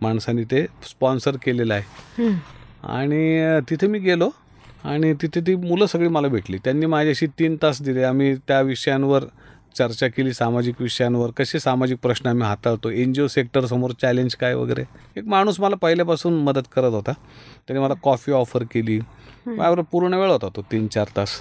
[0.02, 2.28] माणसाने ते स्पॉन्सर केलेलं आहे.
[2.84, 4.30] आणि तिथे मी गेलो.
[4.84, 6.58] आणि तिथे ती मुलं सगळी मला भेटली.
[6.64, 8.02] त्यांनी माझ्याशी तीन तास दिले.
[8.02, 9.24] आम्ही त्या विषयांवर
[9.78, 14.54] चर्चा केली सामाजिक विषयांवर कसे सामाजिक प्रश्न आम्ही हाताळतो एन जी ओ सेक्टरसमोर चॅलेंज काय
[14.54, 14.84] वगैरे?
[15.16, 17.12] एक माणूस मला पहिल्यापासून मदत करत होता.
[17.66, 18.98] त्याने मला कॉफी ऑफर केली.
[19.46, 21.40] माझ्याबरोबर पूर्ण वेळ होता तो तीन चार तास.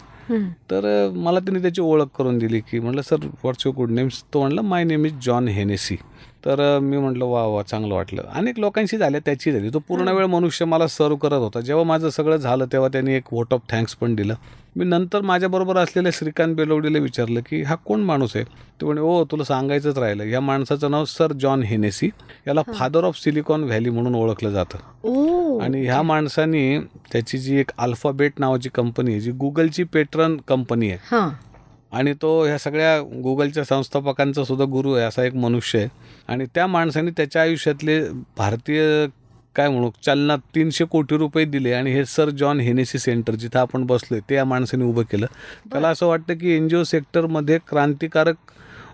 [0.71, 4.39] तर मला त्यांनी त्याची ओळख करून दिली की म्हटलं sir what's your good names तो
[4.39, 5.97] म्हणला my name is John Hennessy
[6.45, 8.21] तर मी म्हटलं वा वा चांगलं वाटलं.
[8.33, 11.59] अनेक लोकांशी झाल्या त्याची झाली तो पूर्ण वेळ मनुष्य मला सर्व करत होता.
[11.59, 14.33] जेव्हा माझं सगळं झालं तेव्हा त्यांनी एक व्होट ऑफ थँक्स पण दिलं.
[14.75, 18.45] मी नंतर माझ्याबरोबर असलेल्या श्रीकांत बेलवडीला विचारलं की हा कोण माणूस आहे?
[18.81, 22.09] तो म्हणे ओ तुला सांगायचंच राहिलं या माणसाचं नाव सर जॉन हेनेसी
[22.47, 24.77] याला फादर ऑफ सिलिकॉन व्हॅली म्हणून ओळखलं जातं.
[25.63, 26.79] आणि ह्या माणसाने
[27.11, 31.29] त्याची जी एक अल्फाबेट नावाची कंपनी आहे जी गुगलची पेट्रन कंपनी आहे हा.
[31.95, 35.87] आणि तो ह्या सगळ्या गुगलच्या संस्थापकांचा सुद्धा गुरु आहे असा एक मनुष्य आहे.
[36.27, 37.99] आणि त्या माणसाने त्याच्या आयुष्यातले
[38.37, 39.07] भारतीय
[39.55, 43.85] काय म्हणू चलनात तीनशे कोटी रुपये दिले आणि हे सर जॉन हेनेसी सेंटर जिथं आपण
[43.85, 45.25] बसलोय ते या माणसाने उभं केलं.
[45.71, 48.35] त्याला असं वाटतं की एन जी ओ सेक्टरमध्ये क्रांतिकारक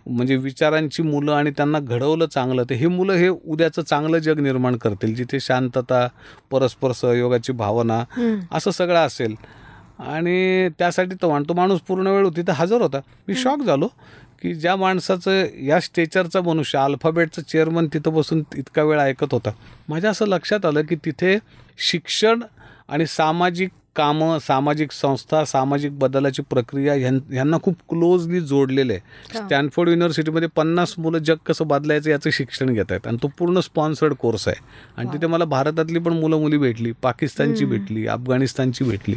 [0.08, 4.76] म्हणजे विचारांची मुलं आणि त्यांना घडवलं चांगलं तर हे मुलं हे उद्याचं चांगलं जग निर्माण
[4.76, 6.08] करतील जिथे शांतता
[6.52, 8.04] परस्पर सहयोगाची भावना.
[8.52, 9.36] असं सगळं असेल.
[10.08, 13.00] आणि त्यासाठी तो म्हणतो माणूस पूर्ण वेळ तिथं हजर होता.
[13.28, 13.88] मी शॉक झालो
[14.42, 19.50] की ज्या माणसाचं या स्टेचरचा मनुष्य अल्फाबेटचं चेअरमन तिथं बसून इतका वेळ ऐकत होता.
[19.90, 21.38] माझ्या असं लक्षात आलं की तिथे
[21.78, 22.44] शिक्षण
[22.90, 29.02] आणि सामाजिक कामं सामाजिक संस्था सामाजिक बदलाची प्रक्रिया ह्यां ह्यांना खूप क्लोजली जोडलेलं आहे.
[29.38, 33.08] स्टॅनफोर्ड युनिव्हर्सिटीमध्ये पन्नास मुलं जग कसं बदलायचं याचं शिक्षण घेत आहेत.
[33.08, 34.58] आणि तो पूर्ण स्पॉन्सर्ड कोर्स आहे.
[34.98, 39.16] आणि तिथे मला भारतातली पण मुलं मुली भेटली पाकिस्तानची भेटली अफगाणिस्तानची भेटली.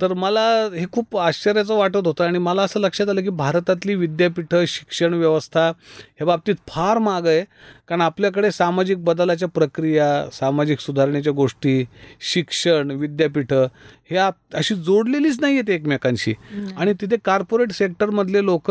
[0.00, 4.64] तर मला हे खूप आश्चर्याचं वाटत होतं आणि मला असं लक्षात आलं की भारतातली विद्यापीठं
[4.68, 7.44] शिक्षण व्यवस्था ह्या बाबतीत फार मागं आहे.
[7.88, 11.84] कारण आपल्याकडे सामाजिक बदलाच्या प्रक्रिया सामाजिक सुधारणेच्या गोष्टी
[12.32, 13.66] शिक्षण विद्यापीठं
[14.10, 16.34] हे अशी जोडलेलीच नाही आहेत एकमेकांशी
[16.76, 18.70] आणि तिथे कॉर्पोरेट सेक्टरमधले लोक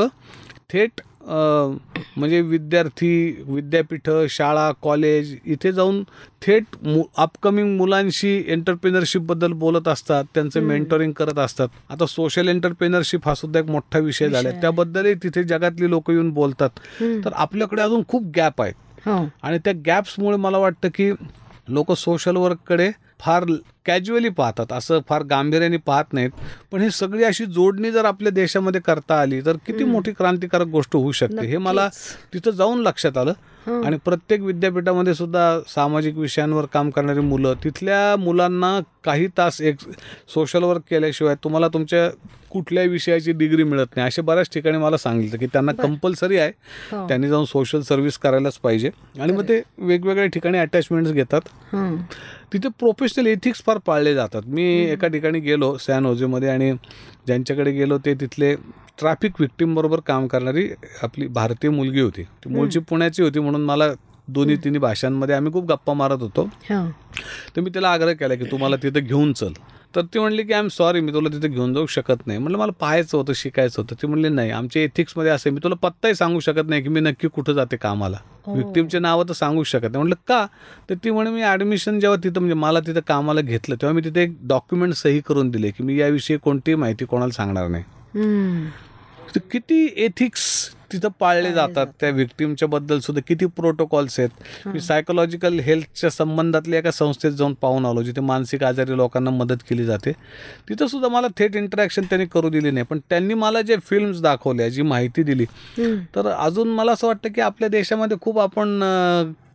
[0.69, 6.03] थेट म्हणजे विद्यार्थी विद्यापीठं शाळा कॉलेज इथे जाऊन
[6.41, 11.67] थेट मु अपकमिंग मुलांशी एंटरप्रिनरशिपबद्दल बोलत असतात त्यांचं मेंटरिंग करत असतात.
[11.89, 14.61] आता सोशल एंटरप्रिनरशिप हा सुद्धा एक मोठा विषय झाला आहे.
[14.61, 16.69] त्याबद्दलही तिथे जगातली लोक येऊन बोलतात.
[17.25, 18.73] तर आपल्याकडे अजून खूप गॅप आहेत.
[19.05, 19.25] हो.
[19.43, 21.11] आणि त्या गॅप्समुळे मला वाटतं की
[21.67, 22.89] लोक सोशल वर्ककडे
[23.19, 23.43] फार
[23.85, 24.73] कॅज्युअली पाहतात.
[24.73, 26.29] असं फार गांभीर्याने पाहत नाहीत.
[26.71, 30.95] पण ही सगळी अशी जोडणी जर आपल्या देशामध्ये करता आली तर किती मोठी क्रांतिकारक गोष्ट
[30.95, 31.45] होऊ शकते.
[31.47, 31.87] हे मला
[32.33, 33.33] तिथं जाऊन लक्षात आलं.
[33.85, 39.75] आणि प्रत्येक विद्यापीठामध्ये सुद्धा सामाजिक विषयांवर काम करणारी मुलं तिथल्या मुलांना काही तास एक
[40.33, 42.09] सोशल वर्क केल्याशिवाय तुम्हाला तुमच्या
[42.51, 44.07] कुठल्याही विषयाची डिग्री मिळत नाही.
[44.07, 46.51] असे बऱ्याच ठिकाणी मला सांगितलं की त्यांना कंपल्सरी आहे.
[46.91, 47.07] हो.
[47.07, 48.89] त्यांनी जाऊन सोशल सर्व्हिस करायलाच पाहिजे.
[49.19, 51.41] आणि मग ते वेगवेगळ्या ठिकाणी अटॅचमेंट्स घेतात.
[52.53, 54.41] तिथे प्रोफेशनल एथिक्स फार पाळले जातात.
[54.45, 56.71] मी एका ठिकाणी गेलो सॅन होजेमध्ये आणि
[57.27, 58.55] ज्यांच्याकडे गेलो ते तिथले
[58.99, 60.69] ट्रॅफिक विक्टीम बरोबर काम करणारी
[61.03, 62.23] आपली भारतीय मुलगी होती.
[62.23, 63.91] ती मूळची पुण्याची होती म्हणून मला
[64.27, 66.49] दोन्ही तिन्ही भाषांमध्ये आम्ही खूप गप्पा मारत होतो.
[66.69, 66.89] हो.
[67.55, 69.51] तर मी तिला आग्रह केला की तुम्हाला तिथं घेऊन चल.
[69.95, 72.39] तर ती म्हणली की आय एम सॉरी मी तुला तिथे घेऊन जाऊ शकत नाही.
[72.39, 73.95] म्हटलं मला पाहायचं होतं शिकायचं होतं.
[74.01, 77.27] ती म्हणली नाही आमच्या एथिक्समध्ये असं मी तुला पत्ताही सांगू शकत नाही की मी नक्की
[77.27, 78.17] कुठं जाते कामाला.
[78.47, 79.97] विक्टीमचे नावं तर सांगू शकत नाही.
[79.97, 80.45] म्हटलं का?
[80.89, 84.23] तर ती म्हणे मी ॲडमिशन जेव्हा तिथं म्हणजे मला तिथं कामाला घेतलं तेव्हा मी तिथे
[84.23, 87.83] एक डॉक्युमेंट सही करून दिले की मी याविषयी कोणतीही माहिती कोणाला सांगणार नाही.
[89.51, 96.09] किती एथिक्स तिथं पाळले जातात त्या विक्टीमच्या बद्दल सुद्धा किती प्रोटोकॉल्स आहेत मी सायकोलॉजिकल हेल्थच्या
[96.09, 100.11] संबंधातल्या एका संस्थेत जाऊन पाहून आलो जिथे मानसिक आजारी लोकांना मदत केली जाते
[100.69, 104.69] तिथं सुद्धा मला थेट इंटरॅक्शन त्यांनी करू दिली नाही पण त्यांनी मला जे फिल्म्स दाखवल्या
[104.69, 105.45] जी माहिती दिली.
[106.15, 108.79] तर अजून मला असं वाटतं की आपल्या देशामध्ये खूप आपण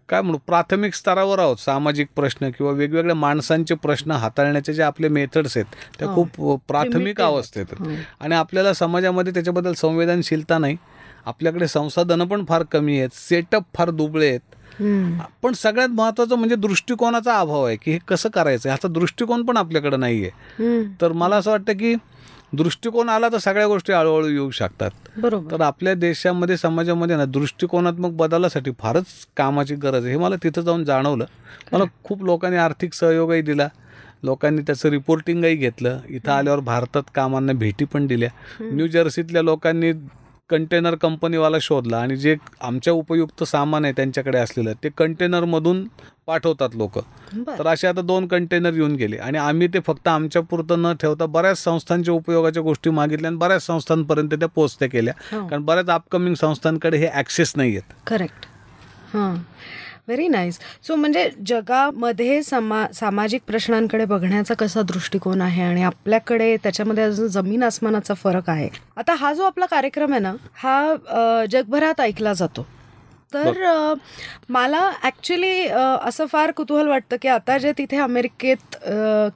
[0.08, 5.56] काय म्हणू प्राथमिक स्तरावर आहोत सामाजिक प्रश्न किंवा वेगवेगळ्या माणसांचे प्रश्न हाताळण्याचे जे आपले मेथड्स
[5.56, 6.14] आहेत त्या हो.
[6.26, 7.66] खूप प्राथमिक अवस्थेत.
[7.78, 7.90] हो.
[8.20, 10.76] आणि आपल्याला समाजामध्ये त्याच्याबद्दल संवेदनशीलता नाही
[11.26, 14.40] आपल्याकडे संसाधनं पण फार कमी आहेत सेटअप फार दुबळे आहेत.
[15.42, 19.96] पण सगळ्यात महत्त्वाचं म्हणजे दृष्टिकोनाचा अभाव आहे की हे कसं करायचं ह्याचा दृष्टिकोन पण आपल्याकडे
[19.96, 20.30] नाही आहे
[20.64, 20.92] हम्म.
[21.00, 21.94] तर मला असं वाटतं की
[22.52, 24.90] दृष्टिकोन आला तर सगळ्या गोष्टी हळूहळू येऊ शकतात.
[25.18, 25.50] बरोबर.
[25.50, 29.04] तर आपल्या देशामध्ये समाजामध्ये ना दृष्टिकोनात्मक बदलासाठी फारच
[29.36, 30.14] कामाची गरज आहे.
[30.14, 31.24] हे मला तिथं जाऊन जाणवलं.
[31.72, 33.68] मला खूप लोकांनी आर्थिक सहयोगही दिला.
[34.22, 35.98] लोकांनी त्याचं रिपोर्टिंगही घेतलं.
[36.08, 38.28] इथं आल्यावर भारतात कामांना भेटी पण दिल्या.
[38.60, 39.92] न्यू जर्सीतल्या लोकांनी
[40.50, 45.86] कंटेनर कंपनीवाला शोधला आणि जे आमच्या उपयुक्त सामान आहे त्यांच्याकडे असलेलं ते कंटेनरमधून
[46.26, 46.98] पाठवतात लोक.
[47.48, 51.26] तर असे आता दोन कंटेनर येऊन गेले आणि आम्ही ते फक्त आमच्या पुरतं न ठेवता
[51.26, 55.14] बऱ्याच संस्थांच्या उपयोगाच्या गोष्टी मागितल्या आणि बऱ्याच संस्थांपर्यंत त्या पोचत्या केल्या.
[55.32, 55.46] हो.
[55.46, 58.46] कारण बऱ्याच अपकमिंग संस्थांकडे हे ॲक्सेस नाही आहेत करेक्ट
[59.14, 59.34] हां.
[60.10, 67.04] व्हेरी नाईस सो म्हणजे जगामध्ये समा सामाजिक प्रश्नांकडे बघण्याचा कसा दृष्टिकोन आहे आणि आपल्याकडे त्याच्यामध्ये
[67.04, 68.68] अजून जमीन आसमानाचा फरक आहे?
[68.96, 72.66] आता हा जो आपला कार्यक्रम आहे ना हा जगभरात ऐकला जातो.
[73.32, 73.94] तर
[74.48, 75.66] मला ॲक्च्युली
[76.02, 78.76] असं फार कुतूहल वाटतं की आता जे तिथे अमेरिकेत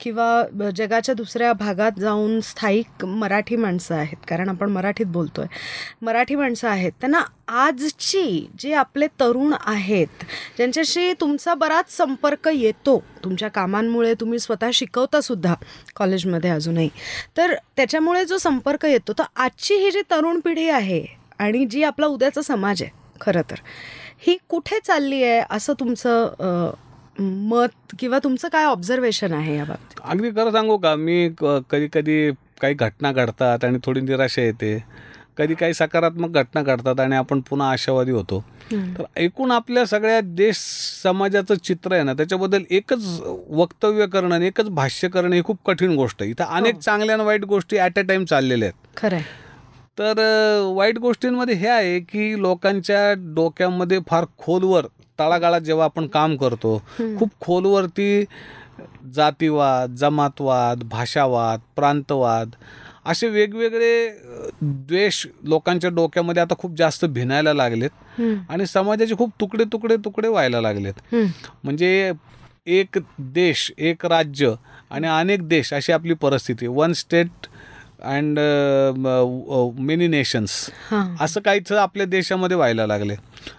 [0.01, 5.47] किंवा जगाच्या दुसऱ्या भागात जाऊन स्थायिक मराठी माणसं आहेत कारण आपण मराठीत बोलतोय.
[6.03, 6.92] मराठी माणसं आहेत.
[7.01, 10.24] त्यांना आजची जे आपले तरुण आहेत
[10.57, 15.55] ज्यांच्याशी तुमचा बराच संपर्क येतो तुमच्या कामांमुळे तुम्ही स्वतः शिकवता सुद्धा
[15.97, 16.88] कॉलेजमध्ये अजूनही
[17.36, 21.05] तर त्याच्यामुळे जो संपर्क येतो तर आजची ही जी तरुण पिढी आहे
[21.38, 23.61] आणि जी आपला उद्याचा समाज आहे खरं तर.
[24.27, 26.70] ही कुठे चालली आहे असं तुमचं
[27.20, 30.01] मत किंवा तुमचं काय ऑब्झर्वेशन आहे या बाबतीत?
[30.05, 30.95] अगदी खरं सांगू का?
[30.97, 31.29] मी
[31.70, 34.79] कधी कधी काही घटना घडतात आणि थोडी निराशा येते.
[35.39, 38.39] कधी काही सकारात्मक घटना घडतात आणि आपण पुन्हा आशावादी होतो.
[38.72, 40.57] तर एकूण आपल्या सगळ्या देश
[41.03, 43.05] समाजाचं चित्र आहे ना त्याच्याबद्दल एकच
[43.51, 46.31] वक्तव्य करणं आणि एकच भाष्य करणं ही खूप कठीण गोष्ट आहे.
[46.31, 48.99] इथं अनेक चांगल्या आणि वाईट गोष्टी ॲट अ टाइम चाललेल्या आहेत.
[48.99, 49.18] खरं
[49.99, 50.18] तर
[50.74, 54.86] वाईट गोष्टींमध्ये हे आहे की लोकांच्या डोक्यामध्ये फार खोलवर
[55.18, 56.76] तळागाळात जेव्हा आपण काम करतो
[57.18, 58.24] खूप खोलवरती
[59.14, 62.55] जातीवाद जमातवाद भाषावाद प्रांतवाद
[63.07, 64.09] असे वेगवेगळे
[64.62, 67.90] द्वेष लोकांच्या डोक्यामध्ये आता खूप जास्त भिनायला लागलेत.
[68.49, 71.14] आणि समाजाचे खूप तुकडे तुकडे तुकडे व्हायला लागलेत.
[71.64, 72.12] म्हणजे
[72.66, 74.53] एक देश एक राज्य
[74.90, 77.47] आणि अनेक देश अशी आपली परिस्थिती one state
[78.05, 78.39] and
[79.81, 80.51] many nations.
[81.21, 83.15] असं काहीच आपल्या देशामध्ये व्हायला लागले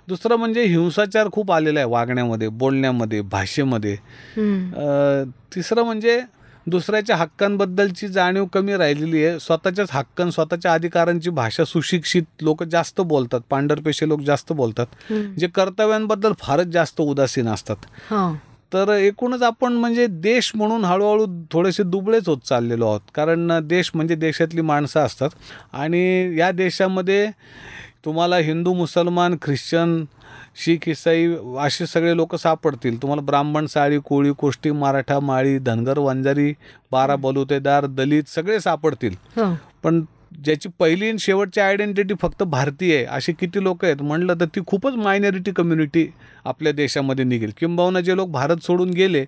[0.08, 3.96] दुसरं म्हणजे हिंसाचार खूप आलेला आहे वागण्यामध्ये बोलण्यामध्ये भाषेमध्ये.
[5.56, 6.20] तिसरं म्हणजे
[6.68, 9.40] दुसऱ्याच्या हक्कांबद्दलची जाणीव कमी राहिलेली आहे.
[9.40, 13.42] स्वतःच्याच हक्कन स्वतःच्या अधिकारांची भाषा सुशिक्षित लोक जास्त बोलतात.
[13.50, 15.12] पांढरपेशे लोक जास्त बोलतात.
[15.38, 18.14] जे कर्तव्यांबद्दल फारच जास्त उदासीन असतात.
[18.76, 23.02] तर एकूणच आपण म्हणजे देश म्हणून हळूहळू थोडेसे दुबळेच होत चाललेलो आहोत.
[23.16, 25.30] कारण देश म्हणजे देशातली माणसं असतात.
[25.74, 27.28] आणि या देशामध्ये
[28.06, 30.04] तुम्हाला हिंदू मुसलमान ख्रिश्चन
[30.56, 31.28] शीख इसाई
[31.60, 33.02] असे सगळे लोक सापडतील.
[33.02, 36.54] तुम्हाला ब्राह्मण साळी कोळी कोष्टी मराठा माळी धनगर वंजारी
[36.92, 39.16] बारा बलुतेदार दलित सगळे सापडतील.
[39.38, 39.54] हो.
[39.84, 40.04] पण
[40.44, 44.02] ज्याची पहिली आणि शेवटची आयडेंटिटी फक्त भारतीय आहे असे किती लोक आहेत?
[44.02, 46.08] म्हणलं तर ती खूपच मायनॉरिटी कम्युनिटी
[46.46, 47.52] आपल्या देशामध्ये निघेल.
[47.58, 49.24] किंबहुना जे लोक भारत सोडून गेले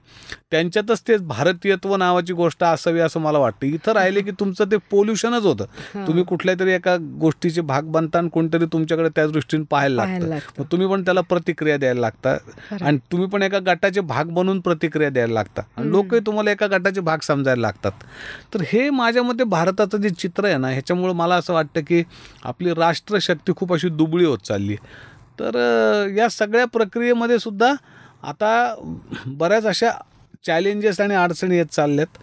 [0.51, 3.65] त्यांच्यातच ते भारतीयत्व नावाची गोष्ट असावी असं मला वाटतं.
[3.67, 5.65] इथं राहिले की तुमचं ते पोल्युशनच होतं.
[6.07, 10.29] तुम्ही कुठल्या तरी एका गोष्टीचे भाग बनता आणि कोणतरी तुमच्याकडे त्या दृष्टीने पाहायला लागतं.
[10.71, 12.37] तुम्ही पण त्याला प्रतिक्रिया द्यायला लागता.
[12.81, 15.61] आणि तुम्ही पण एका गटाचे भाग बनून प्रतिक्रिया द्यायला लागता.
[15.77, 17.91] आणि लोकही तुम्हाला एका गटाचे भाग समजायला लागतात.
[18.53, 22.03] तर हे माझ्या मते भारताचं जे चित्र आहे ना ह्याच्यामुळं मला असं वाटतं की
[22.43, 25.16] आपली राष्ट्रशक्ती खूप अशी दुबळी होत चालली आहे.
[25.39, 25.55] तर
[26.17, 27.73] या सगळ्या प्रक्रियेमध्ये सुद्धा
[28.23, 28.75] आता
[29.27, 29.91] बऱ्याच अशा
[30.45, 32.17] चॅलेंजेस आणि अडचणी येत चालल्यात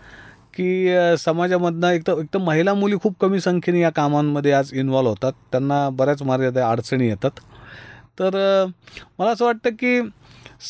[0.54, 5.08] की समाजामधनं एक तर एक तर महिला मुली खूप कमी संख्येने या कामांमध्ये आज इन्व्हॉल्व
[5.08, 5.32] होतात.
[5.52, 7.40] त्यांना बऱ्याच मर्यादा अडचणी येतात.
[8.18, 8.34] तर
[9.18, 10.00] मला असं वाटतं की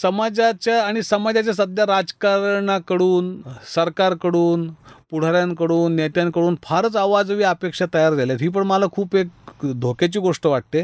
[0.02, 3.36] समाजाच्या आणि समाजाच्या सध्या राजकारणाकडून
[3.74, 4.68] सरकारकडून
[5.10, 8.38] पुढाऱ्यांकडून नेत्यांकडून फारच आवाजवी अपेक्षा तयार झाल्यात.
[8.40, 9.28] ही पण मला खूप एक
[9.72, 10.82] धोक्याची गोष्ट वाटते.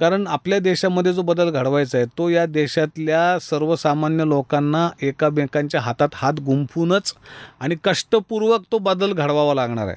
[0.00, 6.40] कारण आपल्या देशामध्ये जो बदल घडवायचा आहे तो या देशातल्या सर्वसामान्य लोकांना एकामेकांच्या हातात हात
[6.40, 7.12] गुंफूनच
[7.60, 9.96] आणि कष्टपूर्वक तो बदल घडवावा लागणार आहे.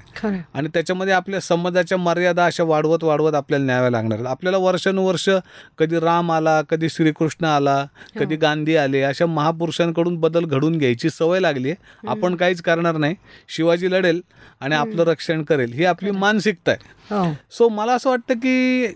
[0.53, 5.29] आणि त्याच्यामध्ये आपल्या समाजाच्या मर्यादा अशा वाढवत वाढवत आपल्याला न्याव्या लागणार आपल्याला वर्षानुवर्ष
[5.77, 7.83] कधी राम आला कधी श्रीकृष्ण आला
[8.19, 12.07] कधी गांधी आले अशा महापुरुषांकडून बदल घडून घ्यायची सवय लागली आहे.
[12.07, 13.15] आपण काहीच करणार नाही.
[13.49, 14.21] शिवाजी लढेल
[14.61, 15.73] आणि आपलं रक्षण करेल.
[15.73, 16.95] ही आपली मानसिकता आहे.
[17.09, 17.31] हो.
[17.51, 18.87] सो मला असं वाटतं की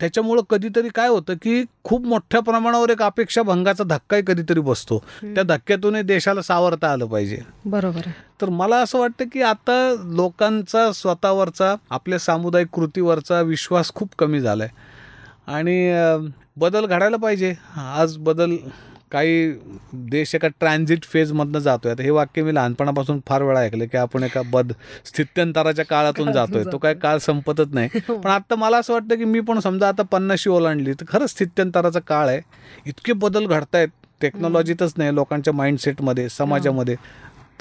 [0.00, 4.98] त्याच्यामुळं कधीतरी काय होतं की खूप मोठ्या प्रमाणावर एक अपेक्षा भंगाचा धक्काही कधीतरी बसतो.
[5.24, 7.38] त्या धक्क्यातूनही देशाला सावरता आलं पाहिजे.
[7.64, 8.08] बरोबर
[8.40, 9.72] तर मला असं वाटतं की आता
[10.12, 17.54] लोकांचा स्वतःवरचा आपल्या सामुदायिक कृतीवरचा विश्वास खूप कमी झाला आहे आणि बदल घडायला पाहिजे.
[17.76, 18.56] आज बदल
[19.12, 19.52] काही
[19.92, 21.92] देश एका ट्रान्झिट फेजमधनं जातोय.
[21.92, 24.72] आता हे वाक्य मी लहानपणापासून फार वेळा ऐकलं की आपण एका बद
[25.04, 26.64] स्थित्यंतराच्या काळातून जातोय.
[26.72, 27.88] तो काय काळ संपतच नाही.
[28.08, 32.00] पण आता मला असं वाटतं की मी पण समजा आता पन्नाशी ओलांडली तर खरंच स्थित्यंतराचा
[32.00, 32.40] काळ आहे.
[32.86, 33.88] इतके बदल घडतायत.
[34.20, 36.96] टेक्नॉलॉजीतच नाही लोकांच्या माइंडसेटमध्ये समाजामध्ये.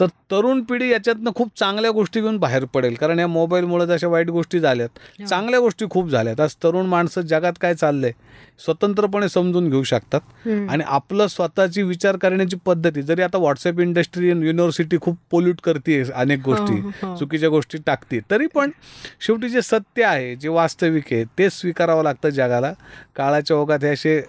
[0.01, 2.93] तर तरुण पिढी याच्यातनं खूप चांगल्या गोष्टी घेऊन बाहेर पडेल.
[2.95, 4.89] कारण या मोबाईलमुळे जशा वाईट गोष्टी झाल्यात.
[5.29, 6.39] चांगल्या गोष्टी खूप झाल्यात.
[6.39, 8.11] आज तरुण माणसं जगात काय चाललंय
[8.65, 10.21] स्वतंत्रपणे समजून घेऊ शकतात.
[10.69, 16.41] आणि आपलं स्वतःची विचार करण्याची पद्धती जरी आता व्हॉट्सअप इंडस्ट्री युनिव्हर्सिटी खूप पोल्यूट करते अनेक
[16.45, 17.15] गोष्टी हो, हो.
[17.15, 18.71] चुकीच्या गोष्टी टाकते तरी पण
[19.21, 22.73] शेवटी जे सत्य आहे जे वास्तविक आहे तेच स्वीकारावं लागतं जगाला.
[23.15, 24.21] काळाच्या ओघात हे असे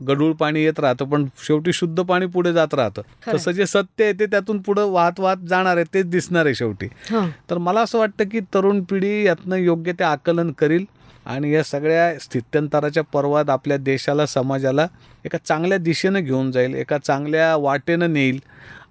[0.00, 3.02] गढूळ पाणी येत राहतं पण शेवटी शुद्ध पाणी पुढे जात राहतं.
[3.26, 6.88] तसं जे सत्य आहे ते त्यातून पुढे वाहत वाहत जाणार आहे तेच दिसणार आहे शेवटी.
[7.50, 10.84] तर मला असं वाटतं की तरुण पिढी यातनं योग्य ते आकलन करील
[11.26, 14.86] आणि या सगळ्या स्थित्यंतराच्या पर्वात आपल्या देशाला समाजाला
[15.24, 18.38] एका चांगल्या दिशेनं घेऊन जाईल एका चांगल्या वाटेनं नेईल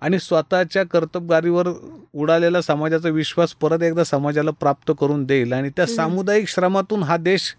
[0.01, 1.67] आणि स्वतःच्या कर्तबगारीवर
[2.13, 7.53] उडालेला समाजाचा विश्वास परत एकदा समाजाला प्राप्त करून देईल आणि त्या सामुदायिक श्रमातून हा देश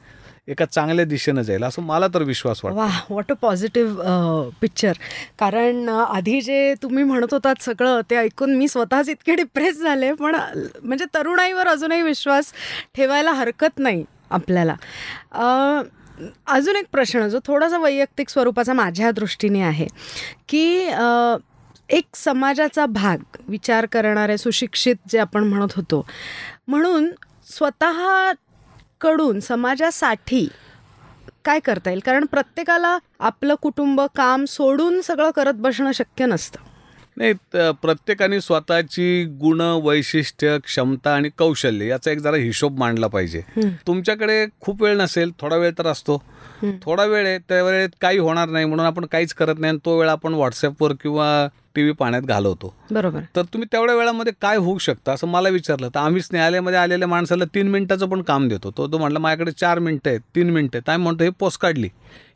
[0.48, 2.78] एका चांगल्या दिशेनं जाईल असं मला तर विश्वास वाटतो.
[2.78, 4.92] वा वॉट अ पॉझिटिव्ह पिक्चर
[5.38, 10.36] कारण आधी जे तुम्ही म्हणत होतात सगळं ते ऐकून मी स्वतःच इतके डिप्रेस झाले पण
[10.82, 12.52] म्हणजे तरुणाईवर अजूनही विश्वास
[12.94, 14.74] ठेवायला हरकत नाही आपल्याला.
[16.46, 19.86] अजून एक प्रश्न जो थोडासा वैयक्तिक स्वरूपाचा माझ्या दृष्टीने आहे
[20.48, 20.64] की
[21.90, 26.04] एक समाजाचा भाग विचार करणारे सुशिक्षित जे आपण म्हणत होतो
[26.68, 27.10] म्हणून
[29.00, 30.46] स्वतःकडून समाजासाठी
[31.44, 32.00] काय करता येईल?
[32.06, 36.66] कारण प्रत्येकाला आपलं कुटुंब काम सोडून सगळं करत बसणं शक्य नसतं.
[37.16, 37.32] नाही
[37.82, 43.40] प्रत्येकाने स्वतःची गुण वैशिष्ट्य क्षमता आणि कौशल्य याचा एक जरा हिशोब मांडला पाहिजे.
[43.86, 46.22] तुमच्याकडे खूप वेळ नसेल थोडा वेळ तर असतो.
[46.82, 49.98] थोडा वेळ आहे त्या वेळेत काही होणार नाही म्हणून आपण काहीच करत नाही आणि तो
[49.98, 52.74] वेळ आपण व्हॉट्सअपवर किंवा टी व्ही पाण्यात घालवतो.
[52.90, 53.20] बरोबर.
[53.36, 55.88] तर तुम्ही तेवढ्या वेळामध्ये काय होऊ शकतं असं मला विचारलं.
[55.88, 58.70] तर आम्ही न्यायालयामध्ये आलेल्या माणसाला तीन मिनिटाचं पण काम देतो.
[58.70, 60.88] तो तो म्हटलं माझ्याकडे चार मिनिटं आहेत तीन मिनिटं आहेत.
[60.88, 61.88] आम्ही म्हणतो हे पोस्ट काढली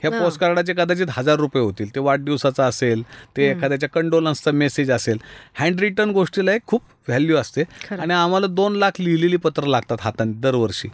[0.03, 0.11] ह्या.
[0.11, 1.95] पोस्ट कार्डाचे कदाचित हजार रुपये होतील.
[1.95, 3.03] ते वाढदिवसाचा असेल
[3.37, 5.19] ते एखाद्याच्या कंडोलन्सचा मेसेज असेल.
[5.55, 7.63] हँड रिटर्न गोष्टीला एक खूप व्हॅल्यू असते.
[7.91, 10.89] आणि आम्हाला दोन लाख लिहिलेली पत्र लागतात हाताने दरवर्षी.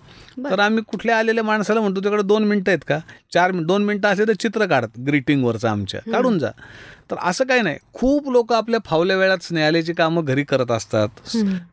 [0.45, 2.99] तर आम्ही कुठल्या आलेल्या माणसाला म्हणतो तिकडे दोन मिनिटं आहेत का?
[3.33, 6.01] चार मिनिट दोन मिनिटं असेल तर चित्र काढत ग्रीटिंगवरचं आमच्या.
[6.13, 6.51] काढून जा.
[7.11, 7.77] तर असं काही नाही.
[7.93, 11.09] खूप लोक आपल्या फावल्या वेळात स्नेहालयाची कामं घरी करत असतात.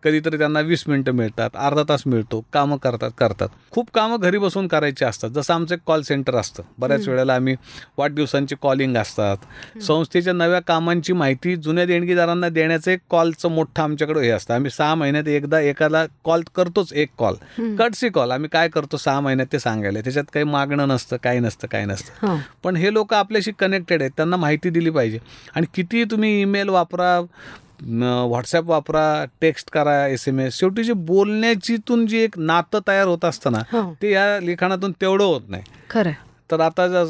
[0.04, 3.48] कधीतरी त्यांना वीस मिनिटं मिळतात अर्धा तास मिळतो कामं करतात करतात.
[3.72, 5.30] खूप कामं घरी बसून करायची असतात.
[5.30, 6.64] जसं आमचं एक कॉल सेंटर असतं.
[6.78, 7.56] बऱ्याच वेळेला आम्ही
[7.98, 9.38] वाढदिवसांची कॉलिंग असतात.
[9.82, 14.54] संस्थेच्या नव्या कामांची माहिती जुन्या देणगीदारांना देण्याचं एक कॉलचं मोठं आमच्याकडे हे असतं.
[14.54, 17.36] आम्ही सहा महिन्यात एकदा एकाला कॉल करतोच एक कॉल.
[17.80, 20.00] कटसी कॉल आम्ही काय करतो सहा महिन्यात ते सांगायला.
[20.00, 22.26] त्याच्यात काही मागणं नसतं काही नसतं काही नसतं.
[22.64, 24.12] पण हे लोक आपल्याशी कनेक्टेड आहेत.
[24.18, 25.20] त्यांना माहिती दिली पाहिजे.
[25.56, 27.20] आणि किती तुम्ही ईमेल वापरा
[27.82, 29.04] व्हॉट्सॲप वापरा
[29.42, 33.60] टेक्स्ट करा एस एम एस शेवटी जे बोलण्याचीतून जी एक नातं तयार होत असतं ना
[33.72, 33.94] हो.
[34.02, 35.64] ते या लिखाणातून तेवढं होत नाही.
[35.90, 36.12] खरं
[36.50, 37.04] तर आता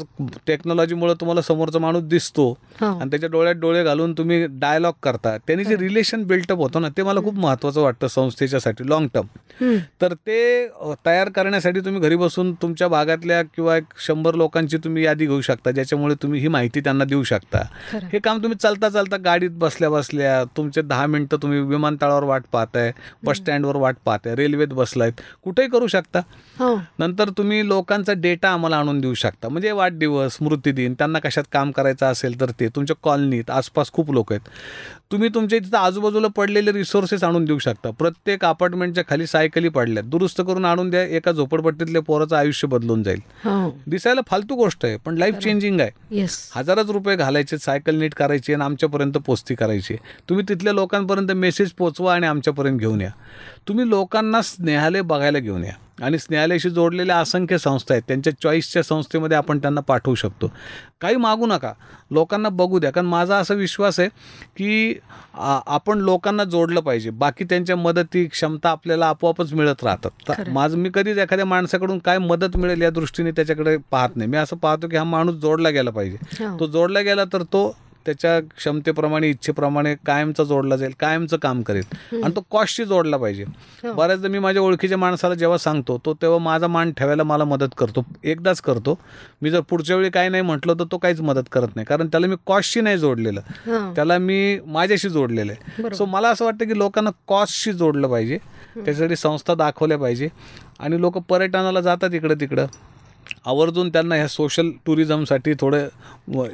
[0.46, 2.48] टेक्नॉलॉजीमुळे तुम्हाला समोरचा माणूस दिसतो
[2.80, 2.86] हो.
[2.86, 5.36] आणि त्याच्या डोळ्यात डोळे घालून तुम्ही डायलॉग करता.
[5.38, 9.26] त्यांनी जे रिलेशन बिल्टअप होतं ना ते मला खूप महत्त्वाचं वाटतं संस्थेच्यासाठी लॉंग टर्म.
[10.00, 10.38] तर ते
[11.06, 15.70] तयार करण्यासाठी तुम्ही घरी बसून तुमच्या भागातल्या किंवा एक शंभर लोकांची तुम्ही यादी घेऊ शकता
[15.70, 17.62] ज्याच्यामुळे तुम्ही ही माहिती त्यांना देऊ शकता.
[18.12, 22.92] हे काम तुम्ही चालता चालता गाडीत बसल्या बसल्या तुमचे दहा मिनटं तुम्ही विमानतळावर वाट पाहताय
[23.24, 26.20] बस स्टँडवर वाट पाहताय रेल्वेत बसलायत कुठेही करू शकता.
[26.58, 26.74] हो.
[26.98, 32.06] नंतर तुम्ही लोकांचा डेटा आम्हाला आणून देऊ शकता म्हणजे वाढदिवस स्मृतिदिन त्यांना कशात काम करायचं
[32.06, 32.68] असेल तर ते.
[32.68, 34.48] तुमच्या कॉलनीत आसपास खूप लोक आहेत.
[35.12, 37.90] तुम्ही तुमच्या तिथं आजूबाजूला पडलेले रिसोर्सेस आणून देऊ शकता.
[37.90, 40.06] प्रत्येक अपार्टमेंटच्या खाली सायकली पडल्यात.
[40.06, 43.20] दुरुस्त करून आणून द्या एका झोपडपट्टीतल्या पोराचं आयुष्य बदलून जाईल.
[43.44, 43.78] हो.
[43.86, 45.90] दिसायला फालतू गोष्ट आहे पण लाईफ चेंजिंग आहे.
[46.54, 49.96] हजारच रुपये घालायचे सायकल नीट करायची आणि आमच्यापर्यंत पोचती करायची.
[50.28, 53.10] तुम्ही तिथल्या लोकांपर्यंत मेसेज पोचवा आणि आमच्यापर्यंत घेऊन या.
[53.68, 55.72] तुम्ही लोकांना स्नेहालय बघायला घेऊन या.
[56.02, 58.02] आणि स्नेहालयाशी जोडलेल्या असंख्य संस्था आहेत.
[58.08, 60.52] त्यांच्या चॉईसच्या संस्थेमध्ये आपण त्यांना पाठवू शकतो.
[61.00, 61.72] काही मागू नका.
[62.10, 62.90] लोकांना बघू द्या.
[62.90, 64.08] कारण माझा असा विश्वास आहे
[64.56, 64.98] की
[65.66, 67.10] आपण लोकांना जोडलं पाहिजे.
[67.10, 70.10] बाकी त्यांच्या मदती क्षमता आपल्याला आपोआपच मिळत राहतात.
[70.28, 70.48] तर.
[70.48, 74.30] माझं मी कधीच एखाद्या माणसाकडून काय मदत मिळेल या दृष्टीने त्याच्याकडे पाहत नाही.
[74.30, 76.44] मी असं पाहतो की हा माणूस जोडला गेला पाहिजे.
[76.44, 76.58] हो.
[76.60, 77.76] तो जोडला गेला तर तो
[78.06, 81.82] त्याच्या क्षमतेप्रमाणे इच्छेप्रमाणे कायमचा जोडला जाईल कायमचं काम करेल.
[82.24, 83.44] आणि तो कॉस्टशी जोडला पाहिजे.
[83.82, 83.92] हो.
[83.92, 88.06] बऱ्याचदा मी माझ्या ओळखीच्या माणसाला जेव्हा सांगतो तो तेव्हा माझा मान ठेवायला मला मदत करतो.
[88.24, 88.98] एकदाच करतो.
[89.42, 91.86] मी जर पुढच्या वेळी काही नाही म्हटलं तर तो काहीच मदत करत नाही.
[91.86, 93.40] कारण त्याला मी कॉस्टशी नाही जोडलेलं.
[93.66, 93.94] हो.
[93.94, 95.94] त्याला मी माझ्याशी जोडलेलं आहे.
[95.94, 98.38] सो मला असं वाटतं की लोकांना कॉस्टशी जोडलं पाहिजे.
[98.74, 100.28] त्याच्यासाठी संस्था दाखवल्या पाहिजे.
[100.80, 102.66] आणि लोक पर्यटनाला जातात इकडं तिकडं
[103.46, 105.88] आवर्जून त्यांना ह्या सोशल टुरिझमसाठी थोडं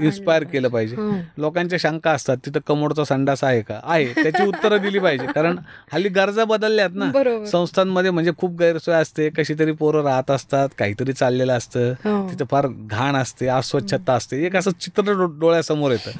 [0.00, 0.96] इन्स्पायर केलं पाहिजे.
[0.96, 1.12] हो.
[1.38, 3.80] लोकांच्या शंका असतात तिथं कमोडचा संडास आहे का?
[3.84, 4.12] आहे.
[4.12, 5.26] त्याची उत्तरं दिली पाहिजे.
[5.26, 5.58] कारण
[5.92, 7.44] हल्ली गरजा बदलल्यात ना.
[7.46, 9.28] संस्थांमध्ये म्हणजे खूप गैरसोय असते.
[9.30, 11.90] कशी तरी पोरं राहत असतात काहीतरी चाललेलं असतं.
[11.90, 12.30] हो.
[12.30, 14.46] तिथं फार घाण असते अस्वच्छता असते.
[14.46, 16.10] एक असं चित्र डोळ्यासमोर येतं.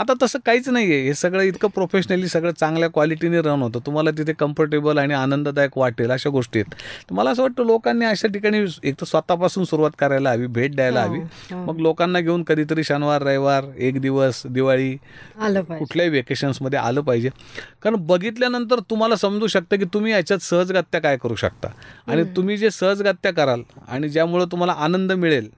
[0.00, 3.78] आता तसं काहीच नाही आहे हे सगळं इतकं प्रोफेशनली सगळं चांगल्या क्वालिटीने रन होतं.
[3.86, 6.74] तुम्हाला तिथे कम्फर्टेबल आणि आनंददायक वाटेल अशा गोष्टी आहेत.
[7.10, 11.02] तर मला असं वाटतं लोकांनी अशा ठिकाणी एक तर स्वतःपासून सुरुवात करायला हवी भेट द्यायला
[11.02, 11.18] हवी.
[11.18, 11.64] हो.
[11.64, 14.96] मग लोकांना घेऊन कधीतरी शनिवार रविवार एक दिवस दिवाळी
[15.40, 15.84] आलं पाहिजे.
[15.84, 17.30] कुठल्याही वेकेशन्समध्ये आलं पाहिजे.
[17.82, 21.68] कारण बघितल्यानंतर तुम्हाला समजू शकतं की तुम्ही याच्यात सहजगत्या काय करू शकता.
[22.06, 25.48] आणि तुम्ही जे सहजगत्या कराल आणि ज्यामुळं तुम्हाला आनंद मिळेल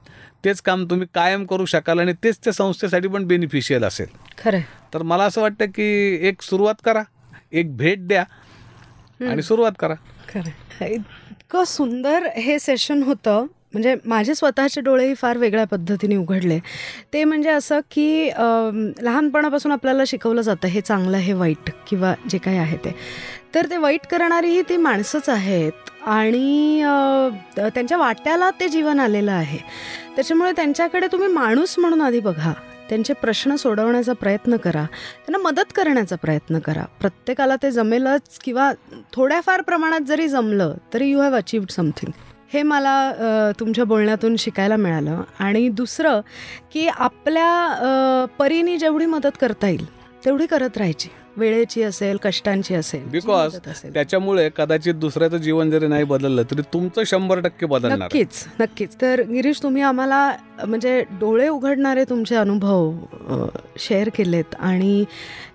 [0.44, 4.06] तेच काम तुम्ही कायम करू शकाल आणि तेच त्या संस्थेसाठी पण बेनिफिशियल असेल.
[4.38, 4.60] खरं
[4.94, 7.02] तर मला असं वाटतं की एक सुरुवात करा
[7.52, 8.24] एक भेट द्या
[9.30, 9.94] आणि सुरुवात करा.
[10.28, 13.46] खरं इतकं सुंदर हे सेशन होतं.
[13.74, 16.58] म्हणजे माझे स्वतःचे डोळेही फार वेगळ्या पद्धतीने उघडले.
[17.12, 22.58] ते म्हणजे असं की लहानपणापासून आपल्याला शिकवलं जातं हे चांगलं हे वाईट किंवा जे काही
[22.58, 22.94] आहे ते.
[23.54, 26.82] तर ते वाईट करणारीही ती माणसंच आहेत आणि
[27.58, 29.58] त्यांच्या वाट्याला ते जीवन आलेलं आहे.
[30.16, 32.52] त्याच्यामुळे त्यांच्याकडे तुम्ही माणूस म्हणून आधी बघा.
[32.88, 34.84] त्यांचे प्रश्न सोडवण्याचा प्रयत्न करा.
[35.26, 36.84] त्यांना मदत करण्याचा प्रयत्न करा.
[37.00, 38.70] प्रत्येकाला ते जमेलच किंवा
[39.12, 42.12] थोड्याफार प्रमाणात जरी जमलं तरी यू हॅव अचीव्ड समथिंग
[42.52, 45.22] हे मला तुमच्या बोलण्यातून शिकायला मिळालं.
[45.38, 46.20] आणि दुसरं
[46.72, 49.86] की आपल्या परीने जेवढी मदत करता येईल
[50.24, 51.08] तेवढी करत राहायची.
[51.36, 53.56] वेळेची असेल कष्टांची असेल बिकॉज.
[53.84, 57.96] त्याच्यामुळे कदाचित दुसऱ्याचं जीवन जरी नाही बदललं तरी तुमचं शंभर टक्के आहे.
[57.96, 60.32] नक्कीच नक्कीच तर गिरीश तुम्ही आम्हाला
[60.66, 62.92] म्हणजे डोळे उघडणारे तुमचे अनुभव
[63.78, 65.04] शेअर केलेत आणि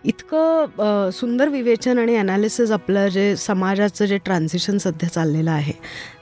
[0.06, 5.74] इतकं सुंदर विवेचन आणि अनालिसिस आपलं जे समाजाचं जे ट्रान्झिशन सध्या चाललेलं आहे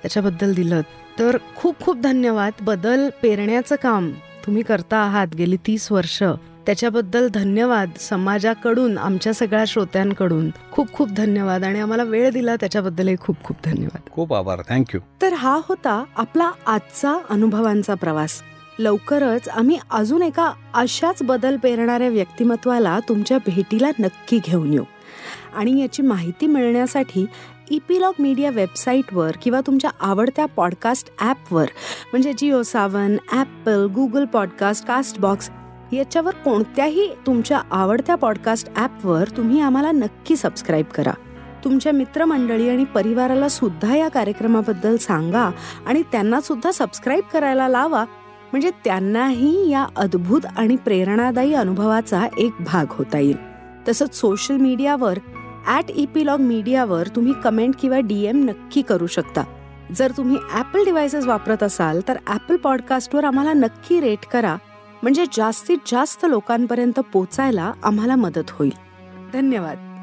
[0.02, 0.82] त्याच्याबद्दल दिलं
[1.20, 4.12] तर खूप खूप धन्यवाद बदल पेरण्याचं काम
[4.46, 6.22] तुम्ही करता आहात गेली तीस वर्ष
[6.66, 10.50] त्याच्याबद्दल धन्यवाद समाजाकडून आमच्या सगळ्या श्रोत्यांकडून.
[10.72, 14.10] खूप खूप धन्यवाद आणि आम्हाला वेळ दिला त्याच्याबद्दलही खूप खूप धन्यवाद.
[14.12, 14.62] खूप आभार.
[14.70, 18.42] थँक्यू तर हा होता आपला आजचा अनुभवांचा प्रवास.
[18.80, 24.84] लवकरच आम्ही अजून एका अशाच बदल पेरणाऱ्या व्यक्तिमत्वाला तुमच्या भेटीला नक्की घेऊन येऊ.
[25.56, 27.26] आणि याची माहिती मिळण्यासाठी
[27.70, 31.66] इपिलॉग मीडिया वेबसाईटवर किंवा तुमच्या आवडत्या पॉडकास्ट ॲपवर
[32.12, 34.86] म्हणजे Jio Saavn Apple Google podcast
[35.20, 35.50] Castbox
[35.94, 41.12] याच्यावर कोणत्याही तुमच्या आवडत्या पॉडकास्ट ॲपवर तुम्ही आम्हाला नक्की सबस्क्राईब करा.
[41.64, 45.50] तुमच्या मित्रमंडळी आणि परिवाराला सुद्धा या कार्यक्रमाबद्दल सांगा
[45.86, 48.04] आणि त्यांना सुद्धा सबस्क्राईब करायला लावा.
[48.52, 53.38] म्हणजे त्यांनाही या अद्भुत आणि प्रेरणादायी अनुभवाचा एक भाग होता येईल.
[53.88, 55.20] तसंच सोशल मीडियावर
[55.68, 59.44] ॲट इपिलॉग मीडियावर तुम्ही कमेंट किंवा डी एम नक्की करू शकता.
[59.96, 64.56] जर तुम्ही ॲपल डिव्हायसेस वापरत असाल तर ॲपल पॉडकास्टवर आम्हाला नक्की रेट करा.
[65.06, 68.72] म्हणजे जास्तीत जास्त लोकांपर्यंत पोचायला आम्हाला मदत होईल.
[69.34, 69.95] धन्यवाद.